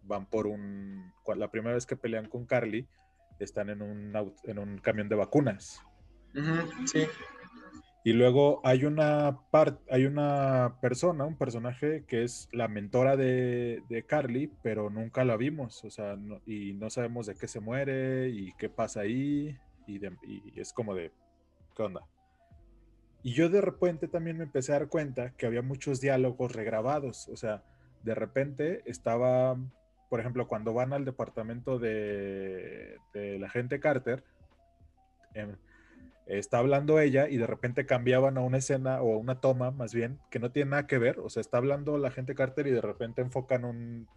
van 0.05 0.25
por 0.25 0.47
un. 0.47 1.13
La 1.37 1.51
primera 1.51 1.75
vez 1.75 1.85
que 1.85 1.95
pelean 1.95 2.31
con 2.31 2.47
Carly, 2.47 2.89
están 3.39 3.69
en 3.69 3.83
un, 3.83 4.15
en 4.45 4.59
un 4.59 4.79
camión 4.79 5.11
de 5.11 5.17
vacunas. 5.17 5.83
sí. 6.87 7.07
Y 8.07 8.13
luego 8.13 8.61
hay 8.65 8.85
una, 8.85 9.41
hay 9.91 10.05
una 10.05 10.77
persona, 10.83 11.25
un 11.25 11.39
personaje 11.39 12.05
que 12.07 12.23
es 12.23 12.51
la 12.53 12.69
mentora 12.69 13.17
de, 13.17 14.05
Carly, 14.07 14.53
pero 14.63 14.91
nunca 14.91 15.25
la 15.25 15.39
vimos, 15.39 15.83
o 15.85 15.91
sea, 15.91 16.19
y 16.45 16.75
no 16.75 16.91
sabemos 16.91 17.25
de 17.25 17.35
qué 17.35 17.49
se 17.49 17.61
muere 17.61 18.29
y 18.29 18.53
qué 18.59 18.69
pasa 18.69 19.01
ahí, 19.01 19.59
y, 19.87 20.01
es 20.55 20.75
como 20.75 20.95
de, 20.95 21.13
¿qué 21.75 21.83
onda? 21.83 22.03
Y 23.23 23.33
yo 23.33 23.49
de 23.49 23.63
repente 23.63 24.07
también 24.07 24.37
me 24.37 24.45
empecé 24.45 24.73
a 24.73 24.81
dar 24.81 24.89
cuenta 24.89 25.31
que 25.31 25.47
había 25.47 25.63
muchos 25.63 25.99
diálogos 26.03 26.53
regrabados, 26.53 27.29
o 27.29 27.37
sea, 27.39 27.63
de 28.03 28.15
repente 28.15 28.83
estaba, 28.85 29.57
por 30.11 30.21
ejemplo, 30.21 30.47
cuando 30.47 30.75
van 30.75 30.93
al 30.93 31.07
departamento 31.07 31.79
de, 31.79 32.99
de 33.15 33.39
la 33.39 33.49
gente 33.49 33.81
Carter, 33.81 34.23
em, 35.33 35.57
está 36.27 36.59
hablando 36.59 37.01
ella 37.01 37.29
y 37.29 37.37
de 37.37 37.47
repente 37.47 37.87
cambiaban 37.87 38.39
a 38.39 38.41
una 38.41 38.59
escena 38.59 39.03
o 39.03 39.15
a 39.15 39.19
una 39.19 39.41
toma 39.41 39.71
más 39.71 39.93
bien 39.93 40.19
que 40.31 40.39
no 40.39 40.51
tiene 40.51 40.71
nada 40.71 40.87
que 40.87 40.99
ver, 40.99 41.19
o 41.21 41.29
sea, 41.29 41.41
está 41.41 41.59
hablando 41.59 41.99
la 41.99 42.11
gente 42.11 42.35
Carter 42.35 42.67
y 42.67 42.71
de 42.71 42.81
repente 42.81 43.21
enfocan 43.23 43.65
un 43.65 44.09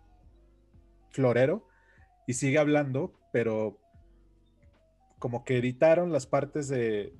florero 1.10 1.68
y 2.28 2.34
sigue 2.34 2.60
hablando, 2.60 3.14
pero 3.32 3.80
como 5.20 5.43
que 5.43 5.58
editaron 5.58 6.12
las 6.12 6.28
partes 6.28 6.68
de, 6.68 7.14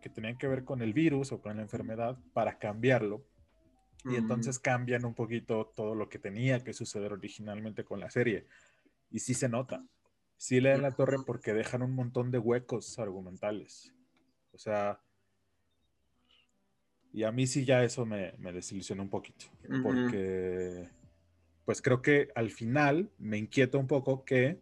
que 0.00 0.08
tenían 0.08 0.38
que 0.38 0.48
ver 0.48 0.64
con 0.64 0.80
el 0.80 0.94
virus 0.94 1.32
o 1.32 1.40
con 1.40 1.56
la 1.56 1.62
enfermedad 1.62 2.18
para 2.32 2.58
cambiarlo. 2.58 3.24
Y 4.04 4.16
entonces 4.16 4.58
cambian 4.58 5.04
un 5.04 5.14
poquito 5.14 5.72
todo 5.76 5.94
lo 5.94 6.08
que 6.08 6.18
tenía 6.18 6.64
que 6.64 6.72
suceder 6.72 7.12
originalmente 7.12 7.84
con 7.84 8.00
la 8.00 8.10
serie. 8.10 8.46
Y 9.10 9.20
sí 9.20 9.34
se 9.34 9.48
nota. 9.48 9.84
Sí 10.36 10.60
le 10.60 10.70
dan 10.70 10.82
la 10.82 10.96
torre 10.96 11.18
porque 11.24 11.52
dejan 11.52 11.82
un 11.82 11.94
montón 11.94 12.32
de 12.32 12.38
huecos 12.38 12.98
argumentales. 12.98 13.94
O 14.52 14.58
sea, 14.58 15.00
y 17.12 17.24
a 17.24 17.32
mí 17.32 17.46
sí 17.46 17.64
ya 17.64 17.84
eso 17.84 18.06
me, 18.06 18.32
me 18.38 18.52
desilusionó 18.52 19.02
un 19.02 19.10
poquito, 19.10 19.46
porque 19.82 20.88
pues 21.64 21.82
creo 21.82 22.02
que 22.02 22.30
al 22.34 22.50
final 22.50 23.10
me 23.18 23.38
inquieta 23.38 23.78
un 23.78 23.86
poco 23.86 24.24
que 24.24 24.60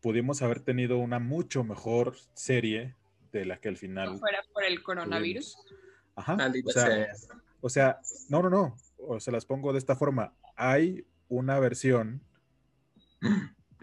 pudimos 0.00 0.42
haber 0.42 0.60
tenido 0.60 0.98
una 0.98 1.18
mucho 1.18 1.64
mejor 1.64 2.16
serie 2.34 2.96
de 3.32 3.44
la 3.44 3.60
que 3.60 3.68
al 3.68 3.76
final... 3.76 4.12
¿No 4.12 4.18
fuera 4.18 4.42
por 4.52 4.64
el 4.64 4.82
coronavirus? 4.82 5.56
Ajá. 6.16 6.36
O 6.64 6.70
sea, 6.70 7.06
o 7.60 7.68
sea, 7.68 8.00
no, 8.28 8.42
no, 8.42 8.50
no, 8.50 8.76
o 8.98 9.20
se 9.20 9.32
las 9.32 9.44
pongo 9.44 9.72
de 9.72 9.78
esta 9.78 9.96
forma. 9.96 10.34
Hay 10.56 11.06
una 11.28 11.58
versión 11.58 12.22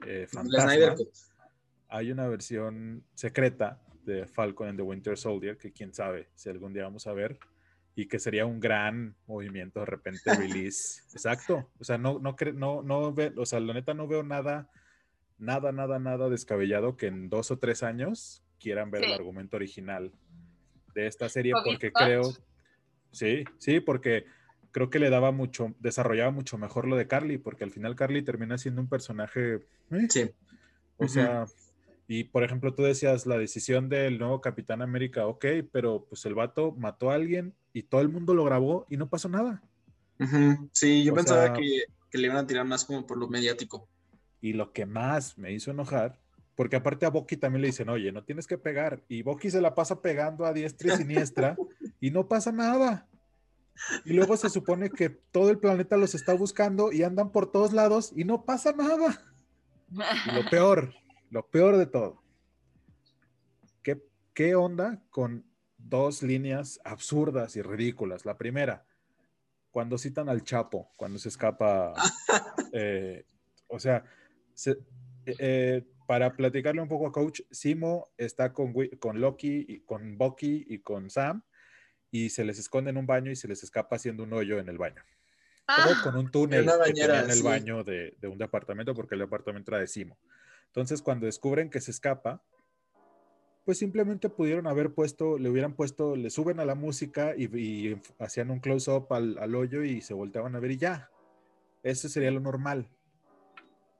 eh, 0.05 0.27
fantástica. 0.29 0.95
Hay 1.89 2.11
una 2.11 2.27
versión 2.27 3.03
secreta 3.13 3.79
de 4.07 4.25
Falcon 4.25 4.69
and 4.69 4.77
the 4.77 4.83
Winter 4.83 5.17
Soldier, 5.17 5.57
que 5.57 5.71
quién 5.71 5.93
sabe 5.93 6.29
si 6.33 6.49
algún 6.49 6.73
día 6.73 6.83
vamos 6.83 7.05
a 7.05 7.13
ver, 7.13 7.37
y 7.93 8.07
que 8.07 8.19
sería 8.19 8.45
un 8.45 8.59
gran 8.59 9.15
movimiento 9.27 9.81
de 9.81 9.85
repente 9.85 10.21
release. 10.37 11.03
Exacto. 11.13 11.69
O 11.79 11.83
sea, 11.83 11.97
no, 11.97 12.19
no, 12.19 12.35
no, 12.53 12.81
no 12.81 13.13
ve, 13.13 13.33
o 13.37 13.45
sea, 13.45 13.59
la 13.59 13.73
neta 13.73 13.93
no 13.93 14.07
veo 14.07 14.23
nada, 14.23 14.71
nada, 15.37 15.71
nada, 15.71 15.99
nada 15.99 16.29
descabellado 16.29 16.95
que 16.95 17.07
en 17.07 17.29
dos 17.29 17.51
o 17.51 17.59
tres 17.59 17.83
años 17.83 18.43
quieran 18.59 18.89
ver 18.89 19.03
el 19.03 19.13
argumento 19.13 19.57
original 19.57 20.13
de 20.95 21.07
esta 21.07 21.29
serie, 21.29 21.53
porque 21.63 21.91
creo, 21.91 22.23
sí, 23.11 23.43
sí, 23.59 23.79
porque 23.81 24.25
creo 24.71 24.89
que 24.89 24.99
le 24.99 25.09
daba 25.09 25.31
mucho, 25.31 25.75
desarrollaba 25.79 26.31
mucho 26.31 26.57
mejor 26.57 26.87
lo 26.87 26.95
de 26.95 27.07
Carly, 27.07 27.37
porque 27.37 27.65
al 27.65 27.71
final 27.71 27.95
Carly 27.95 28.23
termina 28.23 28.57
siendo 28.57 28.81
un 28.81 28.87
personaje. 28.87 29.55
¿eh? 29.91 30.07
Sí. 30.09 30.31
O 30.97 31.07
sea, 31.07 31.45
y 32.07 32.23
por 32.23 32.43
ejemplo, 32.43 32.73
tú 32.73 32.83
decías 32.83 33.25
la 33.25 33.37
decisión 33.37 33.89
del 33.89 34.17
nuevo 34.17 34.39
Capitán 34.39 34.81
América, 34.81 35.27
ok, 35.27 35.45
pero 35.71 36.05
pues 36.07 36.25
el 36.25 36.35
vato 36.35 36.71
mató 36.71 37.11
a 37.11 37.15
alguien 37.15 37.53
y 37.73 37.83
todo 37.83 38.01
el 38.01 38.09
mundo 38.09 38.33
lo 38.33 38.45
grabó 38.45 38.85
y 38.89 38.95
no 38.95 39.09
pasó 39.09 39.27
nada. 39.27 39.61
Sí, 40.71 41.03
yo 41.03 41.13
pensaba 41.13 41.53
que, 41.53 41.83
le 42.13 42.25
iban 42.25 42.37
a 42.37 42.47
tirar 42.47 42.65
más 42.65 42.85
como 42.85 43.05
por 43.05 43.17
lo 43.17 43.27
mediático. 43.27 43.87
Y 44.41 44.53
lo 44.53 44.71
que 44.71 44.85
más 44.85 45.37
me 45.37 45.51
hizo 45.51 45.69
enojar, 45.71 46.17
porque 46.55 46.77
aparte 46.77 47.05
a 47.05 47.09
Bucky 47.09 47.37
también 47.37 47.61
le 47.61 47.67
dicen, 47.67 47.89
oye, 47.89 48.11
no 48.11 48.23
tienes 48.23 48.47
que 48.47 48.57
pegar. 48.57 49.03
Y 49.09 49.21
Bucky 49.21 49.51
se 49.51 49.61
la 49.61 49.75
pasa 49.75 50.01
pegando 50.01 50.45
a 50.45 50.53
diestra 50.53 50.93
y 50.93 50.97
siniestra 50.97 51.57
y 51.99 52.09
no 52.09 52.27
pasa 52.27 52.51
nada. 52.51 53.07
Y 54.05 54.13
luego 54.13 54.37
se 54.37 54.49
supone 54.49 54.89
que 54.89 55.09
todo 55.09 55.51
el 55.51 55.59
planeta 55.59 55.97
los 55.97 56.15
está 56.15 56.33
buscando 56.33 56.91
y 56.91 57.03
andan 57.03 57.31
por 57.31 57.51
todos 57.51 57.73
lados 57.73 58.11
y 58.15 58.23
no 58.23 58.43
pasa 58.43 58.71
nada. 58.71 59.21
Y 59.91 60.35
lo 60.35 60.49
peor, 60.49 60.93
lo 61.29 61.47
peor 61.47 61.77
de 61.77 61.85
todo. 61.87 62.21
¿Qué, 63.83 64.01
qué 64.33 64.55
onda 64.55 65.01
con 65.09 65.45
dos 65.77 66.23
líneas 66.23 66.79
absurdas 66.83 67.55
y 67.55 67.61
ridículas? 67.61 68.25
La 68.25 68.37
primera, 68.37 68.85
cuando 69.71 69.97
citan 69.97 70.29
al 70.29 70.43
Chapo, 70.43 70.91
cuando 70.95 71.19
se 71.19 71.29
escapa, 71.29 71.93
eh, 72.73 73.25
o 73.67 73.79
sea, 73.79 74.03
eh, 74.65 74.75
eh, 75.39 75.85
para 76.07 76.33
platicarle 76.33 76.81
un 76.81 76.87
poco 76.87 77.07
a 77.07 77.11
Coach, 77.11 77.41
Simo 77.51 78.09
está 78.17 78.53
con, 78.53 78.73
con 78.99 79.19
Loki, 79.19 79.65
y 79.67 79.81
con 79.81 80.17
Bucky 80.17 80.65
y 80.67 80.79
con 80.79 81.09
Sam 81.09 81.43
y 82.11 82.29
se 82.29 82.43
les 82.43 82.59
esconde 82.59 82.89
en 82.89 82.97
un 82.97 83.05
baño 83.05 83.31
y 83.31 83.35
se 83.35 83.47
les 83.47 83.63
escapa 83.63 83.97
haciendo 83.97 84.23
un 84.23 84.33
hoyo 84.33 84.59
en 84.59 84.69
el 84.69 84.77
baño. 84.77 85.03
Ah, 85.67 85.99
con 86.01 86.15
un 86.15 86.31
túnel 86.31 86.67
en 86.85 87.29
el 87.29 87.43
baño 87.43 87.83
de, 87.83 88.15
de, 88.19 88.27
un 88.29 88.37
departamento 88.37 88.95
porque 88.95 89.15
el 89.15 89.21
departamento 89.21 89.71
era 89.71 89.81
de 89.81 89.87
Simo. 89.87 90.17
Entonces, 90.67 91.01
cuando 91.01 91.25
descubren 91.25 91.69
que 91.69 91.81
se 91.81 91.91
escapa, 91.91 92.43
pues 93.65 93.79
simplemente 93.79 94.29
pudieron 94.29 94.65
haber 94.65 94.93
puesto, 94.93 95.37
le 95.37 95.49
hubieran 95.49 95.73
puesto, 95.73 96.15
le 96.15 96.29
suben 96.29 96.61
a 96.61 96.65
la 96.65 96.75
música 96.75 97.33
y, 97.35 98.01
hacían 98.17 98.49
un 98.49 98.59
close-up 98.59 99.11
al, 99.11 99.55
hoyo 99.55 99.83
y 99.83 99.99
se 99.99 100.13
volteaban 100.13 100.55
a 100.55 100.59
ver 100.59 100.71
y 100.71 100.77
ya. 100.77 101.09
Eso 101.83 102.07
sería 102.07 102.31
lo 102.31 102.39
normal. 102.39 102.87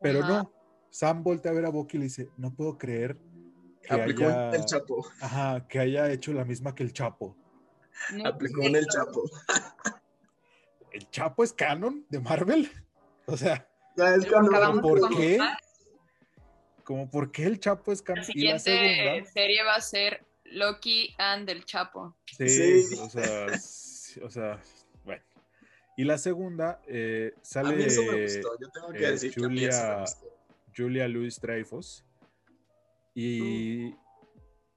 Pero 0.01 0.21
no, 0.21 0.53
Sam 0.89 1.21
voltea 1.21 1.51
a 1.51 1.55
ver 1.55 1.65
a 1.65 1.69
Bucky 1.69 1.97
y 1.97 1.99
le 1.99 2.03
dice, 2.05 2.29
no 2.37 2.53
puedo 2.53 2.77
creer 2.77 3.17
que 3.81 3.93
haya, 3.93 4.51
el 4.51 4.65
Chapo. 4.65 5.05
Ajá, 5.19 5.67
que 5.67 5.79
haya 5.79 6.09
hecho 6.11 6.31
la 6.31 6.45
misma 6.45 6.73
que 6.73 6.83
el 6.83 6.93
Chapo. 6.93 7.35
Aplicó 8.23 8.63
en 8.63 8.75
el 8.77 8.85
Chapo. 8.85 9.23
¿El 10.91 11.09
Chapo 11.09 11.43
es 11.43 11.51
canon 11.51 12.05
de 12.09 12.19
Marvel? 12.19 12.71
O 13.29 13.35
sea, 13.35 13.67
¿por 14.81 15.09
qué? 15.17 15.37
Como 16.87 17.09
por 17.11 17.33
qué 17.33 17.43
el 17.43 17.59
Chapo 17.59 17.91
es 17.91 18.01
campeón. 18.01 18.25
La 18.27 18.59
siguiente 18.59 19.25
serie 19.33 19.61
va 19.63 19.75
a 19.75 19.81
ser 19.81 20.25
Loki 20.45 21.13
and 21.17 21.49
el 21.49 21.65
Chapo. 21.65 22.15
Sí, 22.37 22.47
Sí. 22.83 22.95
O, 23.01 23.09
sea, 23.09 23.47
o 24.23 24.29
sea, 24.29 24.61
bueno. 25.03 25.21
Y 25.97 26.05
la 26.05 26.17
segunda 26.17 26.81
eh, 26.87 27.33
A 27.35 27.39
sale 27.43 27.75
mí 27.75 27.83
eso 27.83 28.03
me 28.03 28.23
gustó, 28.23 28.57
yo 28.61 28.69
tengo 28.69 28.87
que 28.93 29.03
eh, 29.05 29.11
decir 29.11 29.35
que 29.35 29.43
a 29.45 29.49
mí 29.49 29.65
eso 29.65 29.77
me 29.77 29.83
Julia- 29.89 29.99
gustó. 29.99 30.27
Julia 30.77 31.07
Louis 31.09 31.41
Dreyfus 31.41 32.05
y, 33.13 33.93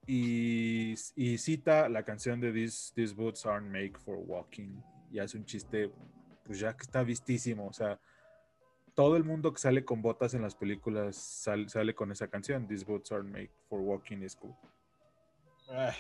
y, 0.06 0.94
y 1.14 1.38
cita 1.38 1.88
la 1.88 2.02
canción 2.04 2.40
de 2.40 2.50
These, 2.52 2.92
These 2.96 3.14
Boots 3.14 3.46
Aren't 3.46 3.68
Made 3.70 3.92
for 4.04 4.16
Walking 4.18 4.80
y 5.12 5.20
hace 5.20 5.36
un 5.36 5.44
chiste, 5.44 5.92
pues 6.44 6.58
ya 6.58 6.76
que 6.76 6.82
está 6.82 7.04
vistísimo, 7.04 7.68
o 7.68 7.72
sea, 7.72 8.00
todo 9.01 9.16
el 9.16 9.24
mundo 9.24 9.51
que 9.55 9.59
sale 9.59 9.82
con 9.82 10.03
botas 10.03 10.34
en 10.34 10.42
las 10.42 10.55
películas 10.55 11.16
sal- 11.16 11.70
sale 11.70 11.94
con 11.94 12.12
esa 12.12 12.28
canción, 12.28 12.68
These 12.68 12.84
Boots 12.84 13.11
Aren't 13.12 13.30
Made 13.32 13.51
for 13.66 13.80
Walking 13.80 14.18
is 14.18 14.36
cool. 14.36 14.55
Ah. 15.70 15.94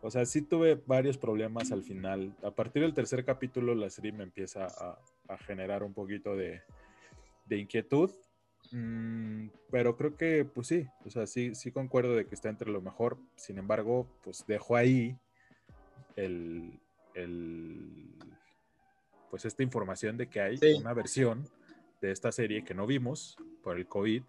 O 0.00 0.08
sea, 0.08 0.24
sí 0.26 0.42
tuve 0.42 0.80
varios 0.86 1.18
problemas 1.18 1.72
al 1.72 1.82
final. 1.82 2.32
A 2.44 2.52
partir 2.52 2.82
del 2.82 2.94
tercer 2.94 3.24
capítulo 3.24 3.74
la 3.74 3.90
serie 3.90 4.12
me 4.12 4.22
empieza 4.22 4.66
a, 4.66 5.00
a 5.26 5.38
generar 5.38 5.82
un 5.82 5.92
poquito 5.92 6.36
de, 6.36 6.62
de 7.46 7.58
inquietud. 7.58 8.12
Mm, 8.70 9.48
pero 9.68 9.96
creo 9.96 10.16
que, 10.16 10.44
pues 10.44 10.68
sí, 10.68 10.86
o 11.04 11.10
sea, 11.10 11.26
sí, 11.26 11.56
sí 11.56 11.72
concuerdo 11.72 12.14
de 12.14 12.26
que 12.26 12.36
está 12.36 12.48
entre 12.48 12.70
lo 12.70 12.80
mejor. 12.80 13.18
Sin 13.34 13.58
embargo, 13.58 14.06
pues 14.22 14.44
dejo 14.46 14.76
ahí 14.76 15.18
el, 16.14 16.78
el- 17.14 18.14
pues 19.30 19.44
esta 19.44 19.64
información 19.64 20.16
de 20.16 20.28
que 20.28 20.40
hay 20.40 20.56
Sí. 20.58 20.74
una 20.74 20.94
versión 20.94 21.44
de 22.00 22.10
esta 22.12 22.32
serie 22.32 22.64
que 22.64 22.74
no 22.74 22.86
vimos 22.86 23.36
por 23.62 23.76
el 23.76 23.86
COVID 23.86 24.22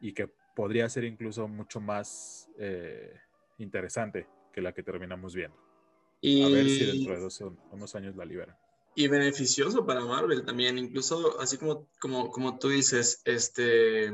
y 0.00 0.12
que 0.12 0.28
podría 0.54 0.88
ser 0.88 1.04
incluso 1.04 1.48
mucho 1.48 1.80
más 1.80 2.48
eh, 2.58 3.14
interesante 3.58 4.26
que 4.52 4.60
la 4.60 4.72
que 4.72 4.82
terminamos 4.82 5.34
viendo. 5.34 5.56
Y, 6.20 6.42
A 6.42 6.48
ver 6.48 6.66
si 6.66 6.84
dentro 6.84 7.14
de 7.14 7.20
dos, 7.20 7.42
unos 7.70 7.94
años 7.94 8.16
la 8.16 8.24
liberan. 8.24 8.56
y 8.94 9.08
beneficioso 9.08 9.86
para 9.86 10.04
Marvel 10.04 10.44
también, 10.44 10.76
incluso 10.76 11.40
así 11.40 11.56
como, 11.56 11.86
como, 12.00 12.30
como 12.30 12.58
tú 12.58 12.68
dices, 12.68 13.22
este, 13.24 14.12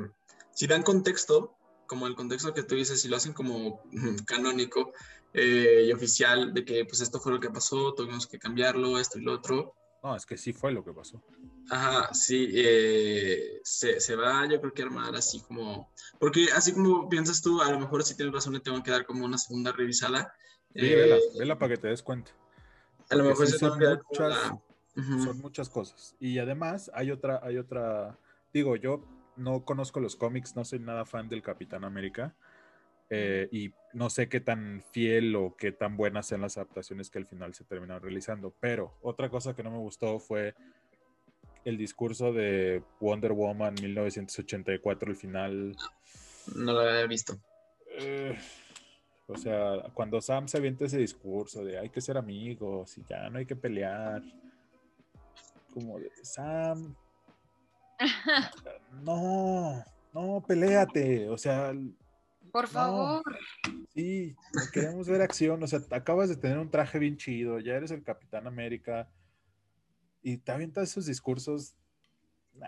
si 0.53 0.67
dan 0.67 0.83
contexto, 0.83 1.57
como 1.87 2.07
el 2.07 2.15
contexto 2.15 2.53
que 2.55 2.63
tú 2.63 2.75
dices, 2.75 3.01
si 3.01 3.09
lo 3.09 3.17
hacen 3.17 3.33
como 3.33 3.83
canónico 4.27 4.93
eh, 5.33 5.87
y 5.89 5.93
oficial, 5.93 6.53
de 6.53 6.65
que 6.65 6.85
pues 6.85 7.01
esto 7.01 7.19
fue 7.21 7.33
lo 7.33 7.41
que 7.41 7.51
pasó, 7.51 7.95
tuvimos 7.95 8.27
que 8.27 8.39
cambiarlo, 8.39 8.99
esto 8.99 9.19
y 9.19 9.23
lo 9.23 9.33
otro, 9.33 9.75
No, 10.07 10.15
es 10.15 10.25
que 10.25 10.37
sí 10.37 10.53
fue 10.53 10.71
lo 10.71 10.85
que 10.85 10.93
pasó. 10.93 11.21
Ajá, 11.69 12.15
sí, 12.15 12.49
eh, 12.55 13.61
se, 13.65 13.99
se 13.99 14.15
va 14.15 14.47
yo 14.49 14.61
creo 14.61 14.73
que 14.73 14.83
armar 14.83 15.17
así 15.17 15.41
como, 15.41 15.91
porque 16.21 16.47
así 16.55 16.73
como 16.73 17.09
piensas 17.09 17.43
tú, 17.43 17.61
a 17.61 17.73
lo 17.73 17.81
mejor 17.81 18.05
si 18.05 18.15
tienes 18.17 18.33
razón 18.33 18.53
le 18.53 18.61
tengo 18.61 18.81
que 18.85 18.93
dar 18.93 19.05
como 19.05 19.25
una 19.25 19.37
segunda 19.37 19.73
revisada. 19.73 20.33
Sí, 20.77 20.87
eh, 20.87 20.95
vela, 20.95 21.19
vela 21.37 21.59
para 21.59 21.75
que 21.75 21.81
te 21.81 21.89
des 21.89 22.05
cuenta. 22.05 22.31
a 23.11 23.17
lo 23.17 23.25
porque 23.25 23.31
mejor 23.31 23.47
sí 23.49 23.59
son 23.59 23.79
muchas- 23.81 24.29
la- 24.29 24.59
Ujú. 24.95 25.25
son 25.25 25.39
muchas 25.39 25.69
cosas. 25.69 26.15
Y 26.21 26.39
además 26.39 26.89
hay 26.95 27.11
otra, 27.11 27.41
hay 27.43 27.59
otra, 27.59 28.17
digo, 28.55 28.77
yo 28.77 29.05
no 29.35 29.65
conozco 29.65 29.99
los 29.99 30.15
cómics, 30.15 30.55
no 30.55 30.65
soy 30.65 30.79
nada 30.79 31.05
fan 31.05 31.29
del 31.29 31.43
Capitán 31.43 31.85
América. 31.85 32.37
Eh, 33.11 33.49
y 33.53 33.73
no 33.93 34.11
sé 34.11 34.29
qué 34.29 34.41
tan 34.41 34.83
fiel 34.91 35.37
o 35.37 35.57
qué 35.57 35.73
tan 35.73 35.97
buenas 35.97 36.27
sean 36.27 36.41
las 36.41 36.57
adaptaciones 36.57 37.11
que 37.11 37.19
al 37.19 37.27
final 37.27 37.55
se 37.55 37.65
terminaron 37.65 38.03
realizando. 38.03 38.55
Pero 38.61 38.97
otra 39.03 39.29
cosa 39.29 39.55
que 39.55 39.63
no 39.63 39.71
me 39.71 39.79
gustó 39.79 40.19
fue 40.19 40.55
el 41.65 41.77
discurso 41.77 42.33
de 42.33 42.83
Wonder 43.01 43.33
Woman 43.33 43.75
1984, 43.81 45.11
el 45.11 45.17
final. 45.17 45.77
No 46.55 46.73
lo 46.73 46.81
había 46.81 47.07
visto. 47.07 47.39
eh, 47.99 48.37
o 49.29 49.37
sea, 49.37 49.83
cuando 49.93 50.21
Sam 50.21 50.47
se 50.47 50.59
avienta 50.59 50.85
ese 50.85 50.99
discurso 50.99 51.65
de 51.65 51.79
hay 51.79 51.91
que 51.91 52.01
ser 52.01 52.17
amigos 52.17 52.97
y 52.99 53.05
ya 53.09 53.29
no 53.29 53.39
hay 53.39 53.47
que 53.47 53.57
pelear. 53.57 54.23
Como 55.75 55.99
de 55.99 56.11
Sam, 56.23 56.95
no, 59.05 59.85
no, 60.13 60.45
peléate. 60.47 61.29
O 61.29 61.39
sea, 61.39 61.75
Por 62.57 62.69
favor. 62.69 63.23
sí, 63.93 64.35
queremos 64.73 65.07
ver 65.07 65.21
acción. 65.21 65.63
O 65.63 65.67
sea, 65.67 65.83
acabas 65.91 66.31
de 66.31 66.37
tener 66.37 66.57
un 66.57 66.71
traje 66.71 66.99
bien 66.99 67.19
chido, 67.19 67.61
ya 67.61 67.75
eres 67.75 67.91
el 67.91 68.03
Capitán 68.03 68.47
América 68.47 69.11
y 70.23 70.39
te 70.39 70.53
avientas 70.53 70.89
esos 70.89 71.05
discursos. 71.05 71.75
nah, 72.55 72.67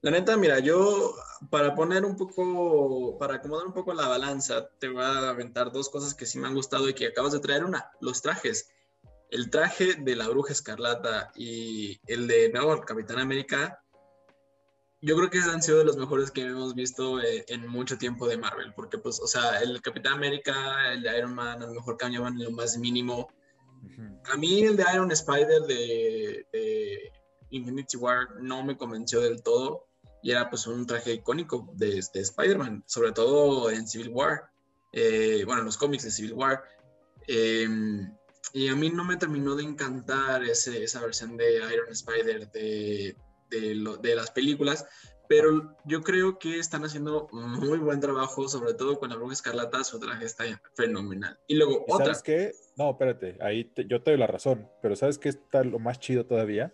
La 0.00 0.10
neta, 0.10 0.36
mira, 0.36 0.58
yo 0.58 1.14
para 1.52 1.72
poner 1.76 2.04
un 2.04 2.16
poco, 2.16 3.16
para 3.16 3.36
acomodar 3.36 3.68
un 3.68 3.72
poco 3.72 3.94
la 3.94 4.08
balanza, 4.08 4.70
te 4.80 4.88
voy 4.88 5.04
a 5.04 5.28
aventar 5.28 5.70
dos 5.70 5.88
cosas 5.88 6.12
que 6.12 6.26
sí 6.26 6.40
me 6.40 6.48
han 6.48 6.54
gustado 6.54 6.88
y 6.88 6.94
que 6.94 7.06
acabas 7.06 7.32
de 7.32 7.38
traer. 7.38 7.64
Una, 7.64 7.92
los 8.00 8.22
trajes. 8.22 8.72
El 9.30 9.50
traje 9.50 9.94
de 10.00 10.16
la 10.16 10.26
Bruja 10.26 10.52
Escarlata 10.52 11.30
y 11.36 12.00
el 12.08 12.26
de 12.26 12.50
nuevo 12.52 12.74
el 12.74 12.80
Capitán 12.80 13.20
América, 13.20 13.84
yo 15.06 15.16
creo 15.16 15.30
que 15.30 15.38
han 15.38 15.62
sido 15.62 15.78
de 15.78 15.84
los 15.84 15.96
mejores 15.96 16.32
que 16.32 16.42
hemos 16.42 16.74
visto 16.74 17.20
eh, 17.20 17.44
en 17.46 17.68
mucho 17.68 17.96
tiempo 17.96 18.26
de 18.26 18.38
Marvel, 18.38 18.74
porque 18.74 18.98
pues, 18.98 19.20
o 19.20 19.28
sea, 19.28 19.60
el 19.60 19.80
Capitán 19.80 20.14
América, 20.14 20.92
el 20.92 21.02
de 21.02 21.16
Iron 21.16 21.32
Man, 21.32 21.62
a 21.62 21.66
lo 21.66 21.74
mejor 21.74 21.96
cambiaban 21.96 22.36
lo 22.36 22.50
más 22.50 22.76
mínimo. 22.76 23.28
A 24.24 24.36
mí 24.36 24.62
el 24.62 24.76
de 24.76 24.84
Iron 24.92 25.12
Spider 25.12 25.62
de, 25.62 26.44
de 26.52 27.12
Infinity 27.50 27.96
War 27.96 28.40
no 28.40 28.64
me 28.64 28.76
convenció 28.76 29.20
del 29.20 29.44
todo 29.44 29.86
y 30.24 30.32
era 30.32 30.50
pues 30.50 30.66
un 30.66 30.84
traje 30.84 31.12
icónico 31.12 31.70
de, 31.74 32.02
de 32.12 32.20
Spider-Man, 32.20 32.82
sobre 32.86 33.12
todo 33.12 33.70
en 33.70 33.86
Civil 33.86 34.08
War, 34.08 34.50
eh, 34.92 35.44
bueno, 35.46 35.60
en 35.60 35.66
los 35.66 35.76
cómics 35.76 36.02
de 36.02 36.10
Civil 36.10 36.32
War. 36.32 36.64
Eh, 37.28 37.68
y 38.52 38.68
a 38.68 38.74
mí 38.74 38.90
no 38.90 39.04
me 39.04 39.16
terminó 39.16 39.54
de 39.54 39.62
encantar 39.62 40.42
ese, 40.42 40.82
esa 40.82 41.00
versión 41.00 41.36
de 41.36 41.58
Iron 41.58 41.92
Spider 41.92 42.50
de, 42.50 43.16
de, 43.50 43.74
lo- 43.74 43.96
de 43.96 44.14
las 44.16 44.30
películas, 44.30 44.86
pero 45.28 45.76
yo 45.84 46.02
creo 46.02 46.38
que 46.38 46.58
están 46.58 46.84
haciendo 46.84 47.28
muy 47.32 47.78
buen 47.78 47.98
trabajo, 48.00 48.48
sobre 48.48 48.74
todo 48.74 48.98
con 48.98 49.10
la 49.10 49.16
Bruja 49.16 49.32
Escarlata, 49.32 49.82
su 49.82 49.98
traje 49.98 50.24
está 50.24 50.44
fenomenal. 50.74 51.38
Y 51.48 51.56
luego 51.56 51.84
¿Y 51.88 51.92
otra, 51.92 52.06
¿Sabes 52.06 52.22
qué? 52.22 52.52
No, 52.76 52.90
espérate, 52.90 53.36
ahí 53.40 53.64
te- 53.64 53.86
yo 53.86 54.02
te 54.02 54.12
doy 54.12 54.20
la 54.20 54.26
razón, 54.28 54.68
pero 54.82 54.94
¿sabes 54.94 55.18
qué 55.18 55.28
está 55.28 55.64
lo 55.64 55.78
más 55.78 55.98
chido 55.98 56.26
todavía? 56.26 56.72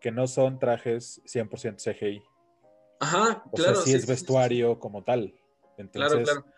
Que 0.00 0.10
no 0.10 0.26
son 0.26 0.58
trajes 0.58 1.20
100% 1.26 1.76
CGI. 1.78 2.22
ajá, 3.00 3.42
O 3.50 3.56
claro. 3.56 3.74
sea, 3.74 3.84
sí, 3.84 3.90
sí, 3.90 3.96
es 3.96 4.02
sí, 4.02 4.06
sí, 4.06 4.12
vestuario 4.12 4.78
como 4.78 5.02
tal. 5.04 5.34
Entonces, 5.76 6.22
Claro, 6.22 6.42
claro. 6.42 6.54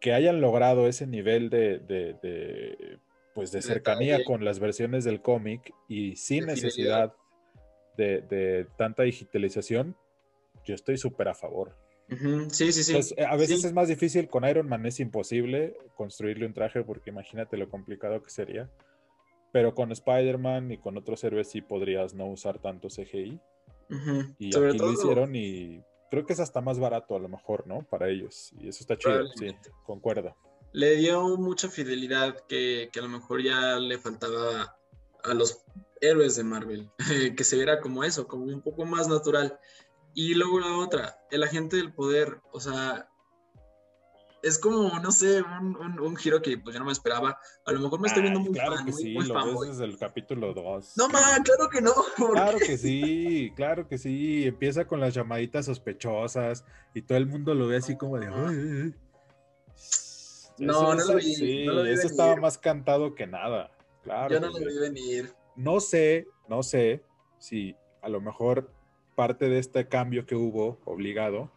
que 0.00 0.12
hayan 0.12 0.40
logrado 0.40 0.86
ese 0.86 1.06
nivel 1.06 1.50
de, 1.50 1.78
de- 1.80 2.14
de, 2.22 2.98
pues 3.34 3.50
de 3.50 3.58
Detalle. 3.58 3.74
cercanía 3.74 4.24
con 4.24 4.44
las 4.44 4.60
versiones 4.60 5.04
del 5.04 5.20
cómic 5.20 5.74
y 5.88 6.14
sin 6.16 6.40
De 6.46 6.52
necesidad 6.52 7.14
de, 8.00 8.22
de 8.22 8.66
tanta 8.76 9.02
digitalización, 9.04 9.94
yo 10.64 10.74
estoy 10.74 10.96
súper 10.98 11.28
a 11.28 11.34
favor. 11.34 11.76
Sí, 12.50 12.72
sí, 12.72 12.82
sí. 12.82 12.90
Entonces, 12.92 13.18
a 13.24 13.36
veces 13.36 13.60
Sí. 13.60 13.66
es 13.68 13.72
más 13.72 13.86
difícil 13.88 14.28
con 14.28 14.44
Iron 14.44 14.68
Man, 14.68 14.84
es 14.86 14.98
imposible 14.98 15.76
construirle 15.96 16.44
un 16.46 16.52
traje 16.54 16.82
porque 16.82 17.10
imagínate 17.10 17.56
lo 17.56 17.68
complicado 17.68 18.20
que 18.22 18.30
sería. 18.30 18.68
Pero 19.52 19.74
con 19.74 19.92
Spider-Man 19.92 20.72
y 20.72 20.78
con 20.78 20.96
otros 20.96 21.22
héroes 21.24 21.48
sí 21.50 21.60
podrías 21.60 22.14
no 22.14 22.26
usar 22.26 22.58
tanto 22.58 22.88
CGI. 22.88 23.38
Y 24.38 24.52
Sobre 24.52 24.70
aquí 24.70 24.78
todo, 24.78 24.88
lo 24.88 24.92
hicieron 24.94 25.34
y 25.36 25.82
creo 26.10 26.24
que 26.26 26.32
es 26.32 26.40
hasta 26.40 26.60
más 26.60 26.78
barato 26.78 27.14
a 27.16 27.20
lo 27.20 27.28
mejor, 27.28 27.66
¿no? 27.66 27.82
Para 27.88 28.08
ellos. 28.08 28.52
Y 28.60 28.68
eso 28.68 28.80
está 28.80 28.96
chido, 28.96 29.26
sí, 29.36 29.54
concuerdo. 29.84 30.34
le 30.72 30.96
dio 30.96 31.36
mucha 31.36 31.68
fidelidad 31.68 32.36
que, 32.48 32.88
que 32.92 32.98
a 33.00 33.02
lo 33.02 33.08
mejor 33.08 33.42
ya 33.42 33.78
le 33.78 33.98
faltaba 33.98 34.76
a 35.24 35.34
los 35.34 35.64
héroes 36.00 36.36
de 36.36 36.44
Marvel, 36.44 36.90
que 37.36 37.44
se 37.44 37.56
viera 37.56 37.80
como 37.80 38.04
eso, 38.04 38.26
como 38.26 38.44
un 38.44 38.62
poco 38.62 38.84
más 38.84 39.08
natural. 39.08 39.58
Y 40.14 40.34
luego 40.34 40.58
la 40.60 40.76
otra, 40.76 41.18
el 41.30 41.42
agente 41.42 41.76
del 41.76 41.92
poder, 41.92 42.40
o 42.52 42.58
sea, 42.60 43.06
es 44.42 44.58
como, 44.58 44.98
no 45.00 45.12
sé, 45.12 45.42
un, 45.42 45.76
un- 45.76 46.00
un 46.00 46.16
giro 46.16 46.40
que 46.40 46.56
pues 46.56 46.72
yo 46.74 46.80
no 46.80 46.86
me 46.86 46.92
esperaba. 46.92 47.38
A 47.66 47.72
lo 47.72 47.78
mejor 47.80 48.00
me 48.00 48.08
estoy 48.08 48.22
viendo 48.22 48.40
muy 48.40 48.52
claro 48.52 48.74
fan, 48.76 48.86
que 48.86 48.92
muy, 48.92 49.02
sí, 49.02 49.12
muy 49.12 49.26
lo 49.26 49.60
ves 49.60 49.68
desde 49.68 49.84
el 49.84 49.98
capítulo 49.98 50.54
2. 50.54 50.96
No, 50.96 51.08
man, 51.10 51.42
claro 51.44 51.68
que 51.70 51.80
no. 51.82 51.92
¿por 52.16 52.32
Claro 52.32 52.58
qué? 52.58 52.66
que 52.66 52.78
sí, 52.78 53.52
claro 53.54 53.86
que 53.86 53.98
sí. 53.98 54.46
Empieza 54.46 54.86
con 54.86 54.98
las 54.98 55.12
llamaditas 55.14 55.66
sospechosas 55.66 56.64
y 56.94 57.02
todo 57.02 57.18
el 57.18 57.26
mundo 57.26 57.54
lo 57.54 57.66
ve 57.68 57.76
así 57.76 57.96
como 57.98 58.18
de. 58.18 58.26
No. 58.26 58.50
No, 60.58 60.94
lo 60.94 61.14
vi, 61.16 61.34
Sí, 61.34 61.64
no 61.66 61.72
lo 61.74 61.82
vi 61.84 61.90
eso 61.90 61.98
venir. 62.02 62.10
estaba 62.12 62.36
más 62.36 62.58
cantado 62.58 63.14
que 63.14 63.26
nada. 63.26 63.70
Claro. 64.02 64.34
Yo 64.34 64.40
no 64.40 64.48
lo 64.48 64.58
vi 64.66 64.78
venir. 64.78 65.32
No 65.60 65.80
sé, 65.80 66.26
no 66.48 66.62
sé 66.62 67.02
si 67.38 67.76
a 68.02 68.08
lo 68.08 68.20
mejor 68.20 68.72
parte 69.14 69.48
de 69.48 69.58
este 69.58 69.86
cambio 69.88 70.24
que 70.26 70.34
hubo 70.34 70.78
obligado 70.84 71.50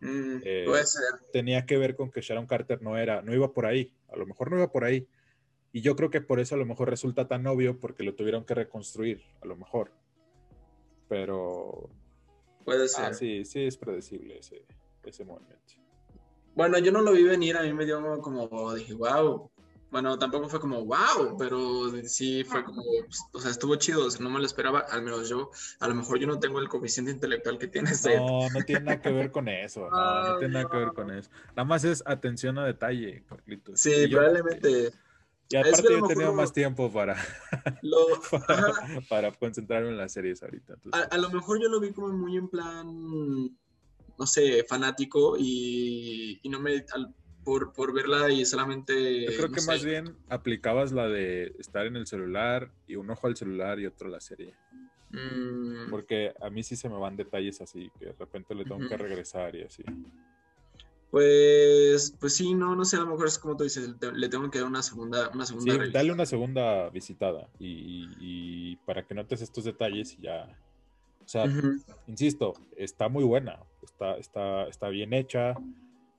Mm, 0.00 0.40
Eh, 0.44 0.64
puede 0.64 0.86
ser. 0.86 1.02
tenía 1.32 1.66
que 1.66 1.76
ver 1.76 1.96
con 1.96 2.10
que 2.10 2.20
Sharon 2.20 2.46
Carter 2.46 2.80
no 2.82 2.96
era, 2.96 3.20
no 3.20 3.34
iba 3.34 3.52
por 3.52 3.66
ahí, 3.66 3.92
a 4.08 4.16
lo 4.16 4.26
mejor 4.26 4.50
no 4.50 4.56
iba 4.56 4.70
por 4.70 4.84
ahí. 4.84 5.08
Y 5.72 5.80
yo 5.80 5.96
creo 5.96 6.08
que 6.08 6.20
por 6.20 6.38
eso 6.40 6.54
a 6.54 6.58
lo 6.58 6.64
mejor 6.66 6.88
resulta 6.88 7.26
tan 7.26 7.44
obvio 7.48 7.78
porque 7.80 8.04
lo 8.04 8.14
tuvieron 8.14 8.44
que 8.44 8.54
reconstruir, 8.54 9.22
a 9.42 9.46
lo 9.46 9.56
mejor. 9.56 9.90
Pero 11.08 11.90
Puede 12.64 12.88
ser. 12.88 13.06
ah, 13.06 13.14
sí, 13.14 13.44
sí 13.44 13.64
es 13.64 13.76
predecible 13.76 14.38
ese, 14.38 14.64
ese 15.04 15.24
movimiento. 15.24 15.74
Bueno, 16.54 16.78
yo 16.78 16.92
no 16.92 17.02
lo 17.02 17.12
vi 17.12 17.22
venir, 17.24 17.56
a 17.56 17.62
mí 17.62 17.72
me 17.72 17.84
dio 17.84 18.20
como, 18.20 18.74
dije, 18.74 18.94
wow. 18.94 19.50
Bueno, 19.90 20.18
tampoco 20.18 20.48
fue 20.48 20.60
como, 20.60 20.84
wow, 20.84 21.36
pero 21.38 21.90
sí 22.04 22.44
fue 22.44 22.62
como, 22.62 22.82
pues, 23.06 23.24
o 23.32 23.40
sea, 23.40 23.50
estuvo 23.50 23.76
chido, 23.76 24.06
o 24.06 24.10
sea, 24.10 24.22
no 24.22 24.28
me 24.28 24.38
lo 24.38 24.44
esperaba, 24.44 24.80
al 24.80 25.02
menos 25.02 25.28
yo, 25.28 25.50
a 25.80 25.88
lo 25.88 25.94
mejor 25.94 26.18
yo 26.18 26.26
no 26.26 26.38
tengo 26.38 26.60
el 26.60 26.68
coeficiente 26.68 27.10
intelectual 27.10 27.58
que 27.58 27.68
tienes. 27.68 28.04
No, 28.04 28.50
no 28.50 28.64
tiene 28.66 28.84
nada 28.84 29.00
que 29.00 29.10
ver 29.10 29.30
con 29.30 29.48
eso, 29.48 29.88
no, 29.90 30.28
no 30.28 30.38
tiene 30.38 30.54
nada 30.54 30.68
que 30.68 30.76
ver 30.76 30.92
con 30.92 31.10
eso. 31.10 31.30
Nada 31.50 31.64
más 31.64 31.84
es 31.84 32.02
atención 32.04 32.58
a 32.58 32.66
detalle, 32.66 33.24
Carlitos. 33.26 33.80
Sí, 33.80 34.08
probablemente. 34.08 34.92
Y 35.50 35.56
aparte 35.56 35.82
yo 35.88 36.04
he 36.04 36.08
tenido 36.08 36.34
más 36.34 36.52
tiempo 36.52 36.92
para, 36.92 37.16
para, 39.08 39.32
concentrarme 39.32 39.88
en 39.88 39.96
las 39.96 40.12
series 40.12 40.42
ahorita. 40.42 40.74
A, 40.92 41.16
lo 41.16 41.30
mejor 41.30 41.60
yo 41.62 41.68
lo 41.68 41.80
vi 41.80 41.92
como 41.92 42.08
muy 42.08 42.36
en 42.36 42.48
plan, 42.48 42.86
no 44.18 44.26
sé, 44.26 44.64
fanático 44.64 45.36
y, 45.38 46.40
no 46.44 46.60
me... 46.60 46.84
por, 47.48 47.72
por, 47.72 47.94
verla 47.94 48.30
y 48.30 48.44
solamente... 48.44 49.24
Yo 49.24 49.36
creo 49.38 49.50
que 49.50 49.62
más 49.62 49.82
bien 49.82 50.14
aplicabas 50.28 50.92
la 50.92 51.08
de 51.08 51.54
estar 51.58 51.86
en 51.86 51.96
el 51.96 52.06
celular 52.06 52.70
y 52.86 52.96
un 52.96 53.08
ojo 53.08 53.26
al 53.26 53.36
celular 53.36 53.80
y 53.80 53.86
otro 53.86 54.08
a 54.08 54.10
la 54.10 54.20
serie. 54.20 54.52
Mm. 55.12 55.88
Porque 55.88 56.34
a 56.42 56.50
mí 56.50 56.62
sí 56.62 56.76
se 56.76 56.90
me 56.90 56.98
van 56.98 57.16
detalles 57.16 57.62
así, 57.62 57.90
que 57.98 58.06
de 58.06 58.12
repente 58.12 58.54
le 58.54 58.64
tengo 58.64 58.86
que 58.86 58.96
regresar 58.98 59.56
y 59.56 59.62
así. 59.62 59.82
Pues, 61.10 62.14
pues 62.20 62.34
sí, 62.34 62.52
no, 62.52 62.76
no 62.76 62.84
sé, 62.84 62.96
a 62.96 63.00
lo 63.00 63.06
mejor 63.06 63.28
es 63.28 63.38
como 63.38 63.56
tú 63.56 63.64
dices, 63.64 63.94
le 64.12 64.28
tengo 64.28 64.50
que 64.50 64.58
dar 64.58 64.68
una 64.68 64.82
segunda, 64.82 65.30
una 65.30 65.46
segunda 65.46 65.86
sí, 65.86 65.90
dale 65.90 66.12
una 66.12 66.26
segunda 66.26 66.90
visitada 66.90 67.48
y, 67.58 68.76
para 68.84 69.06
que 69.06 69.14
notes 69.14 69.40
estos 69.40 69.64
detalles 69.64 70.14
y 70.18 70.24
ya. 70.24 70.54
O 71.24 71.28
sea, 71.28 71.46
insisto, 72.06 72.52
está 72.76 73.08
muy 73.08 73.24
buena, 73.24 73.58
está, 73.82 74.18
está, 74.18 74.68
está 74.68 74.88
bien 74.90 75.14
hecha, 75.14 75.54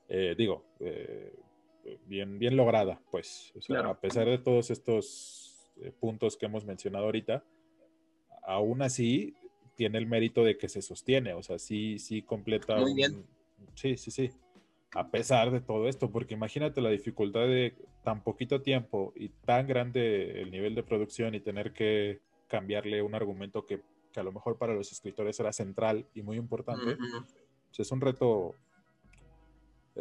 eh, 0.10 0.36
digo, 0.38 0.66
eh, 0.80 1.34
bien, 2.06 2.38
bien 2.40 2.58
lograda, 2.58 3.02
pues. 3.10 3.54
O 3.56 3.62
sea, 3.62 3.82
a 3.82 4.00
pesar 4.00 4.28
de 4.28 4.38
todos 4.38 4.70
estos 4.72 5.72
eh, 5.82 5.92
puntos 5.98 6.36
que 6.36 6.48
hemos 6.48 6.66
mencionado 6.66 7.06
ahorita, 7.06 7.44
aún 8.44 8.82
así 8.82 9.36
tiene 9.76 9.98
el 9.98 10.08
mérito 10.08 10.44
de 10.44 10.58
que 10.58 10.68
se 10.68 10.82
sostiene, 10.82 11.34
o 11.34 11.44
sea, 11.44 11.58
sí, 11.58 12.00
sí 12.00 12.22
completa. 12.22 12.78
Muy 12.78 12.94
bien. 12.94 13.26
Sí, 13.76 13.96
sí, 13.96 14.12
sí 14.12 14.32
a 14.94 15.12
pesar 15.12 15.52
de 15.52 15.62
todo 15.62 15.88
esto, 15.88 16.10
porque 16.12 16.34
imagínate 16.34 16.82
la 16.82 16.90
dificultad 16.90 17.42
de 17.42 17.76
tan 18.04 18.24
poquito 18.24 18.62
tiempo 18.62 19.14
y 19.16 19.30
tan 19.30 19.68
grande 19.68 20.42
el 20.42 20.52
nivel 20.52 20.74
de 20.74 20.84
producción 20.84 21.36
y 21.36 21.40
tener 21.40 21.74
que 21.74 22.22
cambiarle 22.48 23.02
un 23.02 23.14
argumento 23.14 23.66
que, 23.66 23.82
a 24.16 24.24
lo 24.24 24.32
mejor 24.32 24.58
para 24.58 24.74
los 24.74 24.92
escritores 24.92 25.40
era 25.40 25.54
central 25.54 26.08
y 26.16 26.24
muy 26.24 26.38
importante. 26.38 26.98
Pues 26.98 27.80
es 27.80 27.92
un 27.92 28.02
reto 28.02 28.56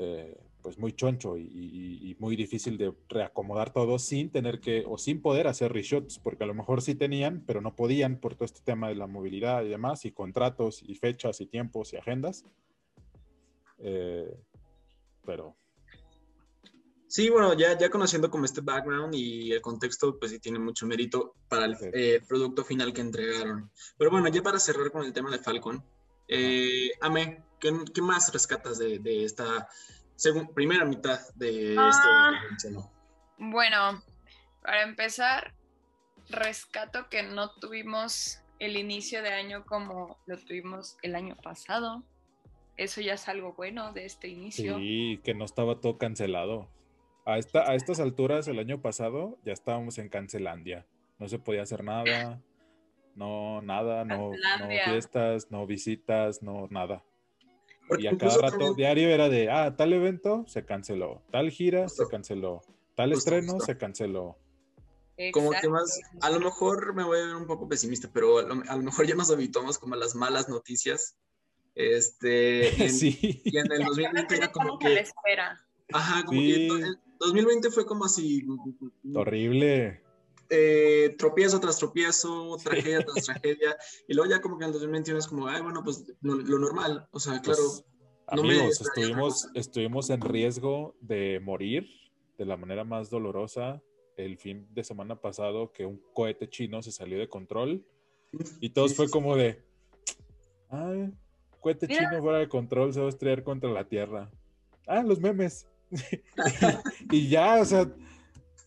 eh, 0.00 0.38
pues 0.62 0.78
muy 0.78 0.92
choncho 0.92 1.36
y, 1.36 2.16
muy 2.20 2.36
difícil 2.36 2.78
de 2.78 2.92
reacomodar 3.08 3.72
todo 3.72 3.98
sin 3.98 4.30
tener 4.30 4.60
que 4.60 4.84
o 4.86 4.98
sin 4.98 5.22
poder 5.22 5.46
hacer 5.46 5.72
reshots, 5.72 6.18
porque 6.18 6.44
a 6.44 6.46
lo 6.46 6.54
mejor 6.54 6.82
sí 6.82 6.94
tenían, 6.94 7.42
pero 7.46 7.60
no 7.60 7.74
podían 7.74 8.20
por 8.20 8.34
todo 8.34 8.44
este 8.44 8.60
tema 8.60 8.88
de 8.88 8.94
la 8.94 9.06
movilidad 9.06 9.64
y 9.64 9.68
demás, 9.68 10.04
y 10.04 10.12
contratos 10.12 10.82
y 10.82 10.94
fechas 10.94 11.40
y 11.40 11.46
tiempos 11.46 11.92
y 11.92 11.96
agendas. 11.96 12.44
Eh, 13.78 14.36
pero... 15.24 15.56
Sí, 17.08 17.30
bueno, 17.30 17.54
ya, 17.54 17.76
ya 17.78 17.88
conociendo 17.88 18.30
como 18.30 18.44
este 18.44 18.60
background 18.60 19.14
y 19.14 19.52
el 19.52 19.62
contexto, 19.62 20.18
pues 20.18 20.30
sí 20.30 20.38
tiene 20.38 20.58
mucho 20.58 20.86
mérito 20.86 21.34
para 21.48 21.64
el 21.64 21.76
eh, 21.94 22.20
producto 22.28 22.64
final 22.64 22.92
que 22.92 23.00
entregaron. 23.00 23.70
Pero 23.96 24.10
bueno, 24.10 24.28
ya 24.28 24.42
para 24.42 24.58
cerrar 24.58 24.90
con 24.90 25.04
el 25.04 25.12
tema 25.12 25.30
de 25.30 25.38
Falcon, 25.38 25.82
eh, 26.28 26.90
Ame, 27.00 27.42
¿qué, 27.58 27.72
¿qué, 27.94 28.02
más 28.02 28.32
rescatas 28.32 28.78
de, 28.78 28.98
de 28.98 29.24
esta 29.24 29.68
primera 30.54 30.84
mitad 30.84 31.20
de 31.34 31.74
ah, 31.78 32.32
este 32.56 32.68
Bueno, 33.38 34.02
para 34.62 34.82
empezar, 34.82 35.54
rescato 36.28 37.08
que 37.08 37.22
no 37.22 37.52
tuvimos 37.52 38.40
el 38.58 38.76
inicio 38.76 39.22
de 39.22 39.30
año 39.30 39.64
como 39.64 40.18
lo 40.26 40.36
tuvimos 40.38 40.96
el 41.02 41.14
año 41.14 41.36
pasado. 41.36 42.02
Eso 42.76 43.00
ya 43.00 43.14
es 43.14 43.28
algo 43.28 43.54
bueno 43.54 43.92
de 43.92 44.04
este 44.04 44.28
inicio. 44.28 44.78
Sí, 44.78 45.20
que 45.24 45.34
no 45.34 45.44
estaba 45.44 45.80
todo 45.80 45.98
cancelado. 45.98 46.68
A, 47.24 47.38
esta, 47.38 47.68
a 47.68 47.74
estas 47.74 48.00
alturas, 48.00 48.46
el 48.48 48.58
año 48.58 48.80
pasado, 48.80 49.38
ya 49.44 49.52
estábamos 49.52 49.98
en 49.98 50.08
Cancelandia. 50.08 50.86
No 51.18 51.28
se 51.28 51.38
podía 51.38 51.62
hacer 51.62 51.82
nada. 51.84 52.40
No, 53.18 53.60
nada, 53.62 54.04
no, 54.04 54.30
no 54.30 54.68
fiestas, 54.84 55.50
no 55.50 55.66
visitas, 55.66 56.42
no 56.42 56.68
nada. 56.70 57.04
y 57.98 58.06
a 58.06 58.16
cada 58.16 58.38
rato, 58.38 58.74
diario 58.74 59.08
era 59.08 59.28
de, 59.28 59.50
ah, 59.50 59.74
tal 59.76 59.92
evento 59.92 60.44
se 60.46 60.64
canceló, 60.64 61.22
tal 61.32 61.50
gira 61.50 61.88
se 61.88 62.06
canceló, 62.08 62.62
tal 62.94 63.12
estreno 63.12 63.58
se 63.58 63.76
canceló. 63.76 64.38
Como 65.32 65.50
que 65.50 65.68
más, 65.68 66.00
a 66.20 66.30
lo 66.30 66.38
mejor 66.38 66.94
me 66.94 67.02
voy 67.02 67.18
a 67.18 67.24
ver 67.24 67.34
un 67.34 67.48
poco 67.48 67.68
pesimista, 67.68 68.08
pero 68.12 68.38
a 68.38 68.42
lo, 68.42 68.62
a 68.68 68.76
lo 68.76 68.82
mejor 68.82 69.04
ya 69.04 69.16
nos 69.16 69.32
habituamos 69.32 69.76
como 69.78 69.94
a 69.94 69.98
las 69.98 70.14
malas 70.14 70.48
noticias 70.48 71.16
este, 71.78 72.68
y 73.44 73.56
en 73.56 73.72
el 73.72 73.84
2020 73.84 74.36
era 74.36 74.50
como 74.50 74.78
que... 74.78 74.94
espera. 74.94 75.64
Ajá, 75.92 76.24
como 76.24 76.40
que 76.40 76.66
el 76.66 76.98
2020 77.18 77.70
fue 77.70 77.86
como 77.86 78.04
así... 78.04 78.44
Horrible. 79.14 80.02
Eh, 80.50 81.14
tropiezo 81.18 81.60
tras 81.60 81.76
tropiezo, 81.76 82.56
tragedia 82.62 83.04
tras 83.04 83.26
tragedia, 83.26 83.76
y 84.06 84.14
luego 84.14 84.30
ya 84.30 84.40
como 84.40 84.58
que 84.58 84.64
en 84.64 84.68
el 84.68 84.72
2021 84.72 85.18
es 85.18 85.26
como, 85.26 85.46
ay, 85.46 85.60
bueno, 85.60 85.82
pues 85.84 86.06
lo, 86.22 86.58
normal, 86.58 87.06
o 87.10 87.20
sea, 87.20 87.40
claro. 87.42 87.60
Pues, 87.60 87.84
amigos, 88.28 88.80
estuvimos, 88.80 89.48
estuvimos 89.54 90.10
en 90.10 90.20
riesgo 90.22 90.96
de 91.00 91.40
morir 91.40 91.86
de 92.38 92.46
la 92.46 92.56
manera 92.56 92.84
más 92.84 93.10
dolorosa 93.10 93.82
el 94.16 94.38
fin 94.38 94.66
de 94.72 94.84
semana 94.84 95.20
pasado 95.20 95.72
que 95.72 95.84
un 95.84 96.02
cohete 96.12 96.48
chino 96.48 96.82
se 96.82 96.92
salió 96.92 97.18
de 97.18 97.28
control 97.28 97.84
y 98.60 98.70
todos 98.70 98.94
fue 98.94 99.08
como 99.08 99.36
de, 99.36 99.62
ay, 100.68 101.12
cohete 101.60 101.88
chino 101.88 102.20
fuera 102.20 102.38
de 102.38 102.48
control 102.48 102.92
se 102.92 103.00
va 103.00 103.06
a 103.06 103.10
estrellar 103.10 103.42
contra 103.42 103.70
la 103.70 103.86
Tierra. 103.86 104.30
Ah, 104.86 105.02
los 105.02 105.20
memes. 105.20 105.66
y 107.10 107.28
ya, 107.28 107.60
o 107.60 107.64
sea, 107.64 107.90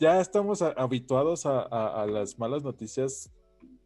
ya 0.01 0.19
estamos 0.19 0.63
habituados 0.63 1.45
a, 1.45 2.05
las 2.09 2.39
malas 2.39 2.63
noticias 2.63 3.29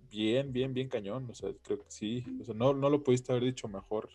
bien, 0.09 0.53
bien, 0.53 0.74
bien 0.74 0.88
cañón. 0.88 1.30
O 1.30 1.36
sea, 1.36 1.51
creo 1.61 1.80
que 1.80 1.91
sí. 1.91 2.24
O 2.41 2.45
sea, 2.45 2.55
no, 2.55 2.74
no 2.74 2.89
lo 2.89 3.03
pudiste 3.03 3.34
haber 3.34 3.43
dicho 3.43 3.68
mejor. 3.68 4.07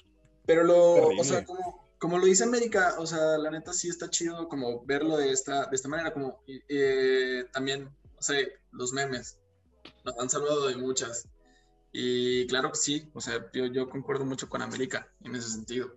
Pero 0.46 0.64
lo, 0.64 1.08
o 1.08 1.24
sea, 1.24 1.44
como, 1.44 1.94
como, 1.98 2.18
lo 2.18 2.24
dice 2.24 2.44
América, 2.44 2.94
o 2.98 3.06
sea, 3.06 3.36
la 3.36 3.50
neta 3.50 3.74
sí 3.74 3.90
está 3.90 4.08
chido 4.08 4.48
como 4.48 4.82
verlo 4.86 5.18
de 5.18 5.30
esta, 5.30 5.66
de 5.66 5.76
esta 5.76 5.90
manera, 5.90 6.14
como 6.14 6.42
eh, 6.46 7.44
también, 7.52 7.90
o 8.18 8.22
sea, 8.22 8.38
los 8.72 8.94
memes. 8.94 9.38
Nos 10.02 10.18
han 10.18 10.30
salvado 10.30 10.68
de 10.68 10.76
muchas. 10.76 11.28
Y 11.92 12.46
claro 12.46 12.70
que 12.70 12.78
sí, 12.78 13.10
o 13.12 13.20
sea, 13.20 13.46
yo, 13.52 13.66
yo 13.66 13.90
concuerdo 13.90 14.24
mucho 14.24 14.48
con 14.48 14.62
América 14.62 15.06
en 15.22 15.36
ese 15.36 15.50
sentido. 15.50 15.94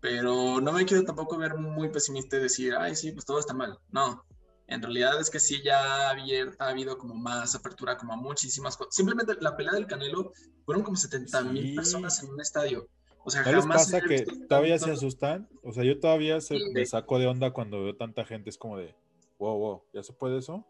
Pero 0.00 0.60
no 0.60 0.72
me 0.72 0.84
quiero 0.84 1.04
tampoco 1.04 1.38
ver 1.38 1.54
muy 1.54 1.88
pesimista 1.88 2.36
y 2.36 2.40
decir, 2.40 2.74
ay, 2.74 2.96
sí, 2.96 3.12
pues 3.12 3.24
todo 3.24 3.38
está 3.38 3.54
mal. 3.54 3.78
No, 3.92 4.24
en 4.68 4.82
realidad 4.82 5.20
es 5.20 5.30
que 5.30 5.38
sí 5.38 5.62
ya 5.62 6.10
ha 6.10 6.68
habido 6.68 6.98
como 6.98 7.14
más 7.14 7.54
apertura, 7.54 7.96
como 7.96 8.12
a 8.12 8.16
muchísimas 8.16 8.76
cosas. 8.76 8.94
Simplemente 8.94 9.34
la 9.40 9.56
pelea 9.56 9.72
del 9.72 9.86
Canelo 9.86 10.32
fueron 10.64 10.82
como 10.82 10.96
70 10.96 11.42
mil 11.44 11.74
personas 11.74 12.22
en 12.22 12.30
un 12.30 12.40
estadio. 12.40 12.88
O 13.24 13.30
sea, 13.30 13.42
¿No 13.42 13.52
les 13.52 13.66
pasa 13.66 14.00
que 14.00 14.24
todavía 14.48 14.78
se 14.78 14.90
asustan? 14.92 15.48
O 15.62 15.72
sea, 15.72 15.82
yo 15.82 15.98
todavía 15.98 16.40
se, 16.40 16.58
me 16.72 16.86
saco 16.86 17.18
de 17.18 17.26
onda 17.26 17.52
cuando 17.52 17.82
veo 17.82 17.96
tanta 17.96 18.24
gente. 18.24 18.50
Es 18.50 18.58
como 18.58 18.78
de, 18.78 18.94
wow, 19.38 19.58
wow, 19.58 19.82
¿ya 19.92 20.02
se 20.02 20.12
puede 20.12 20.38
eso? 20.38 20.64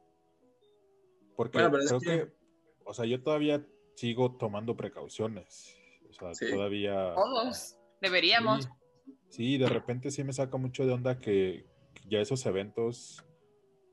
Porque 1.37 1.59
creo 1.59 2.01
que, 2.01 2.33
o 2.85 2.95
sea, 2.95 3.05
yo 3.05 3.23
todavía 3.23 3.67
sigo 3.95 4.33
tomando 4.37 4.75
precauciones. 4.75 5.77
O 6.09 6.13
sea, 6.13 6.49
todavía. 6.51 7.15
Todos 7.15 7.77
deberíamos. 8.01 8.69
Sí, 9.29 9.59
de 9.59 9.69
repente 9.69 10.11
sí 10.11 10.25
me 10.25 10.33
saca 10.33 10.57
mucho 10.57 10.87
de 10.87 10.93
onda 10.93 11.19
que, 11.19 11.67
ya 12.09 12.21
esos 12.21 12.47
eventos. 12.47 13.26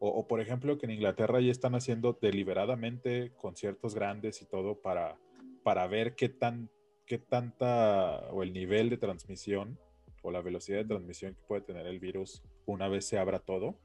O, 0.06 0.28
por 0.28 0.42
ejemplo, 0.42 0.78
que 0.78 0.86
en 0.86 0.92
Inglaterra 0.92 1.40
ya 1.40 1.50
están 1.50 1.76
haciendo 1.76 2.18
deliberadamente 2.22 3.32
conciertos 3.38 3.96
grandes 3.96 4.42
y 4.42 4.46
todo 4.46 4.82
para, 4.82 5.18
para 5.64 5.88
ver 5.88 6.16
qué 6.16 6.28
tan 6.28 6.70
qué 7.06 7.18
tanta 7.18 8.28
o 8.32 8.44
el 8.44 8.52
nivel 8.52 8.90
de 8.90 8.98
transmisión 8.98 9.80
o 10.22 10.32
la 10.32 10.42
velocidad 10.42 10.80
de 10.80 10.86
transmisión 10.86 11.36
que 11.36 11.42
puede 11.48 11.62
tener 11.62 11.88
el 11.88 12.00
virus 12.00 12.44
una 12.66 12.90
vez 12.90 13.06
se 13.06 13.18
abra 13.18 13.40
todo. 13.40 13.78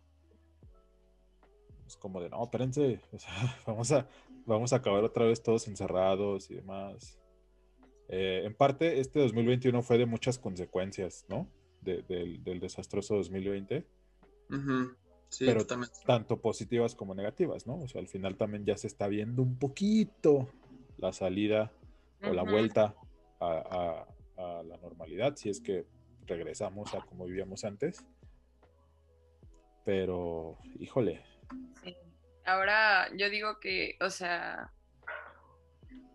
Es 1.87 1.97
como 1.97 2.21
de, 2.21 2.31
no, 2.31 2.43
espérense, 2.43 3.01
o 3.13 3.19
sea, 3.19 3.63
vamos 3.65 3.93
a, 3.93 4.09
vamos 4.45 4.73
a 4.73 4.77
acabar 4.77 5.05
otra 5.05 5.25
vez 5.25 5.41
todos 5.41 5.69
encerrados 5.69 6.51
y 6.51 6.57
demás. 6.57 7.17
Eh, 8.09 8.43
en 8.45 8.55
parte, 8.55 8.99
este 8.99 9.21
2021 9.21 9.83
fue 9.83 9.99
de 9.99 10.07
muchas 10.07 10.37
consecuencias, 10.37 11.27
¿no? 11.29 11.49
del 11.81 12.59
desastroso 12.61 13.15
2020. 13.15 13.87
Sí, 15.29 15.45
pero 15.45 15.67
tanto 16.07 16.41
positivas 16.41 16.95
como 16.95 17.15
negativas, 17.15 17.67
¿no? 17.67 17.81
O 17.81 17.89
sea, 17.89 18.01
al 18.01 18.09
final 18.09 18.37
también 18.37 18.65
ya 18.65 18.77
se 18.77 18.87
está 18.87 19.09
viendo 19.09 19.43
un 19.43 19.59
poquito 19.59 20.49
la 20.97 21.13
salida 21.13 21.71
o 22.23 22.33
la 22.33 22.43
vuelta 22.43 22.95
a, 23.41 24.07
la 24.37 24.77
normalidad, 24.79 25.37
si 25.37 25.51
es 25.51 25.61
que 25.61 25.85
regresamos 26.27 26.95
a 26.95 27.01
como 27.01 27.27
vivíamos 27.27 27.65
antes. 27.65 28.05
pero 29.85 30.59
híjole. 30.79 31.23
Sí. 31.83 31.97
Ahora 32.45 33.09
yo 33.17 33.29
digo 33.31 33.59
que, 33.61 33.97
o 34.01 34.11
sea, 34.11 34.73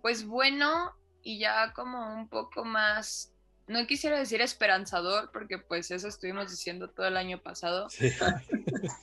pues 0.01 0.25
bueno 0.25 0.93
y 1.21 1.39
ya 1.39 1.73
como 1.73 2.13
un 2.13 2.27
poco 2.27 2.65
más 2.65 3.32
no 3.67 3.87
quisiera 3.87 4.17
decir 4.17 4.41
esperanzador, 4.41 5.31
porque 5.31 5.57
pues 5.57 5.89
eso 5.91 6.07
estuvimos 6.07 6.51
diciendo 6.51 6.89
todo 6.89 7.07
el 7.07 7.17
año 7.17 7.41
pasado. 7.41 7.89
Sí. 7.89 8.11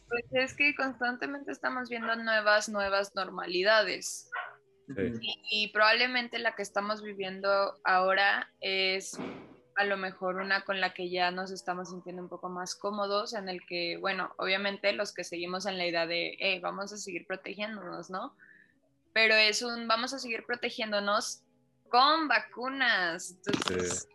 Pues 0.08 0.24
es 0.32 0.54
que 0.54 0.74
constantemente 0.74 1.52
estamos 1.52 1.88
viendo 1.88 2.14
nuevas, 2.16 2.68
nuevas 2.68 3.14
normalidades. 3.14 4.28
Y, 5.50 5.68
probablemente 5.68 6.38
la 6.38 6.54
que 6.54 6.62
estamos 6.62 7.02
viviendo 7.02 7.78
ahora 7.84 8.50
es 8.60 9.16
a 9.76 9.84
lo 9.84 9.96
mejor 9.96 10.36
una 10.36 10.64
con 10.64 10.80
la 10.80 10.92
que 10.92 11.10
ya 11.10 11.30
nos 11.30 11.52
estamos 11.52 11.90
sintiendo 11.90 12.22
un 12.22 12.28
poco 12.28 12.48
más 12.48 12.74
cómodos, 12.74 13.32
en 13.34 13.48
el 13.48 13.64
que, 13.66 13.98
bueno, 13.98 14.34
obviamente 14.36 14.92
los 14.92 15.14
que 15.14 15.24
seguimos 15.24 15.64
en 15.66 15.78
la 15.78 15.86
idea 15.86 16.06
de, 16.06 16.36
hey, 16.40 16.58
vamos 16.60 16.92
a 16.92 16.96
seguir 16.96 17.26
protegiéndonos, 17.26 18.10
¿no? 18.10 18.34
Pero 19.12 19.34
es 19.34 19.62
un, 19.62 19.86
vamos 19.88 20.12
a 20.12 20.18
seguir 20.18 20.44
protegiéndonos 20.44 21.42
con 21.88 22.28
vacunas. 22.28 23.30
Entonces, 23.30 24.00
sí, 24.02 24.08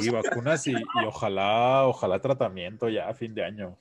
sí, 0.00 0.10
vacunas 0.10 0.66
y, 0.66 0.74
ojalá, 1.06 1.86
ojalá 1.86 2.20
tratamiento 2.20 2.88
ya 2.88 3.08
a 3.08 3.14
fin 3.14 3.34
de 3.34 3.44
año. 3.44 3.78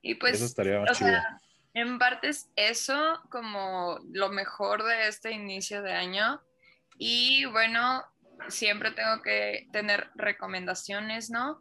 y 0.00 0.14
pues, 0.14 0.34
eso 0.34 0.46
estaría 0.46 0.80
más 0.80 0.98
chido. 0.98 1.18
en 1.74 1.98
parte 1.98 2.28
es 2.28 2.50
eso 2.56 3.20
como 3.30 3.98
lo 4.10 4.30
mejor 4.30 4.84
de 4.84 5.08
este 5.08 5.32
inicio 5.32 5.82
de 5.82 5.92
año. 5.92 6.40
Y 6.98 7.44
bueno, 7.46 8.04
siempre 8.48 8.92
tengo 8.92 9.22
que 9.22 9.66
tener 9.72 10.10
recomendaciones, 10.14 11.30
¿no? 11.30 11.60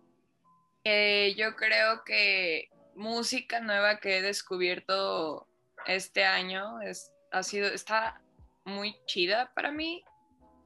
yo 0.83 1.55
creo 1.55 2.03
que 2.03 2.69
música 2.95 3.59
nueva 3.59 3.99
que 3.99 4.17
he 4.17 4.21
descubierto 4.23 5.47
este 5.85 6.25
año 6.25 6.81
es, 6.81 7.11
ha 7.31 7.43
sido, 7.43 7.67
está 7.67 8.19
muy 8.65 8.95
chida 9.05 9.51
para 9.53 9.71
mí 9.71 10.03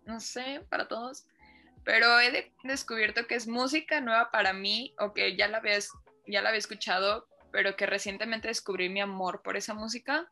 no 0.05 0.19
sé, 0.19 0.65
para 0.69 0.87
todos, 0.87 1.25
pero 1.83 2.19
he 2.19 2.51
descubierto 2.63 3.27
que 3.27 3.35
es 3.35 3.47
música 3.47 4.01
nueva 4.01 4.31
para 4.31 4.53
mí 4.53 4.93
o 4.99 5.13
que 5.13 5.35
ya 5.35 5.47
la, 5.47 5.57
había, 5.57 5.77
ya 6.27 6.41
la 6.41 6.49
había 6.49 6.59
escuchado, 6.59 7.27
pero 7.51 7.75
que 7.75 7.85
recientemente 7.85 8.47
descubrí 8.47 8.89
mi 8.89 9.01
amor 9.01 9.41
por 9.43 9.55
esa 9.55 9.73
música. 9.73 10.29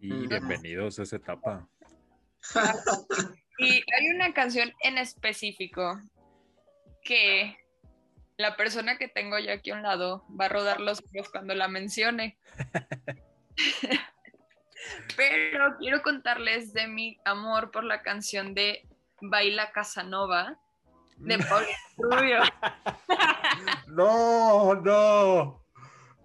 Y 0.00 0.26
bienvenidos 0.26 0.98
a 0.98 1.02
esa 1.02 1.16
etapa. 1.16 1.68
Y 3.58 3.72
hay 3.72 4.10
una 4.14 4.34
canción 4.34 4.70
en 4.82 4.98
específico 4.98 5.98
que 7.02 7.56
la 8.36 8.54
persona 8.54 8.98
que 8.98 9.08
tengo 9.08 9.38
yo 9.38 9.50
aquí 9.50 9.70
a 9.70 9.76
un 9.76 9.82
lado 9.82 10.26
va 10.38 10.44
a 10.44 10.50
rodar 10.50 10.78
los 10.78 10.98
ojos 10.98 11.30
cuando 11.30 11.54
la 11.54 11.66
mencione. 11.66 12.36
Pero 15.16 15.76
quiero 15.78 16.02
contarles 16.02 16.72
de 16.72 16.86
mi 16.86 17.18
amor 17.24 17.70
por 17.70 17.84
la 17.84 18.02
canción 18.02 18.54
de 18.54 18.86
Baila 19.20 19.72
Casanova 19.72 20.58
de 21.16 21.38
Paulina 21.38 21.78
Rubio. 21.96 22.38
No, 23.88 24.74
no. 24.74 25.64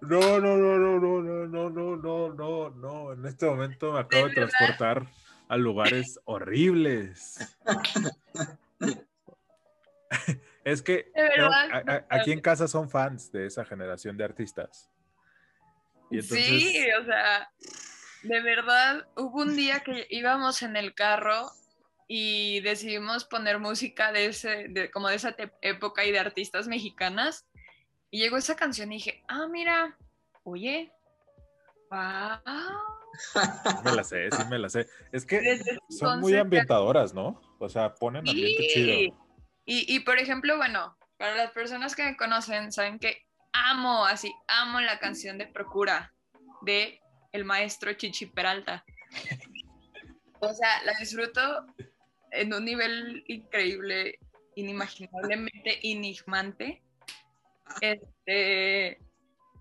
No, 0.02 0.40
no, 0.40 0.56
no, 0.56 0.78
no, 0.78 0.98
no, 0.98 1.22
no, 1.22 1.46
no, 1.46 1.70
no, 1.70 1.96
no, 1.96 2.34
no, 2.34 2.70
no. 2.70 3.12
En 3.12 3.24
este 3.24 3.46
momento 3.46 3.92
me 3.92 4.00
acabo 4.00 4.28
de, 4.28 4.34
transportar 4.34 5.06
a 5.48 5.56
lugares 5.56 6.18
horribles. 6.24 7.56
es 10.64 10.82
que 10.82 11.10
aquí 12.10 12.32
en 12.32 12.40
casa 12.40 12.68
son 12.68 12.90
fans 12.90 13.30
de 13.32 13.46
esa 13.46 13.64
generación 13.64 14.16
de 14.16 14.24
artistas. 14.24 14.90
Sí, 16.10 16.84
o 17.00 17.04
sea, 17.04 17.50
de 18.24 18.40
verdad, 18.42 19.06
hubo 19.16 19.42
un 19.42 19.56
día 19.56 19.80
que 19.80 20.06
íbamos 20.10 20.62
en 20.62 20.76
el 20.76 20.94
carro 20.94 21.50
y 22.08 22.60
decidimos 22.60 23.24
poner 23.24 23.58
música 23.58 24.12
de 24.12 24.26
ese, 24.26 24.66
de, 24.68 24.90
como 24.90 25.08
de 25.08 25.16
esa 25.16 25.34
época 25.60 26.04
y 26.04 26.12
de 26.12 26.18
artistas 26.18 26.68
mexicanas. 26.68 27.46
Y 28.10 28.20
llegó 28.20 28.36
esa 28.36 28.56
canción 28.56 28.92
y 28.92 28.96
dije, 28.96 29.24
ah, 29.28 29.46
mira, 29.48 29.96
oye, 30.44 30.92
wow. 31.90 32.40
me 33.84 33.92
la 33.92 34.04
sé, 34.04 34.30
sí 34.30 34.42
me 34.50 34.58
la 34.58 34.68
sé. 34.68 34.86
Es 35.12 35.24
que 35.24 35.60
son 35.88 36.20
muy 36.20 36.34
ambientadoras, 36.36 37.14
¿no? 37.14 37.40
O 37.58 37.68
sea, 37.68 37.94
ponen 37.94 38.28
ambiente 38.28 38.66
chido. 38.68 39.16
Y, 39.64 39.94
y 39.94 40.00
por 40.00 40.18
ejemplo, 40.18 40.56
bueno, 40.56 40.96
para 41.16 41.36
las 41.36 41.52
personas 41.52 41.94
que 41.94 42.04
me 42.04 42.16
conocen, 42.16 42.72
saben 42.72 42.98
que 42.98 43.24
amo, 43.52 44.04
así, 44.04 44.34
amo 44.48 44.80
la 44.80 44.98
canción 44.98 45.38
de 45.38 45.46
Procura 45.46 46.12
de 46.62 47.00
el 47.32 47.44
maestro 47.44 47.92
Chichi 47.92 48.26
Peralta. 48.26 48.84
O 50.40 50.52
sea, 50.52 50.82
la 50.84 50.92
disfruto 50.98 51.66
en 52.32 52.52
un 52.52 52.64
nivel 52.64 53.24
increíble, 53.28 54.18
inimaginablemente 54.56 55.78
enigmante. 55.82 56.82
Este, 57.80 58.98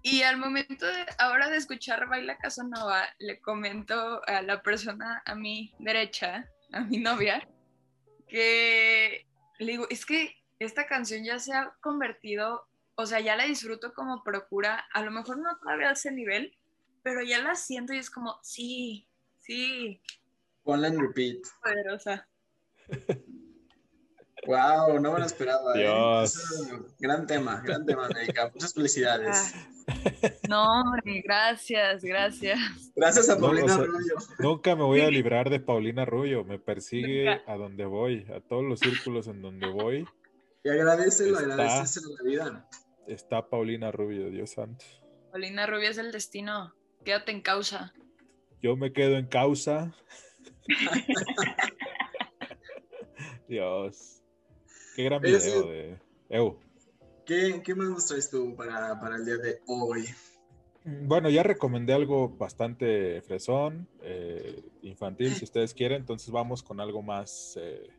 y 0.03 0.24
al 0.24 0.38
momento 0.38 0.86
de, 0.86 1.05
ahora 1.19 1.49
de 1.49 1.57
escuchar 1.57 2.07
Baila 2.07 2.38
Casanova, 2.38 3.03
le 3.19 3.39
comento 3.39 4.22
a 4.26 4.41
la 4.41 4.61
persona 4.63 5.22
a 5.26 5.36
mi 5.36 5.74
derecha, 5.80 6.49
a 6.72 6.82
mi 6.82 6.97
novia, 6.97 7.47
que 8.28 9.28
le 9.59 9.72
digo, 9.74 9.88
es 9.89 10.05
que 10.05 10.36
esta 10.59 10.88
canción 10.88 11.24
ya 11.24 11.38
se 11.39 11.53
ha 11.53 11.76
convertido, 11.82 12.67
o 12.95 13.05
sea, 13.05 13.19
ya 13.19 13.36
la 13.36 13.45
disfruto 13.45 13.93
como 13.93 14.24
procura, 14.24 14.86
a 14.93 15.01
lo 15.03 15.11
mejor 15.11 15.38
no 15.38 15.57
todavía 15.57 15.89
a 15.89 15.93
ese 15.93 16.11
nivel, 16.11 16.57
pero 17.03 17.22
ya 17.22 17.39
la 17.39 17.55
siento 17.55 17.93
y 17.93 17.97
es 17.97 18.09
como, 18.09 18.39
sí, 18.41 19.07
sí. 19.39 20.01
Ponla 20.63 20.88
en 20.88 20.99
repeat. 20.99 21.39
Poderosa. 21.63 22.28
Wow, 24.48 25.00
no 25.00 25.14
me 25.14 25.20
lo 25.20 25.26
esperaba. 25.26 25.74
¿eh? 25.76 26.26
Gran 27.00 27.28
tema, 27.28 27.62
gran 27.64 27.86
tema, 27.86 28.08
América. 28.08 28.50
Muchas 28.54 28.74
felicidades. 28.74 29.54
Ah. 29.54 29.68
No, 30.50 30.82
hombre, 30.82 31.22
gracias, 31.24 32.04
gracias. 32.04 32.60
Gracias 32.96 33.30
a 33.30 33.38
Paulina 33.38 33.78
Rubio. 33.78 34.16
Nunca 34.39 34.76
me 34.76 34.84
voy 34.84 35.02
a 35.02 35.10
librar 35.10 35.50
de 35.50 35.60
Paulina 35.60 36.06
Rubio. 36.06 36.44
Me 36.44 36.60
persigue 36.60 37.42
a 37.46 37.56
donde 37.56 37.86
voy, 37.86 38.26
a 38.36 38.39
todos 38.42 38.64
los 38.64 38.80
círculos 38.80 39.28
en 39.28 39.42
donde 39.42 39.68
voy. 39.68 40.08
Y 40.64 40.70
agradecelo, 40.70 41.38
agradecelo 41.38 42.08
la 42.18 42.30
vida. 42.30 42.70
Está 43.08 43.48
Paulina 43.48 43.92
Rubio, 43.92 44.30
Dios 44.30 44.52
santo. 44.52 44.86
Paulina 45.32 45.68
Rubio 45.68 45.89
es 45.89 45.98
el 45.98 46.12
destino. 46.12 46.74
Quédate 47.06 47.32
en 47.32 47.42
causa. 47.42 47.94
Yo 48.62 48.76
me 48.76 48.94
quedo 48.94 49.18
en 49.18 49.28
causa. 49.28 49.94
Dios. 53.52 54.24
Qué 54.95 55.04
gran 55.04 55.22
video 55.22 55.64
de 55.64 55.99
Eu. 56.30 56.58
¿Qué, 57.26 57.62
¿Qué, 57.62 57.76
más 57.76 57.89
nos 57.89 58.08
traes 58.08 58.30
tú 58.30 58.56
para, 58.56 58.97
para, 59.02 59.18
el 59.18 59.26
día 59.26 59.36
de 59.36 59.60
hoy? 59.68 60.06
Mm, 60.86 61.08
bueno, 61.08 61.30
ya 61.30 61.43
recomendé 61.43 61.93
algo 61.93 62.30
bastante 62.30 63.22
fresón, 63.22 63.89
eh, 64.04 64.64
infantil, 64.84 65.36
si 65.36 65.43
ustedes 65.43 65.74
quieren, 65.74 65.99
entonces 65.99 66.32
vamos 66.32 66.64
con 66.64 66.80
algo 66.80 67.02
más... 67.02 67.58
Eh, 67.62 67.89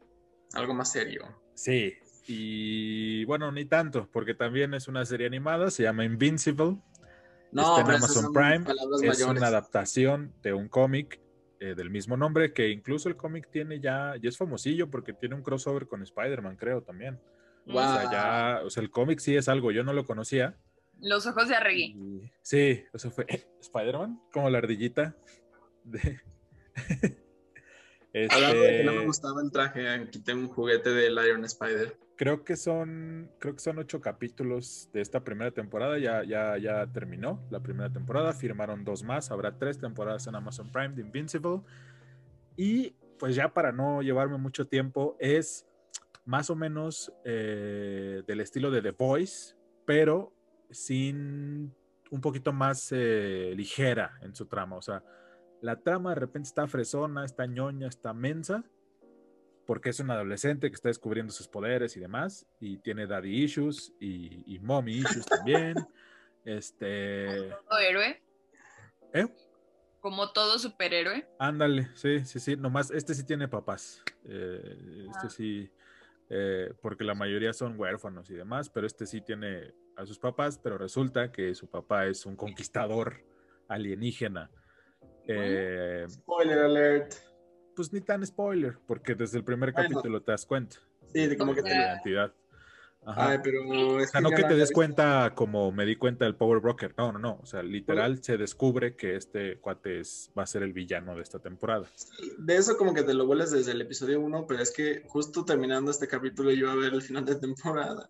algo 0.54 0.72
más 0.72 0.90
serio. 0.90 1.24
Sí, 1.52 1.92
y 2.26 3.24
bueno, 3.26 3.52
ni 3.52 3.66
tanto, 3.66 4.08
porque 4.10 4.32
también 4.32 4.72
es 4.72 4.88
una 4.88 5.04
serie 5.04 5.26
animada, 5.26 5.70
se 5.70 5.82
llama 5.82 6.06
Invincible. 6.06 6.78
No, 7.52 7.78
está 7.78 7.90
en 7.90 7.96
Amazon 7.98 8.32
Prime. 8.32 8.64
Es 9.02 9.22
una 9.22 9.48
adaptación 9.48 10.32
de 10.42 10.54
un 10.54 10.68
cómic 10.68 11.20
eh, 11.62 11.76
del 11.76 11.90
mismo 11.90 12.16
nombre, 12.16 12.52
que 12.52 12.70
incluso 12.70 13.08
el 13.08 13.16
cómic 13.16 13.48
tiene 13.48 13.78
ya, 13.78 14.16
ya 14.20 14.28
es 14.28 14.36
famosillo 14.36 14.90
porque 14.90 15.12
tiene 15.12 15.36
un 15.36 15.44
crossover 15.44 15.86
con 15.86 16.02
Spider-Man, 16.02 16.56
creo 16.56 16.82
también. 16.82 17.20
O 17.68 17.74
sea, 17.74 18.10
ya, 18.10 18.60
o 18.64 18.68
sea, 18.68 18.82
el 18.82 18.90
cómic 18.90 19.20
sí 19.20 19.36
es 19.36 19.48
algo, 19.48 19.70
yo 19.70 19.84
no 19.84 19.92
lo 19.92 20.04
conocía. 20.04 20.56
Los 21.00 21.24
ojos 21.24 21.48
de 21.48 21.54
Arregui. 21.54 22.32
Sí, 22.42 22.82
o 22.92 22.98
sea, 22.98 23.12
fue 23.12 23.26
Spider-Man, 23.60 24.20
como 24.32 24.50
la 24.50 24.58
ardillita. 24.58 25.14
De... 25.84 26.20
este... 28.12 28.82
no 28.82 28.94
me 28.94 29.06
gustaba 29.06 29.40
el 29.40 29.52
traje, 29.52 30.10
quité 30.10 30.34
un 30.34 30.48
juguete 30.48 30.90
del 30.90 31.16
Iron 31.24 31.44
Spider 31.44 31.96
creo 32.16 32.44
que 32.44 32.56
son, 32.56 33.30
creo 33.38 33.54
que 33.54 33.60
son 33.60 33.78
ocho 33.78 34.00
capítulos 34.00 34.88
de 34.92 35.00
esta 35.00 35.24
primera 35.24 35.50
temporada. 35.50 35.98
Ya, 35.98 36.24
ya, 36.24 36.56
ya 36.58 36.86
terminó 36.86 37.42
la 37.50 37.60
primera 37.60 37.90
temporada. 37.90 38.32
Firmaron 38.32 38.84
dos 38.84 39.02
más. 39.02 39.30
Habrá 39.30 39.58
tres 39.58 39.78
temporadas 39.78 40.26
en 40.26 40.34
Amazon 40.34 40.70
Prime 40.70 40.94
de 40.94 41.02
Invincible. 41.02 41.60
Y 42.56 42.94
pues 43.18 43.34
ya 43.34 43.52
para 43.52 43.72
no 43.72 44.02
llevarme 44.02 44.36
mucho 44.36 44.66
tiempo, 44.66 45.16
es 45.20 45.66
más 46.24 46.50
o 46.50 46.56
menos 46.56 47.12
eh, 47.24 48.22
del 48.26 48.40
estilo 48.40 48.70
de 48.70 48.82
The 48.82 48.90
Voice, 48.92 49.54
pero 49.84 50.32
sin 50.70 51.74
un 52.10 52.20
poquito 52.20 52.52
más 52.52 52.88
eh, 52.92 53.54
ligera 53.56 54.18
en 54.20 54.34
su 54.34 54.46
trama. 54.46 54.76
O 54.76 54.82
sea, 54.82 55.02
la 55.60 55.76
trama 55.76 56.10
de 56.10 56.16
repente 56.16 56.48
está 56.48 56.66
fresona, 56.66 57.24
está 57.24 57.46
ñoña, 57.46 57.88
está 57.88 58.12
mensa, 58.12 58.64
porque 59.66 59.90
es 59.90 60.00
un 60.00 60.10
adolescente 60.10 60.68
que 60.70 60.74
está 60.74 60.88
descubriendo 60.88 61.32
sus 61.32 61.48
poderes 61.48 61.96
y 61.96 62.00
demás, 62.00 62.46
y 62.60 62.78
tiene 62.78 63.06
daddy 63.06 63.44
issues 63.44 63.92
y, 64.00 64.54
y 64.54 64.58
mommy 64.58 64.98
issues 64.98 65.26
también. 65.26 65.74
Este. 66.44 67.50
Todo 67.68 67.78
héroe. 67.78 68.20
¿Eh? 69.12 69.26
Como 70.00 70.32
todo 70.32 70.58
superhéroe. 70.58 71.24
Ándale, 71.38 71.88
sí, 71.94 72.24
sí, 72.24 72.40
sí. 72.40 72.56
Nomás, 72.56 72.90
este 72.90 73.14
sí 73.14 73.24
tiene 73.24 73.46
papás. 73.46 74.02
Eh, 74.24 74.76
este 75.06 75.26
Ah. 75.26 75.30
sí, 75.30 75.70
eh, 76.30 76.72
porque 76.80 77.04
la 77.04 77.14
mayoría 77.14 77.52
son 77.52 77.78
huérfanos 77.78 78.28
y 78.30 78.34
demás, 78.34 78.68
pero 78.70 78.88
este 78.88 79.06
sí 79.06 79.20
tiene 79.20 79.72
a 79.96 80.04
sus 80.04 80.18
papás, 80.18 80.58
pero 80.58 80.78
resulta 80.78 81.30
que 81.30 81.54
su 81.54 81.68
papá 81.68 82.06
es 82.06 82.26
un 82.26 82.34
conquistador 82.34 83.24
alienígena. 83.68 84.50
Eh, 85.28 86.06
Spoiler 86.08 86.58
alert. 86.58 87.14
Pues 87.74 87.92
ni 87.92 88.00
tan 88.00 88.24
spoiler, 88.26 88.78
porque 88.86 89.14
desde 89.14 89.38
el 89.38 89.44
primer 89.44 89.72
Bueno. 89.72 89.88
capítulo 89.90 90.22
te 90.22 90.32
das 90.32 90.46
cuenta 90.46 90.76
Sí, 91.12 91.26
de 91.26 91.36
como 91.36 91.54
que 91.54 91.62
de 91.62 91.70
te. 91.70 91.76
la 91.76 91.86
identidad. 91.94 92.34
Ajá. 93.04 93.30
Ay, 93.30 93.38
pero 93.42 93.60
O 93.68 93.98
es 93.98 94.10
sea, 94.10 94.20
no 94.20 94.30
que 94.30 94.42
te 94.44 94.50
des 94.50 94.58
visto. 94.68 94.74
cuenta 94.74 95.32
como 95.34 95.72
me 95.72 95.84
di 95.84 95.96
cuenta 95.96 96.24
del 96.24 96.36
Power 96.36 96.60
Broker. 96.60 96.94
No, 96.96 97.10
no, 97.10 97.18
no. 97.18 97.40
O 97.42 97.46
sea, 97.46 97.60
literal 97.62 98.22
se 98.22 98.36
descubre 98.38 98.94
que 98.94 99.16
este 99.16 99.58
cuate 99.58 99.98
es, 99.98 100.30
va 100.38 100.44
a 100.44 100.46
ser 100.46 100.62
el 100.62 100.72
villano 100.72 101.16
de 101.16 101.22
esta 101.22 101.40
temporada. 101.40 101.88
De 102.38 102.56
eso 102.56 102.76
como 102.76 102.94
que 102.94 103.02
te 103.02 103.12
lo 103.12 103.26
vueles 103.26 103.50
desde 103.50 103.72
el 103.72 103.80
episodio 103.80 104.20
1, 104.20 104.46
pero 104.46 104.62
es 104.62 104.70
que 104.70 105.02
justo 105.08 105.44
terminando 105.44 105.90
este 105.90 106.06
capítulo 106.06 106.50
yo 106.52 106.56
iba 106.58 106.72
a 106.72 106.76
ver 106.76 106.94
el 106.94 107.02
final 107.02 107.24
de 107.24 107.34
temporada. 107.34 108.08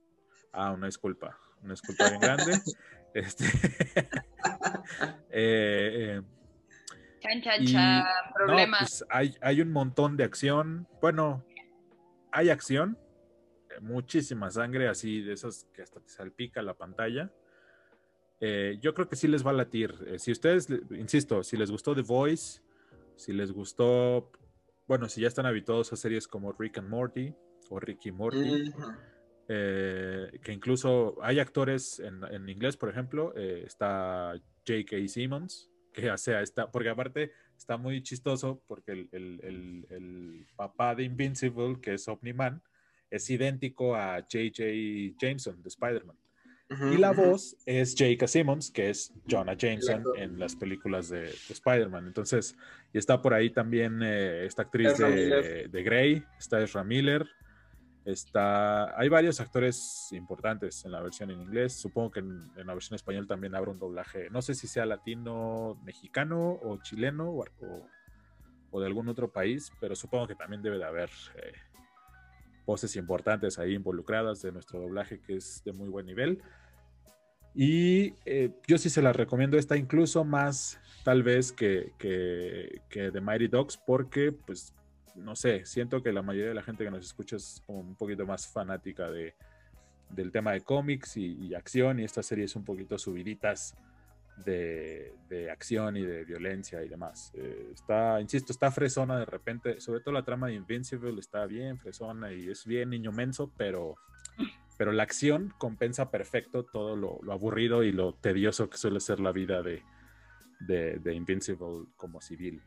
Ah, 0.52 0.72
una 0.72 0.86
disculpa. 0.86 1.38
Una 1.62 1.72
disculpa 1.72 2.08
bien 2.10 2.20
grande. 2.20 2.52
Este. 3.14 3.44
eh, 5.30 6.18
eh, 6.18 6.22
Chan, 7.22 7.40
chan, 7.42 7.62
Y- 7.62 7.66
chan. 7.72 7.98
no, 8.00 8.34
Problemas. 8.34 8.80
pues 8.80 9.04
hay, 9.10 9.34
hay 9.40 9.60
un 9.60 9.70
montón 9.70 10.16
de 10.16 10.24
acción. 10.24 10.86
Bueno, 11.00 11.44
hay 12.32 12.50
acción. 12.50 12.98
eh, 13.70 13.80
Muchísima 13.80 14.50
sangre, 14.50 14.88
así 14.88 15.22
de 15.22 15.32
esas 15.32 15.66
que 15.72 15.82
hasta 15.82 16.00
te 16.00 16.08
salpica 16.08 16.60
la 16.62 16.74
pantalla. 16.74 17.30
Eh, 18.40 18.76
yo 18.80 18.92
creo 18.92 19.08
que 19.08 19.16
sí 19.16 19.28
les 19.28 19.46
va 19.46 19.50
a 19.50 19.54
latir. 19.54 19.94
Eh, 20.06 20.18
si 20.18 20.32
ustedes, 20.32 20.68
insisto, 20.90 21.42
si 21.44 21.56
les 21.56 21.70
gustó 21.70 21.94
The 21.94 22.02
Voice, 22.02 22.60
si 23.16 23.32
les 23.32 23.52
gustó, 23.52 24.30
bueno, 24.88 25.08
si 25.08 25.20
ya 25.20 25.28
están 25.28 25.46
habituados 25.46 25.92
a 25.92 25.96
series 25.96 26.26
como 26.26 26.52
Rick 26.52 26.78
and 26.78 26.88
Morty 26.88 27.32
o 27.70 27.78
Ricky 27.80 28.10
Morty, 28.12 28.72
eh, 29.48 30.38
que 30.42 30.52
incluso 30.52 31.16
hay 31.22 31.38
actores 31.38 31.98
en, 32.00 32.24
en 32.24 32.48
inglés, 32.48 32.76
por 32.76 32.88
ejemplo, 32.90 33.32
eh, 33.36 33.62
está 33.66 34.34
J.K. 34.66 34.96
Simmons, 35.08 35.70
que 35.92 36.16
sea, 36.18 36.40
está, 36.42 36.70
porque 36.70 36.88
aparte 36.88 37.32
está 37.56 37.76
muy 37.76 38.02
chistoso 38.02 38.62
porque 38.66 38.92
el, 38.92 39.08
el- 39.12 39.40
el- 39.42 39.86
el 39.90 40.46
papá 40.56 40.94
de 40.94 41.04
Invincible, 41.04 41.80
que 41.80 41.94
es 41.94 42.08
Omni-Man, 42.08 42.62
es 43.10 43.28
idéntico 43.30 43.94
a 43.94 44.20
J.J. 44.20 44.62
Jameson 45.18 45.62
de 45.62 45.68
Spider-Man. 45.68 46.16
Ujú, 46.70 46.94
Y 46.94 46.96
la 46.96 47.12
ujú. 47.12 47.22
voz 47.22 47.56
es 47.66 47.94
J.K. 47.96 48.26
Simmons, 48.26 48.70
que 48.70 48.88
es 48.88 49.12
Jonah 49.28 49.54
Jameson 49.54 49.96
actor. 49.96 50.18
en 50.18 50.38
las 50.38 50.56
películas 50.56 51.10
de, 51.10 51.20
de 51.24 51.32
Spider-Man. 51.50 52.06
Entonces, 52.06 52.56
y 52.92 52.98
está 52.98 53.20
por 53.20 53.34
ahí 53.34 53.50
también 53.50 54.00
eh, 54.02 54.46
esta 54.46 54.62
actriz 54.62 54.96
de, 54.96 55.68
de 55.68 55.82
Grey, 55.82 56.24
está 56.38 56.62
Ezra 56.62 56.82
Miller, 56.84 57.26
está... 58.04 58.98
Hay 58.98 59.08
varios 59.08 59.40
actores 59.40 60.08
importantes 60.12 60.84
en 60.84 60.92
la 60.92 61.00
versión 61.00 61.30
en 61.30 61.40
inglés. 61.40 61.72
Supongo 61.74 62.10
que 62.12 62.20
en, 62.20 62.50
en 62.56 62.66
la 62.66 62.74
versión 62.74 62.94
español 62.96 63.26
también 63.26 63.54
habrá 63.54 63.70
un 63.70 63.78
doblaje, 63.78 64.28
no 64.30 64.42
sé 64.42 64.54
si 64.54 64.66
sea 64.66 64.86
latino, 64.86 65.78
mexicano 65.84 66.58
o 66.62 66.78
chileno 66.82 67.30
o, 67.30 67.44
o- 67.60 67.86
o 68.74 68.80
de 68.80 68.86
algún 68.86 69.06
otro 69.08 69.30
país, 69.30 69.70
pero 69.80 69.94
supongo 69.94 70.26
que 70.26 70.34
también 70.34 70.62
debe 70.62 70.78
de 70.78 70.84
haber... 70.84 71.10
eh, 71.36 71.52
voces 72.64 72.94
importantes 72.94 73.58
ahí 73.58 73.74
involucradas 73.74 74.40
de 74.40 74.52
nuestro 74.52 74.78
doblaje 74.78 75.18
que 75.20 75.34
es 75.36 75.62
de 75.64 75.72
muy 75.72 75.88
buen 75.88 76.06
nivel. 76.06 76.40
Y 77.54 78.14
eh, 78.24 78.50
yo 78.68 78.78
sí 78.78 78.88
se 78.88 79.02
la 79.02 79.12
recomiendo 79.12 79.58
esta 79.58 79.76
incluso 79.76 80.24
más 80.24 80.78
tal 81.04 81.24
vez 81.24 81.50
que, 81.52 81.92
que, 81.98 82.80
que 82.88 83.10
The 83.10 83.20
Mighty 83.20 83.48
Dogs 83.48 83.76
porque 83.84 84.30
pues 84.30 84.72
no 85.14 85.36
sé, 85.36 85.64
siento 85.64 86.02
que 86.02 86.12
la 86.12 86.22
mayoría 86.22 86.48
de 86.48 86.54
la 86.54 86.62
gente 86.62 86.84
que 86.84 86.90
nos 86.90 87.04
escucha 87.04 87.36
es 87.36 87.62
un 87.66 87.94
poquito 87.96 88.26
más 88.26 88.46
fanática 88.46 89.10
de, 89.10 89.34
del 90.10 90.30
tema 90.30 90.52
de 90.52 90.60
cómics 90.60 91.16
y, 91.16 91.54
acción 91.54 92.00
y 92.00 92.04
esta 92.04 92.22
serie 92.22 92.44
es 92.44 92.56
un 92.56 92.64
poquito 92.64 92.98
subiditas 92.98 93.74
de, 94.44 95.14
de 95.28 95.50
acción 95.50 95.96
y 95.96 96.02
de 96.02 96.24
violencia 96.24 96.82
y 96.82 96.88
demás. 96.88 97.32
Eh, 97.34 97.70
está, 97.74 98.20
insisto, 98.20 98.52
está 98.52 98.70
fresona 98.70 99.18
de 99.18 99.24
repente, 99.24 99.80
sobre 99.80 100.00
todo 100.00 100.14
la 100.14 100.24
trama 100.24 100.48
de 100.48 100.54
Invincible 100.54 101.18
está 101.18 101.46
bien 101.46 101.78
fresona 101.78 102.32
y 102.32 102.48
es 102.48 102.64
bien 102.66 102.90
niño 102.90 103.12
menso, 103.12 103.52
pero, 103.56 103.96
pero 104.78 104.92
la 104.92 105.02
acción 105.02 105.52
compensa 105.58 106.10
perfecto 106.10 106.64
todo 106.64 106.96
lo, 106.96 107.18
lo 107.22 107.32
aburrido 107.32 107.82
y 107.82 107.92
lo 107.92 108.14
tedioso 108.14 108.70
que 108.70 108.78
suele 108.78 109.00
ser 109.00 109.20
la 109.20 109.32
vida 109.32 109.62
de, 109.62 109.82
de, 110.60 110.98
de 110.98 111.14
Invincible 111.14 111.86
como 111.96 112.20
civil. 112.20 112.62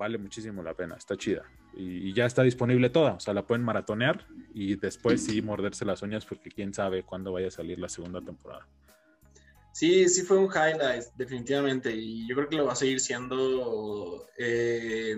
Vale 0.00 0.16
muchísimo 0.16 0.62
la 0.62 0.72
pena, 0.72 0.94
está 0.96 1.14
chida. 1.14 1.44
Y, 1.74 2.08
y 2.08 2.14
ya 2.14 2.24
está 2.24 2.42
disponible 2.42 2.88
toda, 2.88 3.12
o 3.12 3.20
sea, 3.20 3.34
la 3.34 3.46
pueden 3.46 3.62
maratonear 3.62 4.26
y 4.54 4.76
después 4.76 5.20
sí 5.20 5.42
morderse 5.42 5.84
las 5.84 6.00
uñas 6.00 6.24
porque 6.24 6.48
quién 6.50 6.72
sabe 6.72 7.02
cuándo 7.02 7.32
vaya 7.32 7.48
a 7.48 7.50
salir 7.50 7.78
la 7.78 7.90
segunda 7.90 8.22
temporada. 8.22 8.66
Sí, 9.74 10.08
sí 10.08 10.22
fue 10.22 10.38
un 10.38 10.46
highlight, 10.48 11.04
definitivamente, 11.16 11.94
y 11.94 12.26
yo 12.26 12.34
creo 12.34 12.48
que 12.48 12.56
lo 12.56 12.64
va 12.64 12.72
a 12.72 12.76
seguir 12.76 12.98
siendo 12.98 14.26
eh, 14.38 15.16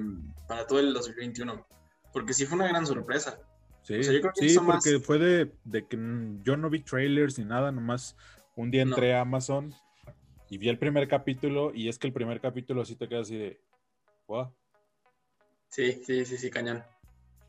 para 0.49 0.67
todo 0.67 0.81
el 0.81 0.93
2021, 0.93 1.65
porque 2.13 2.35
sí 2.35 2.45
fue 2.45 2.57
una 2.59 2.67
gran 2.67 2.85
sorpresa. 2.85 3.39
Sí, 3.85 3.95
O 4.01 4.03
sea, 4.03 4.13
yo 4.13 4.21
creo 4.21 4.33
que 4.35 4.41
sí, 4.41 4.53
hizo 4.53 4.63
más- 4.65 4.83
porque 4.85 4.99
fue 4.99 5.19
de, 5.19 5.53
de 5.63 5.87
que 5.87 5.97
yo 6.43 6.57
no 6.57 6.69
vi 6.71 6.81
trailers 6.81 7.39
ni 7.39 7.45
nada, 7.45 7.71
nomás 7.71 8.17
un 8.57 8.73
día 8.73 8.85
No. 8.85 8.97
entré 8.97 9.15
a 9.15 9.21
Amazon 9.21 9.73
y 10.51 10.59
vi 10.59 10.69
el 10.69 10.79
primer 10.81 11.07
capítulo 11.07 11.71
y 11.73 11.89
es 11.89 12.01
que 12.01 12.09
el 12.09 12.13
primer 12.13 12.41
capítulo 12.41 12.85
sí 12.85 12.97
te 12.97 13.09
queda 13.09 13.21
así 13.21 13.37
de, 13.39 13.61
"Wow". 14.27 14.53
Sí, 15.73 16.03
sí, 16.05 16.27
sí, 16.27 16.37
sí, 16.37 16.51
cañón. 16.51 16.85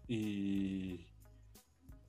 Y, 0.08 1.08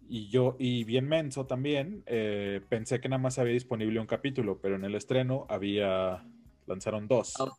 y 0.09 0.29
yo, 0.29 0.55
y 0.61 0.85
bien 0.85 1.09
menso 1.09 1.47
también, 1.47 2.05
eh, 2.07 2.61
pensé 2.69 3.01
que 3.01 3.09
nada 3.09 3.21
más 3.21 3.41
había 3.41 3.53
disponible 3.53 3.99
un 3.99 4.07
capítulo, 4.07 4.61
pero 4.61 4.77
en 4.77 4.85
el 4.85 4.95
estreno 4.95 5.45
había, 5.49 6.25
lanzaron 6.67 7.09
dos. 7.09 7.35
Ah. 7.41 7.51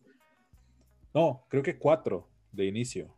No, 1.13 1.45
creo 1.49 1.63
que 1.63 1.77
cuatro 1.77 2.29
de 2.53 2.65
inicio. 2.65 3.13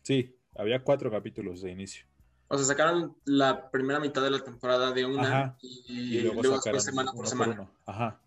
Sí, 0.00 0.34
había 0.56 0.82
cuatro 0.82 1.10
capítulos 1.10 1.60
de 1.60 1.70
inicio. 1.70 2.06
O 2.48 2.56
sea, 2.56 2.64
sacaron 2.64 3.14
la 3.26 3.70
primera 3.70 4.00
mitad 4.00 4.22
de 4.22 4.30
la 4.30 4.42
temporada 4.42 4.92
de 4.92 5.04
una 5.04 5.20
Ajá. 5.20 5.58
y, 5.60 6.16
y 6.16 6.20
luego, 6.22 6.40
luego 6.40 6.56
sacaron 6.56 6.78
después 6.78 6.84
semana 6.84 7.12
por 7.12 7.26
semana. 7.26 7.70
Ajá. 7.84 8.22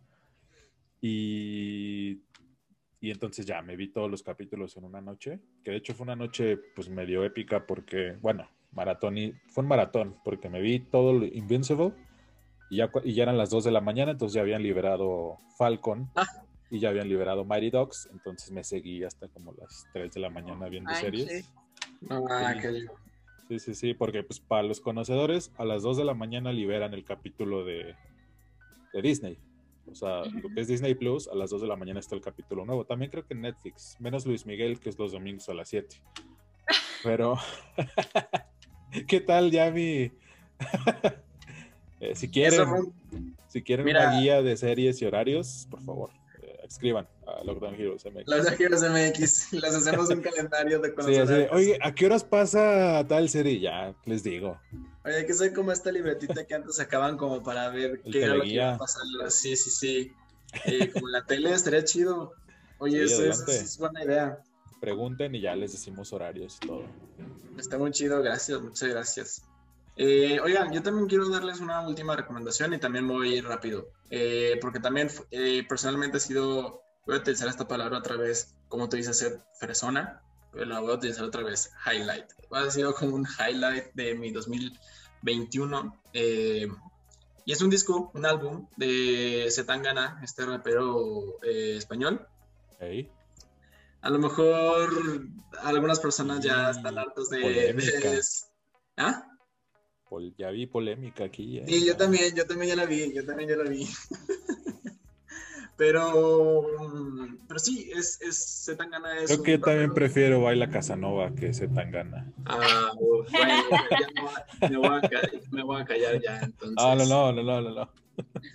Y, 1.02 2.22
y 3.02 3.10
entonces 3.12 3.46
ya 3.46 3.62
me 3.64 3.76
vi 3.76 3.88
todos 3.92 4.10
los 4.10 4.22
capítulos 4.24 4.78
en 4.78 4.84
una 4.86 5.02
noche, 5.02 5.40
que 5.64 5.72
de 5.72 5.78
hecho 5.78 5.94
fue 5.96 6.04
una 6.04 6.16
noche 6.16 6.58
pues 6.76 6.88
medio 6.88 7.24
épica 7.26 7.66
porque, 7.66 8.16
bueno, 8.22 8.48
maratón 8.72 9.18
y 9.18 9.34
fue 9.48 9.64
un 9.64 9.68
maratón 9.70 10.16
porque 10.24 10.50
me 10.50 10.62
vi 10.62 10.80
todo 10.80 11.12
lo 11.14 11.26
Invincible 11.26 11.94
y 12.70 12.78
ya, 12.78 12.90
y 13.04 13.14
ya 13.14 13.24
eran 13.24 13.38
las 13.38 13.50
2 13.50 13.64
de 13.66 13.72
la 13.72 13.82
mañana, 13.82 14.12
entonces 14.12 14.36
ya 14.36 14.42
habían 14.42 14.62
liberado 14.64 15.40
Falcon 15.58 16.10
Ah. 16.16 16.26
y 16.70 16.80
ya 16.80 16.90
habían 16.90 17.10
liberado 17.10 17.44
Mighty 17.44 17.72
Dogs, 17.72 18.08
entonces 18.14 18.52
me 18.52 18.64
seguí 18.64 19.04
hasta 19.04 19.28
como 19.30 19.52
las 19.54 19.88
3 19.92 20.14
de 20.14 20.20
la 20.22 20.30
mañana 20.30 20.70
viendo 20.70 20.92
Ay, 20.92 21.02
series. 21.02 21.46
sí. 21.46 21.50
Ah, 22.10 22.54
Sí. 22.54 22.62
qué- 22.62 22.86
Sí, 23.48 23.60
sí, 23.60 23.76
sí, 23.76 23.94
porque 23.94 24.24
pues 24.24 24.40
para 24.40 24.64
los 24.64 24.80
conocedores, 24.80 25.52
a 25.58 25.66
las 25.66 25.82
2 25.84 25.98
de 25.98 26.06
la 26.06 26.14
mañana 26.14 26.54
liberan 26.54 26.94
el 26.94 27.04
capítulo 27.04 27.66
de, 27.66 27.96
de 28.94 29.02
Disney. 29.02 29.38
O 29.90 29.96
sea, 29.96 30.24
lo 30.24 30.50
que 30.50 30.62
es 30.62 30.68
Disney 30.68 30.96
Plus, 30.96 31.28
a 31.28 31.36
las 31.36 31.50
2 31.50 31.62
de 31.62 31.68
la 31.68 31.76
mañana 31.76 32.00
está 32.00 32.16
el 32.16 32.22
capítulo 32.22 32.66
nuevo. 32.66 32.86
También 32.86 33.12
creo 33.12 33.26
que 33.26 33.34
en 33.34 33.42
Netflix, 33.42 33.98
menos 34.00 34.26
Luis 34.26 34.46
Miguel, 34.46 34.80
que 34.80 34.90
es 34.90 34.98
los 34.98 35.12
domingos 35.12 35.50
a 35.50 35.54
las 35.54 35.70
7. 35.70 36.02
Pero, 37.04 37.38
¿qué 39.08 39.22
tal 39.22 39.52
ya 39.52 39.72
mi... 39.72 40.12
Eh, 42.04 42.16
si 42.16 42.30
quieren, 42.30 42.62
Eso 42.62 42.94
si 43.48 43.62
quieren 43.62 43.86
Mira. 43.86 44.10
una 44.10 44.20
guía 44.20 44.42
de 44.42 44.58
series 44.58 45.00
y 45.04 45.06
horarios, 45.06 45.68
por 45.70 45.84
favor, 45.84 46.10
escriban 46.64 47.08
a 47.28 47.44
Lockdown 47.44 47.76
Heroes 47.76 48.06
MX. 48.06 48.26
De 48.26 48.64
Heroes 48.64 48.82
MX, 48.82 49.54
les 49.62 49.76
hacemos 49.76 50.10
un 50.10 50.22
calendario 50.22 50.80
de 50.80 50.94
Sí, 51.04 51.16
así 51.18 51.34
de, 51.34 51.50
Oye, 51.52 51.80
¿a 51.82 51.94
qué 51.94 52.06
horas 52.06 52.24
pasa 52.24 53.06
tal 53.08 53.30
serie? 53.30 53.60
Ya, 53.60 53.94
les 54.06 54.24
digo. 54.24 54.60
Oye, 55.04 55.26
que 55.26 55.34
soy 55.34 55.54
como 55.54 55.72
esta 55.72 55.92
libretita 55.92 56.46
que 56.46 56.54
antes 56.54 56.76
sacaban 56.76 57.18
como 57.18 57.42
para 57.44 57.70
ver 57.70 58.02
El 58.04 58.12
qué 58.12 58.24
era 58.24 58.36
lo 58.36 58.44
que 58.44 58.50
iba 58.50 58.76
a 58.76 58.78
pasar. 58.78 59.04
Sí, 59.30 59.56
sí, 59.56 59.70
sí. 59.70 60.14
Eh, 60.66 60.92
como 60.92 61.08
la 61.08 61.26
tele 61.26 61.52
estaría 61.52 61.84
chido. 61.84 62.34
Oye, 62.78 63.08
Sí, 63.08 63.24
eso 63.24 63.52
es 63.52 63.78
buena 63.78 64.04
idea. 64.04 64.42
Pregunten 64.80 65.36
y 65.36 65.42
ya 65.42 65.56
les 65.56 65.72
decimos 65.72 66.12
horarios 66.12 66.58
y 66.64 66.68
todo. 66.68 66.84
Está 67.58 67.78
muy 67.78 67.92
chido, 67.92 68.22
gracias, 68.22 68.60
muchas 68.62 68.90
gracias. 68.90 69.44
Eh, 69.98 70.40
oigan, 70.40 70.72
yo 70.72 70.82
también 70.82 71.08
quiero 71.08 71.30
darles 71.30 71.60
una 71.60 71.82
última 71.82 72.16
recomendación 72.16 72.74
y 72.74 72.80
también 72.80 73.08
voy 73.08 73.34
a 73.34 73.38
ir 73.38 73.46
rápido, 73.46 73.90
eh, 74.10 74.58
porque 74.62 74.80
también 74.80 75.10
eh, 75.32 75.66
personalmente 75.68 76.18
he 76.18 76.22
sido, 76.22 76.82
voy 77.06 77.16
a 77.16 77.20
utilizar 77.20 77.50
esta 77.50 77.68
palabra 77.68 77.98
otra 77.98 78.16
vez, 78.16 78.56
como 78.70 78.88
tú 78.88 78.98
dices, 78.98 79.18
ser 79.18 79.42
persona. 79.60 80.22
pero 80.52 80.66
la 80.66 80.80
voy 80.80 80.92
a 80.92 80.96
utilizar 80.96 81.26
otra 81.26 81.44
vez, 81.44 81.72
highlight. 81.86 82.26
Va 82.52 82.62
a 82.62 82.72
ser 82.72 82.86
como 82.94 83.16
un 83.16 83.28
highlight 83.28 83.94
de 83.94 84.16
mi 84.16 84.32
2021. 84.32 86.02
Eh, 86.14 86.68
y 87.46 87.52
es 87.52 87.62
un 87.62 87.70
disco, 87.70 88.12
un 88.14 88.26
álbum 88.26 88.68
de 88.78 89.48
Zetangana, 89.50 90.20
este 90.24 90.46
rapero 90.46 91.38
español. 91.44 92.28
A 94.02 94.10
lo 94.10 94.20
mejor 94.20 94.90
algunas 95.64 96.00
personas 96.00 96.40
ya 96.42 96.72
están 96.72 96.98
hartos 96.98 97.30
de... 97.30 97.76
¿Ah? 98.98 99.31
Ya 100.38 100.50
vi 100.52 100.68
polémica 100.68 101.26
aquí. 101.26 101.60
Eh. 101.60 101.66
Sí, 101.68 101.86
yo 101.86 101.96
también, 101.98 102.36
yo 102.36 102.46
también 102.46 102.70
ya 102.70 102.76
la 102.76 102.86
vi, 102.86 103.14
yo 103.14 103.26
también 103.26 103.50
ya 103.50 103.56
la 103.56 103.70
vi. 103.70 103.88
pero, 105.78 106.68
pero 107.48 107.60
sí, 107.60 107.90
es, 107.94 108.20
es 108.22 108.66
Zetangana. 108.66 109.20
Es 109.20 109.32
Creo 109.32 109.44
que 109.44 109.52
yo 109.52 109.62
también 109.62 109.94
prefiero 109.94 110.42
Baila 110.42 110.70
Casanova 110.70 111.34
que 111.34 111.54
Zetangana. 111.54 112.32
Ah, 112.46 112.92
bueno, 113.00 113.26
ya 114.62 114.70
me, 114.70 114.78
voy 114.78 114.98
a 114.98 115.02
callar, 115.02 115.32
me 115.52 115.64
voy 115.64 115.82
a 115.82 115.86
callar 115.86 116.22
ya, 116.22 116.40
entonces. 116.40 116.78
Ah, 116.80 116.96
no, 116.96 117.06
no, 117.06 117.32
no, 117.32 117.62
no, 117.62 117.72
no. 117.72 117.90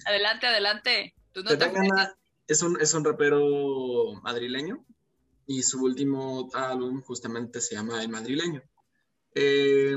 Adelante, 0.05 0.47
adelante. 0.47 1.15
¿Tú 1.33 1.43
no 1.43 1.51
Zetangana 1.51 2.15
es 2.47 2.63
un, 2.63 2.81
es 2.81 2.95
un 2.95 3.05
rapero 3.05 4.15
madrileño 4.23 4.85
y 5.47 5.63
su 5.63 5.83
último 5.83 6.51
álbum 6.55 7.03
justamente 7.03 7.61
se 7.61 7.77
llama 7.77 8.03
El 8.03 8.09
Madrileño. 8.09 8.63
Eh, 9.35 9.97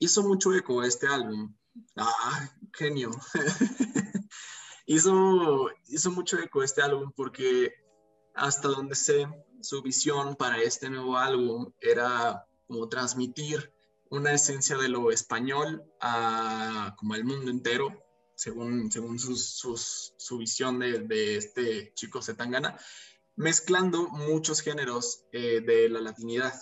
hizo 0.00 0.24
mucho 0.24 0.52
eco 0.52 0.82
este 0.82 1.06
álbum. 1.06 1.54
Ah, 1.94 2.50
genio. 2.72 3.10
hizo, 4.86 5.70
hizo 5.86 6.10
mucho 6.10 6.38
eco 6.38 6.64
este 6.64 6.82
álbum 6.82 7.12
porque 7.14 7.72
hasta 8.34 8.68
donde 8.68 8.96
sé, 8.96 9.28
su 9.60 9.82
visión 9.82 10.34
para 10.34 10.60
este 10.60 10.90
nuevo 10.90 11.16
álbum 11.16 11.72
era 11.80 12.46
como 12.66 12.88
transmitir 12.88 13.72
una 14.08 14.32
esencia 14.32 14.76
de 14.76 14.88
lo 14.88 15.12
español 15.12 15.84
a 16.00 16.94
como 16.98 17.14
al 17.14 17.24
mundo 17.24 17.50
entero, 17.50 18.02
según, 18.34 18.90
según 18.90 19.18
su 19.18 20.38
visión 20.38 20.78
de, 20.78 21.00
de, 21.00 21.36
este 21.36 21.92
chico 21.94 22.22
Zetangana, 22.22 22.78
mezclando 23.36 24.08
muchos 24.08 24.62
géneros 24.62 25.24
eh, 25.32 25.60
de 25.60 25.88
la 25.88 26.00
latinidad. 26.00 26.54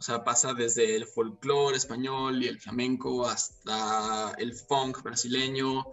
O 0.00 0.02
sea, 0.02 0.24
pasa 0.24 0.54
desde 0.54 0.96
el 0.96 1.04
folclore 1.04 1.76
español 1.76 2.42
y 2.42 2.48
el 2.48 2.58
flamenco 2.58 3.28
hasta 3.28 4.32
el 4.38 4.54
funk 4.54 5.02
brasileño, 5.02 5.84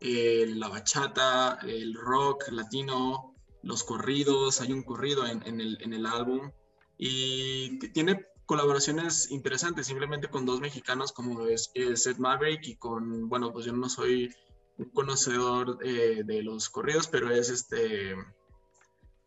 la 0.00 0.68
bachata, 0.68 1.58
el 1.66 1.94
rock 1.94 2.44
latino, 2.52 3.34
los 3.64 3.82
corridos. 3.82 4.60
Hay 4.60 4.72
un 4.72 4.84
corrido 4.84 5.26
en, 5.26 5.60
el, 5.60 6.06
álbum 6.06 6.52
y 6.96 7.80
tiene 7.88 8.24
colaboraciones 8.46 9.32
interesantes, 9.32 9.88
simplemente 9.88 10.28
con 10.28 10.46
dos 10.46 10.60
mexicanos 10.60 11.10
como 11.10 11.44
es, 11.48 11.72
Seth 11.74 12.18
Maverick 12.18 12.68
y 12.68 12.76
con, 12.76 13.28
bueno, 13.28 13.52
pues 13.52 13.66
yo 13.66 13.72
no 13.72 13.88
soy 13.88 14.32
un 14.78 14.90
conocedor 14.90 15.80
eh, 15.82 16.22
de 16.24 16.40
los 16.44 16.70
corridos, 16.70 17.08
pero 17.08 17.32
es 17.32 17.50
este 17.50 18.14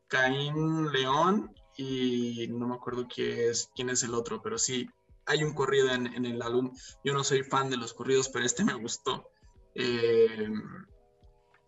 Caín 0.08 0.94
León 0.94 1.54
y 1.80 2.48
no 2.50 2.68
me 2.68 2.76
acuerdo 2.76 3.08
quién 3.08 3.40
es, 3.40 3.70
quién 3.74 3.90
es 3.90 4.04
el 4.04 4.14
otro, 4.14 4.42
pero 4.42 4.58
sí, 4.58 4.90
hay 5.26 5.46
un 5.46 5.54
corrido 5.54 5.90
en, 5.92 6.26
el 6.26 6.42
álbum. 6.42 6.76
Yo 7.06 7.14
no 7.14 7.24
soy 7.24 7.44
fan 7.44 7.70
de 7.70 7.78
los 7.78 7.94
corridos, 7.94 8.28
pero 8.28 8.46
este 8.46 8.66
me 8.66 8.74
gustó. 8.74 9.30
Eh, 9.76 10.50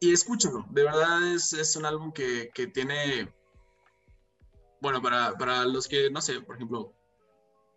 y 0.02 0.12
escúchalo, 0.12 0.66
de 0.70 0.84
verdad 0.84 1.34
es, 1.34 1.54
es 1.54 1.78
un 1.78 1.86
álbum 1.86 2.12
que, 2.12 2.50
que 2.54 2.68
tiene, 2.68 3.34
bueno, 4.82 5.02
para, 5.02 5.38
para, 5.38 5.64
los 5.64 5.88
que, 5.88 6.10
no 6.10 6.22
sé, 6.22 6.42
por 6.42 6.56
ejemplo, 6.56 6.94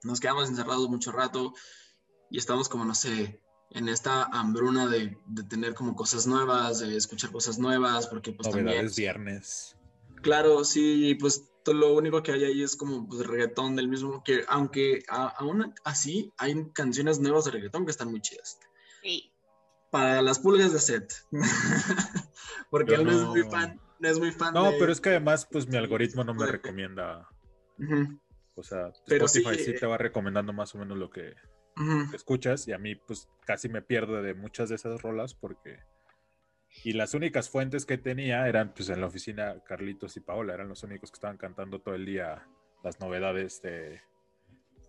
nos 0.03 0.19
quedamos 0.19 0.49
encerrados 0.49 0.89
mucho 0.89 1.13
rato 1.13 1.55
y 2.31 2.39
estamos 2.39 2.69
como, 2.69 2.85
no 2.85 2.97
sé, 2.97 3.41
en 3.71 3.89
esta 3.89 4.25
hambruna 4.25 4.89
de, 4.89 5.17
de 5.27 5.43
tener 5.45 5.75
como 5.75 5.95
cosas 5.95 6.27
nuevas, 6.27 6.81
de 6.81 6.97
escuchar 6.97 7.31
cosas 7.31 7.61
nuevas, 7.61 8.09
porque 8.09 8.33
pues 8.33 8.49
Novedades 8.49 8.75
también... 8.75 8.93
viernes. 8.97 9.77
Claro, 10.23 10.65
sí, 10.65 11.15
pues 11.21 11.45
lo 11.73 11.95
único 11.95 12.23
que 12.23 12.33
hay 12.33 12.45
ahí 12.45 12.63
es 12.63 12.77
como 12.77 13.09
pues, 13.09 13.27
reggaetón 13.27 13.77
del 13.77 13.89
mismo, 13.89 14.23
que 14.23 14.45
aunque 14.49 15.03
aún 15.09 15.73
así 15.85 16.33
hay 16.37 16.71
canciones 16.73 17.21
nuevas 17.21 17.45
de 17.45 17.53
reggaetón 17.53 17.85
que 17.85 17.91
están 17.91 18.11
muy 18.11 18.21
chidas. 18.21 18.59
Sí. 19.03 19.33
Para 19.91 20.23
las 20.23 20.41
pulgas 20.41 20.73
de 20.73 20.81
set. 20.81 21.13
Porque 22.71 22.95
él 22.95 23.05
no, 23.05 23.13
es 23.13 23.23
muy 23.23 23.43
fan. 23.45 23.81
No, 24.01 24.09
es 24.09 24.19
muy 24.19 24.33
fan 24.33 24.53
no 24.53 24.73
pero 24.79 24.93
es 24.93 25.01
que 25.01 25.11
además, 25.11 25.47
pues 25.51 25.69
mi 25.69 25.77
algoritmo 25.77 26.25
no 26.25 26.35
me 26.35 26.47
recomienda. 26.47 27.29
O 28.57 28.63
sea, 28.63 28.89
Spotify 29.07 29.57
sí, 29.57 29.75
te 29.75 29.87
va 29.87 29.97
recomendando 29.97 30.53
más 30.53 30.75
o 30.75 30.79
menos 30.79 30.99
lo 30.99 31.11
que, 31.11 31.35
escuchas 32.13 32.69
y 32.69 32.73
a 32.73 32.79
mí, 32.79 32.95
pues 32.95 33.29
casi 33.47 33.69
me 33.69 33.83
pierdo 33.83 34.23
de 34.23 34.35
muchas 34.35 34.69
de 34.69 34.77
esas 34.77 35.03
rolas 35.03 35.35
porque 35.35 35.81
y 36.83 36.93
las 36.93 37.15
únicas 37.15 37.49
fuentes 37.49 37.87
que 37.87 37.99
tenía 37.99 38.49
eran 38.49 38.75
pues 38.75 38.89
en 38.89 39.01
la 39.01 39.07
oficina 39.07 39.63
Carlitos 39.65 40.17
y 40.17 40.21
Paola, 40.21 40.55
eran 40.55 40.69
los 40.69 40.83
únicos 40.83 41.11
que 41.11 41.17
estaban 41.17 41.37
cantando 41.37 41.81
todo 41.81 41.95
el 41.95 42.05
día 42.05 42.47
las 42.83 43.01
novedades 43.01 43.63
de, 43.63 44.01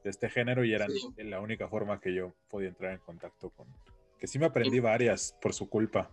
este 0.04 0.30
género 0.30 0.64
y 0.64 0.74
eran 0.74 0.92
la 1.18 1.40
única 1.40 1.68
forma 1.68 2.00
que 2.00 2.14
yo 2.14 2.34
podía 2.50 2.70
entrar 2.70 2.94
en 2.94 3.00
contacto 3.00 3.50
con... 3.50 3.68
Que 4.20 4.28
sí 4.28 4.38
me 4.38 4.46
aprendí 4.46 4.80
varias 4.80 5.36
por 5.42 5.54
su 5.54 5.68
culpa. 5.68 6.12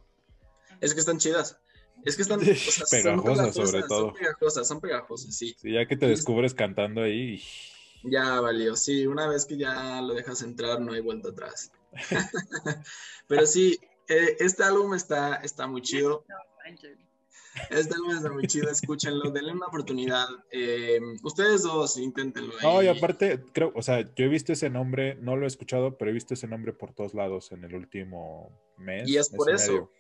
Es 0.81 0.95
que 0.95 1.01
están 1.01 1.19
chidas. 1.19 1.59
Es 2.05 2.17
que 2.17 2.23
están 2.23 2.41
pegajosas, 2.91 3.55
sobre 3.55 3.83
todo. 3.83 4.07
Son 4.07 4.15
pegajosas, 4.15 4.69
son 4.69 4.81
pegajosas, 4.81 5.37
sí. 5.37 5.55
sí 5.59 5.73
ya 5.73 5.87
que 5.87 5.97
te 5.97 6.07
descubres 6.07 6.55
cantando 6.55 7.03
ahí. 7.03 7.43
Ya 8.05 8.41
valió, 8.41 8.75
sí, 8.77 9.07
una 9.07 9.29
vez 9.29 9.45
que 9.47 9.57
ya 9.57 10.01
lo 10.01 10.15
dejas 10.15 10.43
entrar 10.43 10.81
no 10.81 10.93
hay 10.93 11.01
vuelta 11.01 11.29
atrás. 11.29 11.71
Pero 13.29 13.47
sí, 13.47 13.79
este 14.09 14.65
álbum 14.65 14.95
está, 14.95 15.37
está 15.37 15.67
muy 15.67 15.83
chido. 15.83 16.25
Este 17.71 17.95
álbum 17.95 18.17
está 18.17 18.31
muy 18.31 18.47
chido, 18.47 18.71
escúchenlo, 18.71 19.31
denle 19.31 19.53
una 19.53 19.67
oportunidad. 19.67 20.27
Eh, 20.51 21.01
ustedes 21.23 21.63
dos, 21.63 21.99
inténtenlo. 21.99 22.55
No, 22.63 22.83
y 22.83 22.89
aparte, 22.89 23.45
creo, 23.53 23.73
o 23.75 23.83
sea, 23.83 24.01
yo 24.15 24.25
he 24.25 24.29
visto 24.29 24.53
ese 24.53 24.71
nombre, 24.71 25.17
no 25.17 25.37
lo 25.37 25.45
he 25.45 25.49
escuchado, 25.49 25.99
pero 25.99 26.11
he 26.11 26.15
visto 26.15 26.35
ese 26.35 26.47
nombre 26.47 26.73
por 26.73 26.95
todos 26.95 27.15
lados 27.15 27.53
en 27.53 27.65
el 27.65 27.75
último 27.75 28.51
mes. 28.79 29.09
Y 29.09 29.19
es 29.19 29.29
por 29.29 29.51
eso. 29.51 29.91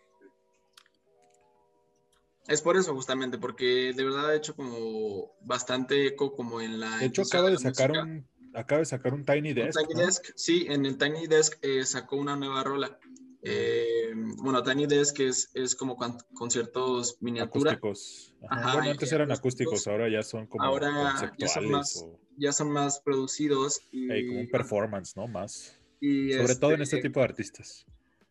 Es 2.48 2.60
por 2.60 2.76
eso 2.76 2.94
justamente, 2.94 3.38
porque 3.38 3.92
de 3.94 4.04
verdad 4.04 4.30
ha 4.30 4.34
hecho 4.34 4.56
como 4.56 5.32
bastante 5.42 6.06
eco 6.06 6.34
como 6.34 6.60
en 6.60 6.80
la... 6.80 6.98
De 6.98 7.06
hecho, 7.06 7.22
acaba 7.22 7.50
de, 7.50 7.58
sacar 7.58 7.92
un, 7.92 8.26
acaba 8.54 8.80
de 8.80 8.86
sacar 8.86 9.14
un 9.14 9.24
Tiny 9.24 9.52
Desk. 9.52 9.78
Tiny 9.78 10.00
Desk, 10.00 10.24
sí, 10.34 10.66
en 10.68 10.84
el 10.84 10.98
Tiny 10.98 11.26
Desk 11.28 11.58
eh, 11.62 11.84
sacó 11.84 12.16
una 12.16 12.34
nueva 12.34 12.64
rola. 12.64 12.98
Eh, 13.44 14.12
bueno, 14.36 14.62
Tiny 14.62 14.86
Desk 14.86 15.18
es, 15.20 15.50
es 15.54 15.74
como 15.74 15.96
conciertos 16.32 17.16
miniatura. 17.20 17.72
Acústicos. 17.72 18.34
bueno, 18.40 18.90
antes 18.90 19.12
eran 19.12 19.32
acústicos, 19.32 19.86
ahora 19.88 20.08
ya 20.08 20.22
son 20.22 20.46
como 20.46 20.62
ahora 20.62 21.32
ya 21.36 21.48
son 21.48 21.68
más, 21.70 22.06
ya 22.36 22.52
son 22.52 22.70
más 22.70 23.00
producidos. 23.00 23.80
Y, 23.90 24.26
como 24.28 24.40
un 24.40 24.48
performance, 24.48 25.16
¿no? 25.16 25.26
Más. 25.26 25.76
Sobre 26.00 26.56
todo 26.56 26.72
en 26.72 26.82
este, 26.82 26.96
este 26.96 27.08
tipo 27.08 27.20
de 27.20 27.24
artistas. 27.24 27.86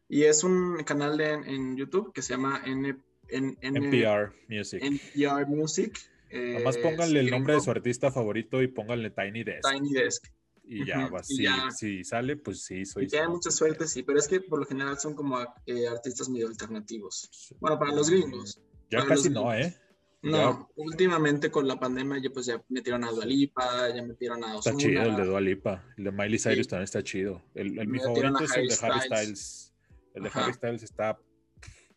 Y 0.08 0.24
es 0.24 0.44
un 0.44 0.84
canal 0.84 1.18
de, 1.18 1.32
en 1.32 1.78
YouTube 1.78 2.12
que 2.14 2.22
se 2.22 2.34
llama 2.34 2.62
N, 2.66 2.98
NPR 3.30 4.34
Music. 4.50 4.82
NPR 4.82 5.48
Music. 5.48 5.98
Eh, 6.30 6.56
Nomás 6.60 6.78
pónganle 6.78 7.20
el 7.20 7.30
nombre 7.30 7.56
de 7.56 7.62
su 7.62 7.72
artista 7.72 8.12
favorito 8.12 8.62
y 8.62 8.68
pónganle 8.68 9.10
Tiny 9.10 9.44
Desk. 9.44 9.70
Tiny 9.70 9.92
Desk 9.92 10.26
y 10.74 10.86
ya, 10.86 11.10
va, 11.10 11.22
si, 11.22 12.04
sale, 12.06 12.38
pues 12.38 12.64
sí, 12.64 12.86
soy. 12.86 13.04
Y 13.04 13.08
tiene 13.08 13.28
mucha 13.28 13.52
suerte, 13.52 13.86
sí, 13.88 14.04
pero 14.04 14.20
es 14.20 14.28
que 14.28 14.40
por 14.40 14.60
lo 14.60 14.66
general 14.66 14.98
son 14.98 15.14
como 15.16 15.38
eh, 15.66 15.88
artistas 15.88 16.30
medio 16.30 16.48
alternativos. 16.48 17.30
Bueno, 17.60 17.78
para 17.78 17.94
los 17.94 18.10
gringos. 18.10 18.62
Ya 18.90 19.06
casi 19.06 19.30
no, 19.30 19.54
¿eh? 19.54 19.76
No, 20.22 20.70
últimamente 20.76 21.52
con 21.52 21.68
la 21.68 21.78
pandemia 21.78 22.22
ya 22.22 22.30
pues 22.30 22.46
ya 22.46 22.64
metieron 22.70 23.04
a 23.04 23.12
Dualipa, 23.12 23.94
ya 23.94 24.02
metieron 24.02 24.44
a 24.46 24.56
Está 24.56 24.78
chido 24.78 25.02
el 25.02 25.16
de 25.18 25.26
Dualipa, 25.26 25.84
el 25.98 26.06
de 26.06 26.12
Miley 26.12 26.40
Cyrus 26.40 26.68
también 26.70 26.84
está 26.84 27.04
chido. 27.04 27.42
El, 27.54 27.78
el 27.78 27.88
mi 27.88 28.00
favorito 28.00 28.44
es 28.44 28.56
el 28.56 28.68
de 28.70 28.78
Harry 28.82 29.00
Styles. 29.02 29.74
El 30.14 30.24
de 30.24 30.32
Harry 30.34 30.54
Styles 30.54 30.84
está... 30.84 31.20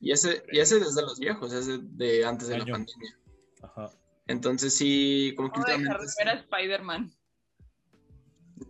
Y 0.01 0.11
ese, 0.11 0.43
y 0.51 0.59
ese 0.59 0.81
desde 0.81 1.03
los 1.03 1.21
viejos, 1.21 1.53
ese 1.53 1.79
de 1.81 2.25
antes 2.25 2.49
de 2.49 2.59
la 2.59 2.65
pandemia. 2.65 3.19
Ajá. 3.63 3.91
Entonces 4.27 4.75
sí, 4.75 5.33
como 5.37 5.53
que... 5.53 5.61
últimamente... 5.61 6.07
Era 6.21 6.33
Spider-Man. 6.33 7.13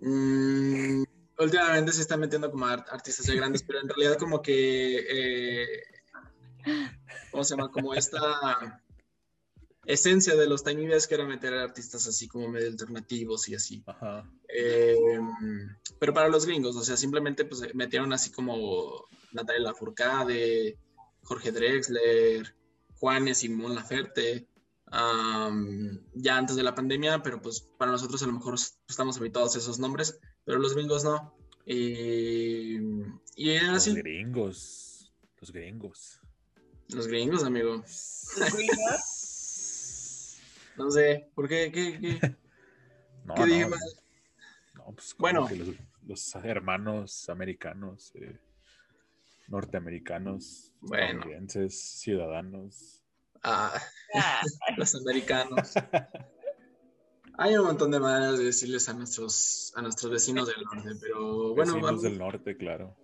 Mm, 0.01 1.05
últimamente 1.39 1.93
se 1.93 2.03
está 2.03 2.17
metiendo 2.17 2.51
como 2.51 2.67
artistas 2.67 3.27
ya 3.27 3.35
grandes, 3.35 3.63
pero 3.63 3.81
en 3.81 3.89
realidad 3.89 4.19
como 4.19 4.41
que, 4.43 4.99
eh, 5.11 5.83
¿cómo 7.31 7.45
se 7.45 7.57
llama? 7.57 7.71
Como 7.71 7.95
esta 7.95 8.83
esencia 9.87 10.35
de 10.35 10.47
los 10.47 10.65
Tiny 10.65 10.87
Desk 10.87 11.13
era 11.13 11.27
meter 11.27 11.55
a 11.55 11.63
artistas 11.63 12.07
así 12.07 12.27
como 12.29 12.49
medio 12.49 12.69
alternativos 12.69 13.49
y 13.49 13.55
así. 13.55 13.85
Eh, 14.49 15.19
pero 15.99 16.15
para 16.15 16.29
los 16.29 16.47
gringos, 16.47 16.77
o 16.77 16.85
sea, 16.85 16.97
simplemente 16.97 17.45
pues 17.45 17.75
metieron 17.75 18.13
así 18.13 18.31
como 18.31 19.07
Natalia 19.33 19.63
Lafourcade, 19.63 20.79
Jorge 21.23 21.53
Drexler, 21.53 22.55
Juanes 22.99 23.45
y 23.45 23.49
Mon 23.49 23.75
Laferte, 23.75 24.47
ya 26.15 26.37
antes 26.37 26.57
de 26.57 26.63
la 26.63 26.75
pandemia, 26.75 27.23
pero 27.23 27.41
pues 27.43 27.61
para 27.79 27.91
nosotros 27.91 28.23
a 28.23 28.27
lo 28.27 28.33
mejor 28.33 28.55
estamos 28.89 29.17
habituados 29.19 29.55
a 29.55 29.59
esos 29.59 29.79
nombres, 29.79 30.21
pero 30.45 30.59
los 30.59 30.75
gringos 30.75 31.05
no. 31.05 31.35
Y, 31.67 32.77
y 33.37 33.51
era 33.51 33.69
Los 33.73 33.77
así. 33.79 33.95
gringos. 33.95 35.13
Los 35.41 35.51
gringos. 35.53 36.21
Los 36.89 37.07
gringos, 37.07 37.45
amigo. 37.45 37.83
No 40.77 40.91
sé, 40.91 41.31
¿por 41.37 41.49
qué? 41.49 41.71
¿Qué, 41.71 42.01
qué, 42.01 42.19
No, 43.25 43.35
qué 43.35 43.41
no, 43.43 43.47
dije 43.47 43.67
mal? 43.69 43.79
no, 44.75 44.85
pues 44.93 45.15
Bueno. 45.17 45.47
que 45.47 45.55
los, 45.57 45.69
los 46.05 46.35
hermanos 46.35 47.29
americanos, 47.29 48.11
eh, 48.17 48.41
norteamericanos, 49.47 50.73
Bueno. 50.81 51.05
estadounidenses, 51.21 51.79
ciudadanos. 52.01 53.04
Ah, 53.45 53.81
Ah, 54.17 54.41
los 54.77 54.95
americanos. 54.95 55.73
Hay 57.37 57.57
un 57.57 57.65
montón 57.67 57.91
de 57.91 57.99
maneras 57.99 58.39
de 58.39 58.45
decirles 58.45 58.89
a 58.89 58.93
nuestros, 58.95 59.73
a 59.75 59.83
nuestros 59.83 60.11
vecinos 60.13 60.47
del 60.47 60.63
norte, 60.63 60.91
pero 61.01 61.55
bueno, 61.55 61.73
vecinos 61.73 61.83
vamos- 61.83 62.03
del 62.03 62.19
norte, 62.19 62.57
claro. 62.57 62.97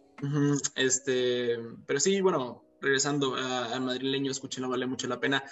Este, 0.76 1.58
pero 1.86 1.98
sí, 1.98 2.20
bueno, 2.20 2.62
regresando 2.80 3.34
al 3.34 3.80
madrileño, 3.80 4.30
escúchenlo, 4.30 4.68
vale 4.68 4.86
mucho 4.86 5.08
la 5.08 5.18
pena. 5.18 5.42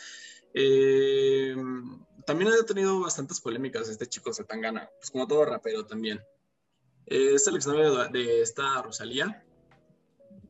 Eh, 0.55 1.57
también 2.27 2.53
ha 2.53 2.65
tenido 2.65 3.01
bastantes 3.01 3.41
polémicas 3.41 3.89
este 3.89 4.07
chico 4.07 4.33
Zetangana, 4.33 4.89
pues 4.99 5.11
como 5.11 5.27
todo 5.27 5.45
rapero 5.45 5.87
también. 5.87 6.21
Eh, 7.07 7.33
es 7.35 7.47
el 7.49 7.57
exnovio 7.57 7.95
de, 7.97 8.09
de 8.11 8.43
esta 8.43 8.81
Rosalía, 8.83 9.45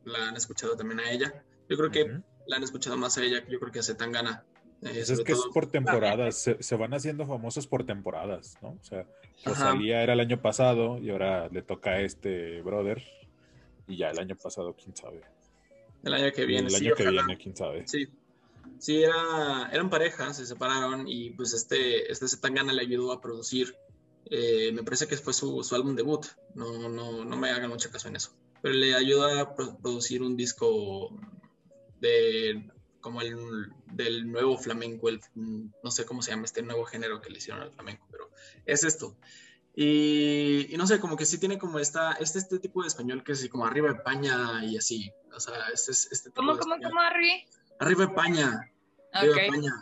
la 0.03 0.27
han 0.29 0.35
escuchado 0.35 0.75
también 0.75 0.99
a 0.99 1.11
ella. 1.11 1.43
Yo 1.67 1.77
creo 1.77 1.89
que. 1.91 2.21
La 2.49 2.57
han 2.57 2.63
escuchado 2.63 2.97
más 2.97 3.17
a 3.17 3.23
ella 3.23 3.43
que 3.45 3.51
yo 3.51 3.59
creo 3.59 3.71
que 3.71 3.79
a 3.79 3.83
Zetangana. 3.83 4.43
eh, 4.81 4.91
Pues 4.93 5.09
es 5.09 5.21
que 5.21 5.31
es 5.33 5.39
por 5.53 5.69
temporadas, 5.71 6.35
se, 6.35 6.61
se 6.61 6.75
van 6.75 6.93
haciendo 6.93 7.25
famosos 7.27 7.67
por 7.67 7.85
temporadas, 7.85 8.57
¿no? 8.61 8.69
O 8.69 8.83
sea, 8.83 9.05
Ajá. 9.45 9.71
Rosalía 9.71 10.01
era 10.03 10.13
el 10.13 10.19
año 10.19 10.41
pasado 10.41 10.97
y 10.97 11.09
ahora 11.11 11.47
le 11.49 11.61
toca 11.61 11.91
a 11.91 12.01
este 12.01 12.61
brother 12.61 13.01
y 13.87 13.97
ya 13.97 14.09
el 14.09 14.19
año 14.19 14.35
pasado, 14.35 14.75
quién 14.75 14.95
sabe. 14.95 15.21
El 16.03 16.13
año 16.13 16.31
que 16.31 16.45
viene, 16.45 16.67
el 16.67 16.73
sí, 16.75 16.85
año 16.85 16.95
que 16.95 17.03
ojalá. 17.03 17.23
viene, 17.25 17.41
quién 17.41 17.55
sabe. 17.55 17.87
Sí, 17.87 18.07
sí, 18.79 19.03
era, 19.03 19.69
eran 19.71 19.89
parejas, 19.89 20.37
se 20.37 20.45
separaron 20.45 21.07
y 21.07 21.31
pues 21.31 21.53
este, 21.53 22.11
este 22.11 22.27
Zetangana 22.27 22.73
le 22.73 22.81
ayudó 22.81 23.11
a 23.11 23.21
producir, 23.21 23.75
eh, 24.31 24.71
me 24.73 24.83
parece 24.83 25.07
que 25.07 25.17
fue 25.17 25.33
su, 25.33 25.63
su 25.63 25.75
álbum 25.75 25.95
debut, 25.95 26.25
no, 26.55 26.87
no, 26.89 27.25
no 27.25 27.37
me 27.37 27.49
hagan 27.49 27.69
mucho 27.69 27.89
caso 27.91 28.07
en 28.07 28.15
eso, 28.15 28.31
pero 28.61 28.73
le 28.75 28.95
ayudó 28.95 29.25
a 29.27 29.55
pro- 29.55 29.77
producir 29.77 30.21
un 30.21 30.37
disco 30.37 31.09
de, 31.99 32.69
como 33.01 33.21
el, 33.21 33.71
del 33.93 34.31
nuevo 34.31 34.57
flamenco, 34.57 35.09
el, 35.09 35.19
no 35.35 35.91
sé 35.91 36.05
cómo 36.05 36.21
se 36.21 36.31
llama 36.31 36.45
este 36.45 36.61
nuevo 36.61 36.85
género 36.85 37.21
que 37.21 37.29
le 37.29 37.37
hicieron 37.37 37.61
al 37.63 37.71
flamenco, 37.71 38.07
pero 38.11 38.29
es 38.65 38.83
esto. 38.83 39.17
Y, 39.75 40.67
y 40.73 40.77
no 40.77 40.85
sé, 40.87 40.99
como 40.99 41.15
que 41.15 41.25
sí 41.25 41.37
tiene 41.39 41.57
como 41.57 41.79
esta, 41.79 42.13
este, 42.13 42.39
este 42.39 42.59
tipo 42.59 42.81
de 42.81 42.87
español 42.89 43.23
que 43.23 43.31
es 43.31 43.39
así 43.39 43.49
como 43.49 43.65
arriba 43.65 43.87
de 43.93 43.99
paña 44.01 44.65
y 44.65 44.75
así, 44.77 45.11
o 45.33 45.39
sea, 45.39 45.53
este, 45.73 45.91
es- 45.91 46.11
este 46.11 46.29
tipo 46.29 46.41
¿Cómo, 46.41 46.53
de 46.55 46.59
cómo, 46.59 46.73
español. 46.75 46.91
cómo, 46.91 47.01
Arri? 47.01 47.45
Arriba 47.79 48.05
de 48.07 48.13
paña. 48.13 48.71
Arriba 49.13 49.35
de 49.35 49.41
Ok. 49.47 49.53
paña. 49.55 49.73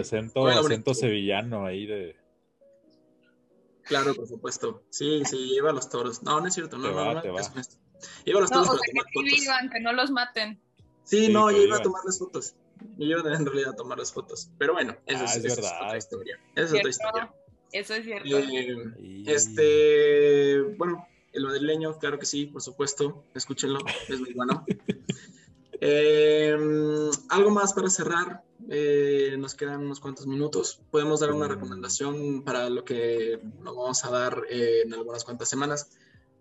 Acento, 0.00 0.46
acento 0.46 0.94
sevillano 0.94 1.66
ahí 1.66 1.86
de... 1.86 2.16
claro, 3.82 4.14
por 4.14 4.26
supuesto. 4.28 4.84
Sí, 4.90 5.22
sí, 5.24 5.48
lleva 5.50 5.70
a 5.70 5.72
los 5.72 5.88
toros. 5.90 6.22
No, 6.22 6.40
no 6.40 6.46
es 6.46 6.54
cierto, 6.54 6.78
no, 6.78 6.84
Te 6.84 6.90
no, 6.90 6.96
va, 6.96 7.14
no, 7.14 7.20
te 7.22 7.28
no, 7.28 7.34
va. 7.34 7.40
es 7.40 7.50
honesto. 7.50 7.76
Lleva 8.24 8.38
a 8.38 8.42
los 8.42 8.50
No, 8.52 8.62
toros 8.62 8.68
o 8.68 8.72
para 8.72 8.82
sea, 8.84 8.92
tomar 8.92 9.06
que 9.06 9.10
sí 9.12 9.24
fotos. 9.30 9.40
vivan, 9.40 9.70
que 9.70 9.80
no 9.80 9.92
los 9.92 10.10
maten. 10.12 10.62
Sí, 11.06 11.26
Sí, 11.26 11.32
no, 11.32 11.50
yo 11.50 11.56
iba 11.58 11.76
a 11.76 11.78
vivan. 11.78 11.82
tomarles 11.82 12.18
fotos. 12.18 12.54
Yo 12.98 13.06
iba 13.06 13.20
en 13.34 13.46
realidad 13.46 13.70
a 13.72 13.76
tomarles 13.76 14.12
fotos. 14.12 14.50
Pero 14.58 14.72
bueno, 14.74 14.96
eso, 15.06 15.24
Ah, 15.26 15.34
es, 15.34 15.52
otra 15.58 15.96
historia. 15.96 16.38
Esa 16.54 16.64
es 16.66 16.72
otra 16.80 16.90
historia. 16.90 17.34
Eso 17.72 17.94
es 17.94 18.04
cierto. 18.04 18.38
Eh, 18.38 18.76
Y- 19.00 19.30
este, 19.30 20.60
bueno, 20.76 21.06
el 21.32 21.44
madrileño, 21.44 21.98
claro 21.98 22.18
que 22.18 22.26
sí, 22.26 22.46
por 22.46 22.60
supuesto. 22.60 23.24
Escúchenlo, 23.34 23.78
es 24.08 24.20
muy 24.20 24.34
bueno. 24.34 24.64
Eh, 25.80 26.56
algo 27.28 27.50
más 27.50 27.74
para 27.74 27.90
cerrar. 27.90 28.42
Eh, 28.70 29.36
nos 29.38 29.54
quedan 29.54 29.80
unos 29.84 30.00
cuantos 30.00 30.26
minutos. 30.26 30.80
Podemos 30.90 31.20
dar 31.20 31.32
una 31.32 31.46
Mm. 31.46 31.50
recomendación 31.50 32.42
para 32.44 32.70
lo 32.70 32.84
que 32.84 33.40
nos 33.60 33.76
vamos 33.76 34.04
a 34.04 34.10
dar 34.10 34.42
eh, 34.50 34.82
en 34.86 34.94
algunas 34.94 35.22
cuantas 35.24 35.48
semanas. 35.48 35.90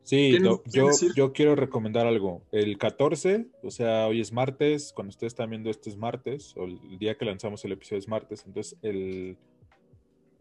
Sí, 0.06 0.30
¿Quieren- 0.30 0.44
lo- 0.44 0.62
quieren 0.62 0.92
yo, 1.02 1.14
yo 1.16 1.34
quiero 1.34 1.56
recomendar 1.56 2.06
algo. 2.06 2.44
El 2.52 2.78
14, 2.78 3.48
o 3.64 3.72
sea, 3.72 4.06
hoy 4.08 4.22
es 4.22 4.32
martes, 4.32 4.94
cuando 4.94 5.10
ustedes 5.10 5.34
están 5.34 5.50
viendo 5.50 5.70
esto 5.72 5.90
es 5.90 5.98
martes, 5.98 6.54
o 6.56 6.66
el 6.66 7.00
día 7.00 7.18
que 7.18 7.26
lanzamos 7.26 7.66
el 7.66 7.72
episodio 7.72 8.00
es 8.00 8.08
martes, 8.08 8.44
entonces 8.46 8.78
el 8.84 9.36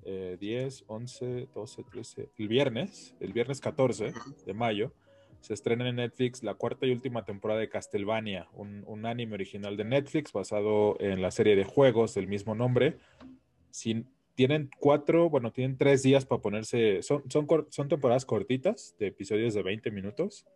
eh, 0.04 0.36
10, 0.38 0.84
11, 0.86 1.48
12, 1.54 1.82
13, 1.82 2.28
el 2.36 2.48
viernes, 2.48 3.14
el 3.20 3.32
viernes 3.32 3.60
14 3.62 4.12
de 4.44 4.52
mayo, 4.54 4.92
se 5.40 5.54
estrena 5.54 5.88
en 5.88 5.96
Netflix 5.96 6.42
la 6.42 6.54
cuarta 6.54 6.84
y 6.86 6.90
última 6.90 7.24
temporada 7.24 7.60
de 7.60 7.70
Castlevania, 7.70 8.48
un, 8.52 8.84
un 8.86 9.06
anime 9.06 9.34
original 9.34 9.78
de 9.78 9.84
Netflix 9.84 10.30
basado 10.32 10.96
en 11.00 11.22
la 11.22 11.30
serie 11.30 11.56
de 11.56 11.64
juegos 11.64 12.14
del 12.14 12.28
mismo 12.28 12.54
nombre. 12.54 12.98
Sin, 13.70 14.08
tienen 14.34 14.68
cuatro, 14.80 15.30
bueno, 15.30 15.52
tienen 15.52 15.76
tres 15.78 16.02
días 16.02 16.26
para 16.26 16.42
ponerse, 16.42 17.02
son, 17.02 17.22
son, 17.30 17.46
son 17.70 17.88
temporadas 17.88 18.24
cortitas 18.24 18.96
de 18.98 19.08
episodios 19.08 19.54
de 19.54 19.62
20 19.62 19.90
minutos. 19.90 20.46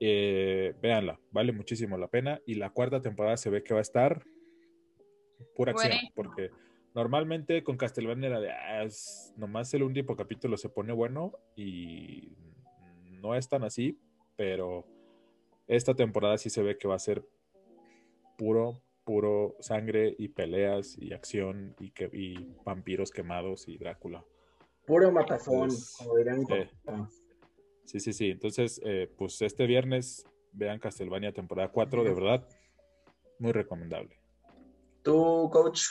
Eh, 0.00 0.74
véanla, 0.82 1.20
vale 1.30 1.52
muchísimo 1.52 1.96
la 1.96 2.08
pena. 2.08 2.40
Y 2.46 2.54
la 2.54 2.70
cuarta 2.70 3.00
temporada 3.00 3.36
se 3.36 3.50
ve 3.50 3.62
que 3.62 3.72
va 3.74 3.78
a 3.80 3.82
estar 3.82 4.24
pura 5.54 5.72
acción, 5.72 5.92
porque 6.14 6.50
normalmente 6.94 7.62
con 7.62 7.76
Castlevania 7.76 8.28
era 8.28 8.40
de, 8.40 8.50
ah, 8.50 8.82
es- 8.82 9.32
nomás 9.36 9.72
el 9.74 9.82
último 9.84 10.16
capítulo 10.16 10.56
se 10.56 10.68
pone 10.68 10.92
bueno 10.92 11.32
y 11.56 12.32
no 13.20 13.34
es 13.36 13.48
tan 13.48 13.62
así, 13.62 13.96
pero 14.36 14.84
esta 15.68 15.94
temporada 15.94 16.36
sí 16.38 16.50
se 16.50 16.62
ve 16.62 16.76
que 16.78 16.88
va 16.88 16.96
a 16.96 16.98
ser 16.98 17.24
puro, 18.36 18.82
puro 19.04 19.56
sangre 19.60 20.14
y 20.18 20.28
peleas 20.28 20.96
y 20.98 21.12
acción 21.12 21.74
y, 21.80 21.90
que, 21.90 22.10
y 22.12 22.54
vampiros 22.64 23.10
quemados 23.10 23.68
y 23.68 23.78
Drácula. 23.78 24.24
Puro 24.86 25.12
matazón, 25.12 25.68
Pues, 25.68 25.96
como 25.98 26.16
dirían 26.16 26.40
mi 26.40 26.54
eh. 26.54 26.70
Sí, 27.84 28.00
sí, 28.00 28.12
sí. 28.12 28.30
Entonces, 28.30 28.80
eh, 28.84 29.12
pues 29.16 29.40
este 29.42 29.66
viernes 29.66 30.24
vean 30.52 30.78
Castlevania 30.78 31.32
temporada 31.32 31.70
4, 31.70 32.04
de 32.04 32.14
verdad, 32.14 32.48
muy 33.38 33.52
recomendable. 33.52 34.18
¿Tú, 35.02 35.50
coach? 35.52 35.82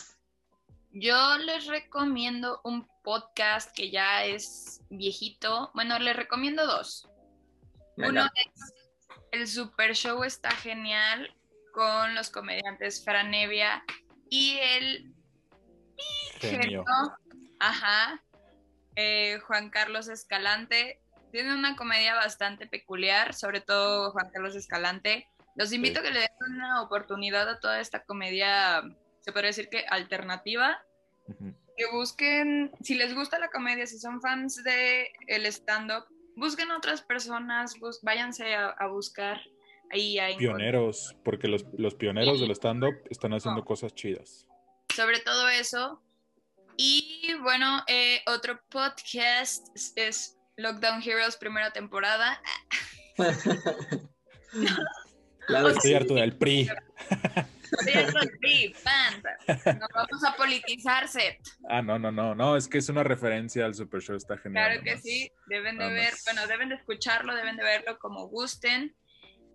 Yo 0.91 1.38
les 1.45 1.68
recomiendo 1.68 2.59
un 2.64 2.88
podcast 3.03 3.76
que 3.76 3.91
ya 3.91 4.26
es 4.26 4.82
viejito. 4.89 5.72
Bueno, 5.74 5.99
les 5.99 6.16
recomiendo 6.16 6.66
dos. 6.66 7.09
Uno 7.97 8.26
es 8.26 8.74
El 9.32 9.47
Super 9.47 9.93
Show 9.95 10.23
está 10.23 10.52
genial 10.52 11.34
con 11.72 12.15
los 12.15 12.30
comediantes 12.30 13.03
Fran 13.03 13.34
Evia 13.34 13.84
y 14.30 14.57
el 14.61 15.14
Genio. 16.39 16.84
ajá, 17.60 18.23
eh, 18.95 19.39
Juan 19.45 19.69
Carlos 19.69 20.07
Escalante. 20.07 21.02
Tiene 21.31 21.53
una 21.56 21.76
comedia 21.76 22.15
bastante 22.15 22.68
peculiar, 22.68 23.34
sobre 23.34 23.61
todo 23.61 24.11
Juan 24.11 24.30
Carlos 24.34 24.56
Escalante. 24.56 25.27
Los 25.56 25.72
invito 25.72 25.99
a 25.99 26.03
que 26.03 26.11
le 26.11 26.19
den 26.22 26.30
una 26.56 26.81
oportunidad 26.81 27.48
a 27.49 27.60
toda 27.60 27.80
esta 27.80 28.03
comedia, 28.03 28.81
se 29.22 29.31
podría 29.31 29.49
decir 29.49 29.69
que 29.69 29.85
alternativa, 29.89 30.81
Ujú. 31.27 31.53
que 31.77 31.85
busquen, 31.91 32.72
si 32.81 32.95
les 32.95 33.14
gusta 33.14 33.38
la 33.39 33.49
comedia, 33.49 33.85
si 33.85 33.99
son 33.99 34.22
fans 34.22 34.64
de 34.64 35.11
el 35.27 35.45
stand-up, 35.45 36.06
busquen 36.35 36.72
otras 36.72 37.02
personas, 37.02 37.77
bus- 37.80 37.99
váyanse 38.02 38.56
a, 38.56 38.69
a 38.69 38.88
buscar 38.88 39.41
ahí 39.91 40.18
a 40.19 40.30
encontrar- 40.30 40.57
Pioneros, 40.57 41.15
porque 41.23 41.47
los, 41.47 41.65
los 41.77 41.95
pioneros 41.95 42.39
del 42.39 42.51
stand-up 42.51 42.95
están 43.09 43.34
haciendo 43.34 43.61
No. 43.61 43.65
cosas 43.65 43.93
chidas. 43.93 44.47
sobre 44.95 45.19
todo 45.19 45.47
eso. 45.49 46.01
Y 46.77 47.34
bueno, 47.41 47.84
eh, 47.88 48.22
otro 48.27 48.59
podcast 48.69 49.68
es- 49.76 49.93
es 49.95 50.38
Lockdown 50.57 51.01
Heroes 51.01 51.38
primera 51.38 51.72
temporada. 51.72 52.41
Claro 55.47 55.68
que 55.68 55.72
Estoy 55.73 55.93
harto 55.95 56.13
del 56.15 56.38
PRI. 56.38 56.69
Estoy 57.80 57.93
harto 57.93 58.19
del 58.19 58.38
PRI, 58.39 58.76
pan. 58.84 59.23
Nos 59.80 59.89
vamos 59.93 60.23
a 60.26 60.35
politizarse. 60.35 61.39
Ah, 61.69 61.81
no, 61.81 61.97
no, 61.97 62.11
no, 62.11 62.35
no, 62.35 62.55
es 62.55 62.68
que 62.68 62.77
es 62.77 62.89
una 62.89 63.03
referencia 63.03 63.65
al 63.65 63.73
Super 63.73 64.01
Show, 64.01 64.15
está 64.15 64.38
genial. 64.38 64.65
Claro 64.65 64.84
que 64.84 64.89
nomás. 64.91 65.03
sí, 65.03 65.31
deben 65.47 65.77
de 65.77 65.89
ver, 65.89 66.13
bueno, 66.26 66.47
deben 66.47 66.69
de 66.69 66.76
escucharlo, 66.76 67.34
deben 67.35 67.57
de 67.57 67.63
verlo 67.63 67.97
como 67.99 68.27
gusten. 68.27 68.95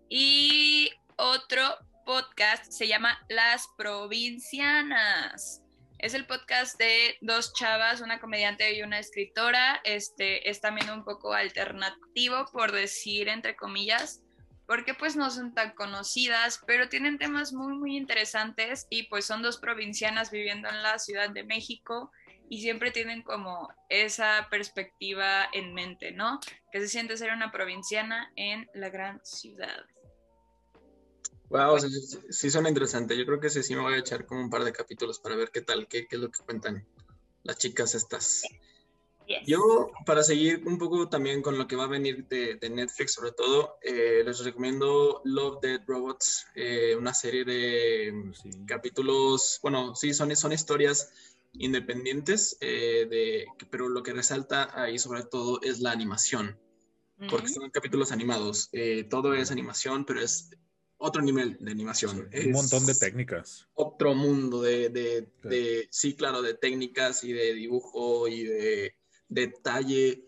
Y 0.08 0.90
otro 1.16 1.62
podcast 2.04 2.70
se 2.70 2.86
llama 2.86 3.18
Las 3.28 3.66
Provincianas. 3.76 5.62
Es 5.98 6.14
el 6.14 6.26
podcast 6.26 6.78
de 6.78 7.16
dos 7.22 7.52
chavas, 7.54 8.00
una 8.00 8.20
comediante 8.20 8.72
y 8.74 8.82
una 8.82 9.00
escritora. 9.00 9.80
Este 9.82 10.48
es 10.48 10.60
también 10.60 10.90
un 10.90 11.04
poco 11.04 11.32
alternativo, 11.32 12.44
por 12.52 12.70
decir 12.70 13.28
entre 13.28 13.56
comillas, 13.56 14.22
porque 14.68 14.94
pues 14.94 15.16
no 15.16 15.30
son 15.30 15.54
tan 15.54 15.72
conocidas, 15.72 16.60
pero 16.66 16.88
tienen 16.88 17.18
temas 17.18 17.52
muy, 17.52 17.74
muy 17.74 17.96
interesantes 17.96 18.86
y 18.90 19.04
pues 19.04 19.24
son 19.24 19.42
dos 19.42 19.58
provincianas 19.58 20.30
viviendo 20.30 20.68
en 20.68 20.82
la 20.82 21.00
Ciudad 21.00 21.30
de 21.30 21.42
México 21.42 22.12
y 22.48 22.60
siempre 22.60 22.92
tienen 22.92 23.22
como 23.22 23.68
esa 23.88 24.46
perspectiva 24.50 25.48
en 25.52 25.74
mente, 25.74 26.12
¿no? 26.12 26.38
Que 26.70 26.80
se 26.80 26.88
siente 26.88 27.16
ser 27.16 27.32
una 27.32 27.50
provinciana 27.50 28.30
en 28.36 28.68
la 28.74 28.88
gran 28.90 29.20
ciudad. 29.24 29.84
Wow, 31.48 31.78
sí, 32.30 32.50
suena 32.50 32.68
interesante. 32.68 33.16
Yo 33.16 33.24
creo 33.24 33.40
que 33.40 33.50
sí, 33.50 33.62
sí 33.62 33.74
me 33.74 33.82
voy 33.82 33.94
a 33.94 33.98
echar 33.98 34.26
como 34.26 34.40
un 34.40 34.50
par 34.50 34.64
de 34.64 34.72
capítulos 34.72 35.20
para 35.20 35.36
ver 35.36 35.50
qué 35.50 35.60
tal, 35.60 35.86
qué, 35.86 36.06
qué 36.06 36.16
es 36.16 36.22
lo 36.22 36.30
que 36.30 36.44
cuentan 36.44 36.86
las 37.44 37.58
chicas 37.58 37.94
estas. 37.94 38.42
Yo, 39.44 39.90
para 40.04 40.22
seguir 40.22 40.62
un 40.66 40.78
poco 40.78 41.08
también 41.08 41.42
con 41.42 41.58
lo 41.58 41.66
que 41.66 41.76
va 41.76 41.84
a 41.84 41.88
venir 41.88 42.26
de, 42.28 42.58
Netflix, 42.70 43.14
sobre 43.14 43.32
todo, 43.32 43.76
eh, 43.82 44.22
les 44.24 44.44
recomiendo 44.44 45.20
Love, 45.24 45.60
Dead 45.60 45.80
Robots, 45.86 46.46
eh, 46.54 46.94
una 46.96 47.12
serie 47.12 47.44
de 47.44 48.32
capítulos, 48.66 49.58
bueno, 49.62 49.94
sí, 49.96 50.14
son, 50.14 50.34
son 50.36 50.52
historias 50.52 51.12
independientes, 51.52 52.56
eh, 52.60 53.06
de, 53.10 53.46
pero 53.70 53.88
lo 53.88 54.02
que 54.02 54.12
resalta 54.12 54.70
ahí 54.80 54.98
sobre 54.98 55.24
todo 55.24 55.60
es 55.62 55.80
la 55.80 55.90
animación, 55.90 56.58
porque 57.28 57.48
son 57.48 57.70
capítulos 57.70 58.12
animados. 58.12 58.70
todo 59.10 59.34
es 59.34 59.50
animación, 59.50 60.04
pero 60.04 60.20
es 60.20 60.50
otro 60.98 61.22
nivel 61.22 61.56
de 61.60 61.70
animación. 61.70 62.28
un 62.32 62.52
montón 62.52 62.86
de 62.86 62.94
técnicas. 62.94 63.68
Otro 63.74 64.14
mundo 64.14 64.62
de, 64.62 64.88
de, 64.88 65.88
sí, 65.90 66.14
claro, 66.14 66.42
de 66.42 66.54
técnicas 66.54 67.22
y 67.24 67.32
de 67.32 67.54
dibujo 67.54 68.28
y 68.28 68.44
de 68.44 68.96
detalle. 69.28 70.24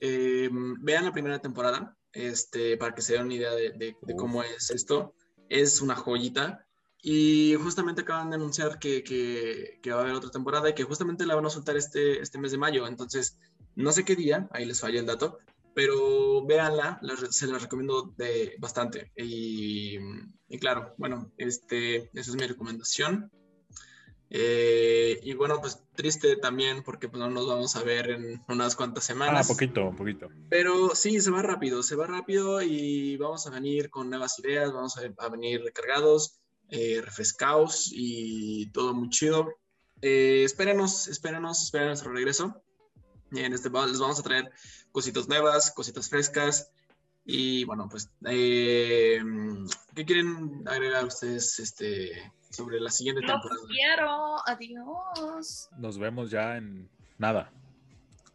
Eh, 0.00 0.50
vean 0.80 1.04
la 1.04 1.12
primera 1.12 1.40
temporada 1.40 1.96
este, 2.12 2.76
para 2.76 2.94
que 2.94 3.02
se 3.02 3.14
den 3.14 3.26
una 3.26 3.34
idea 3.34 3.54
de, 3.54 3.96
cómo 4.16 4.42
es 4.42 4.70
esto. 4.70 5.14
Es 5.48 5.80
una 5.80 5.94
joyita. 5.94 6.66
Y 7.04 7.56
justamente 7.60 8.02
acaban 8.02 8.30
de 8.30 8.36
anunciar 8.36 8.78
que, 8.78 9.02
que, 9.02 9.90
va 9.90 9.98
a 9.98 10.00
haber 10.02 10.14
otra 10.14 10.30
temporada 10.30 10.70
y 10.70 10.74
que 10.74 10.84
justamente 10.84 11.26
la 11.26 11.34
van 11.34 11.46
a 11.46 11.50
soltar 11.50 11.76
este, 11.76 12.20
este 12.20 12.38
mes 12.38 12.52
de 12.52 12.58
mayo. 12.58 12.86
Entonces, 12.86 13.38
no 13.74 13.90
sé 13.90 14.04
qué 14.04 14.14
día, 14.14 14.48
ahí 14.52 14.64
les 14.64 14.80
falla 14.80 15.00
el 15.00 15.06
dato, 15.06 15.38
pero 15.74 16.44
véanla, 16.46 17.00
se 17.30 17.46
la 17.46 17.58
recomiendo 17.58 18.12
de, 18.16 18.54
bastante. 18.58 19.12
Y, 19.16 19.96
y, 20.48 20.58
claro, 20.58 20.94
bueno, 20.98 21.32
este, 21.36 22.10
esa 22.12 22.30
es 22.30 22.36
mi 22.36 22.46
recomendación. 22.46 23.30
Eh, 24.34 25.20
y 25.22 25.34
bueno, 25.34 25.60
pues 25.60 25.84
triste 25.94 26.36
también 26.36 26.82
porque 26.82 27.06
pues, 27.06 27.20
no 27.20 27.28
nos 27.28 27.46
vamos 27.46 27.76
a 27.76 27.82
ver 27.82 28.10
en 28.10 28.42
unas 28.48 28.76
cuantas 28.76 29.04
semanas. 29.04 29.46
Ah, 29.46 29.52
poquito, 29.52 29.94
poquito. 29.94 30.28
Pero 30.48 30.94
sí, 30.94 31.20
se 31.20 31.30
va 31.30 31.42
rápido, 31.42 31.82
se 31.82 31.96
va 31.96 32.06
rápido 32.06 32.62
y 32.62 33.18
vamos 33.18 33.46
a 33.46 33.50
venir 33.50 33.90
con 33.90 34.08
nuevas 34.08 34.38
ideas, 34.38 34.72
vamos 34.72 34.96
a, 34.96 35.28
venir 35.28 35.62
recargados, 35.62 36.40
eh, 36.70 37.02
refrescados 37.04 37.90
y 37.92 38.70
todo 38.72 38.94
muy 38.94 39.10
chido. 39.10 39.48
Eh, 40.00 40.44
espérenos, 40.44 41.08
espérenos, 41.08 41.62
esperen 41.62 41.88
nuestro 41.88 42.12
regreso. 42.12 42.62
En 43.34 43.52
este 43.52 43.70
les 43.70 43.98
vamos 43.98 44.18
a 44.18 44.22
traer 44.22 44.52
cositas 44.90 45.28
nuevas, 45.28 45.70
cositas 45.70 46.08
frescas. 46.08 46.70
Y 47.24 47.64
bueno, 47.64 47.88
pues, 47.88 48.10
eh, 48.26 49.20
¿qué 49.94 50.04
quieren 50.04 50.64
agregar 50.66 51.04
ustedes 51.04 51.58
este, 51.60 52.32
sobre 52.50 52.80
la 52.80 52.90
siguiente 52.90 53.20
temporada? 53.20 53.60
Los 53.60 53.70
quiero, 53.70 54.36
adiós. 54.46 55.68
Nos 55.78 55.98
vemos 55.98 56.30
ya 56.30 56.56
en 56.56 56.90
nada. 57.18 57.52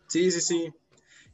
Sí, 0.08 0.32
sí, 0.32 0.42
sí. 0.42 0.74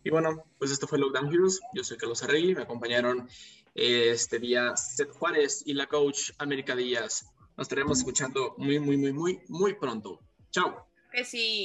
Y 0.03 0.09
bueno, 0.09 0.43
pues 0.57 0.71
esto 0.71 0.87
fue 0.87 0.97
Lockdown 0.97 1.31
Heroes. 1.31 1.61
Yo 1.73 1.83
soy 1.83 1.97
Carlos 1.97 2.23
Arregui. 2.23 2.55
Me 2.55 2.63
acompañaron 2.63 3.29
este 3.75 4.39
día 4.39 4.75
Seth 4.75 5.11
Juárez 5.11 5.63
y 5.65 5.73
la 5.73 5.87
coach 5.87 6.31
América 6.39 6.75
Díaz. 6.75 7.27
Nos 7.55 7.65
estaremos 7.65 7.99
escuchando 7.99 8.55
muy, 8.57 8.79
muy, 8.79 8.97
muy, 8.97 9.13
muy, 9.13 9.41
muy 9.47 9.75
pronto. 9.75 10.19
Chao. 10.51 10.87
Que 11.13 11.23
sí. 11.23 11.63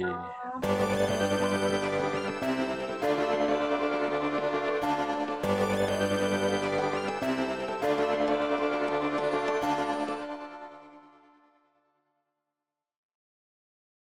Chao. 0.00 1.59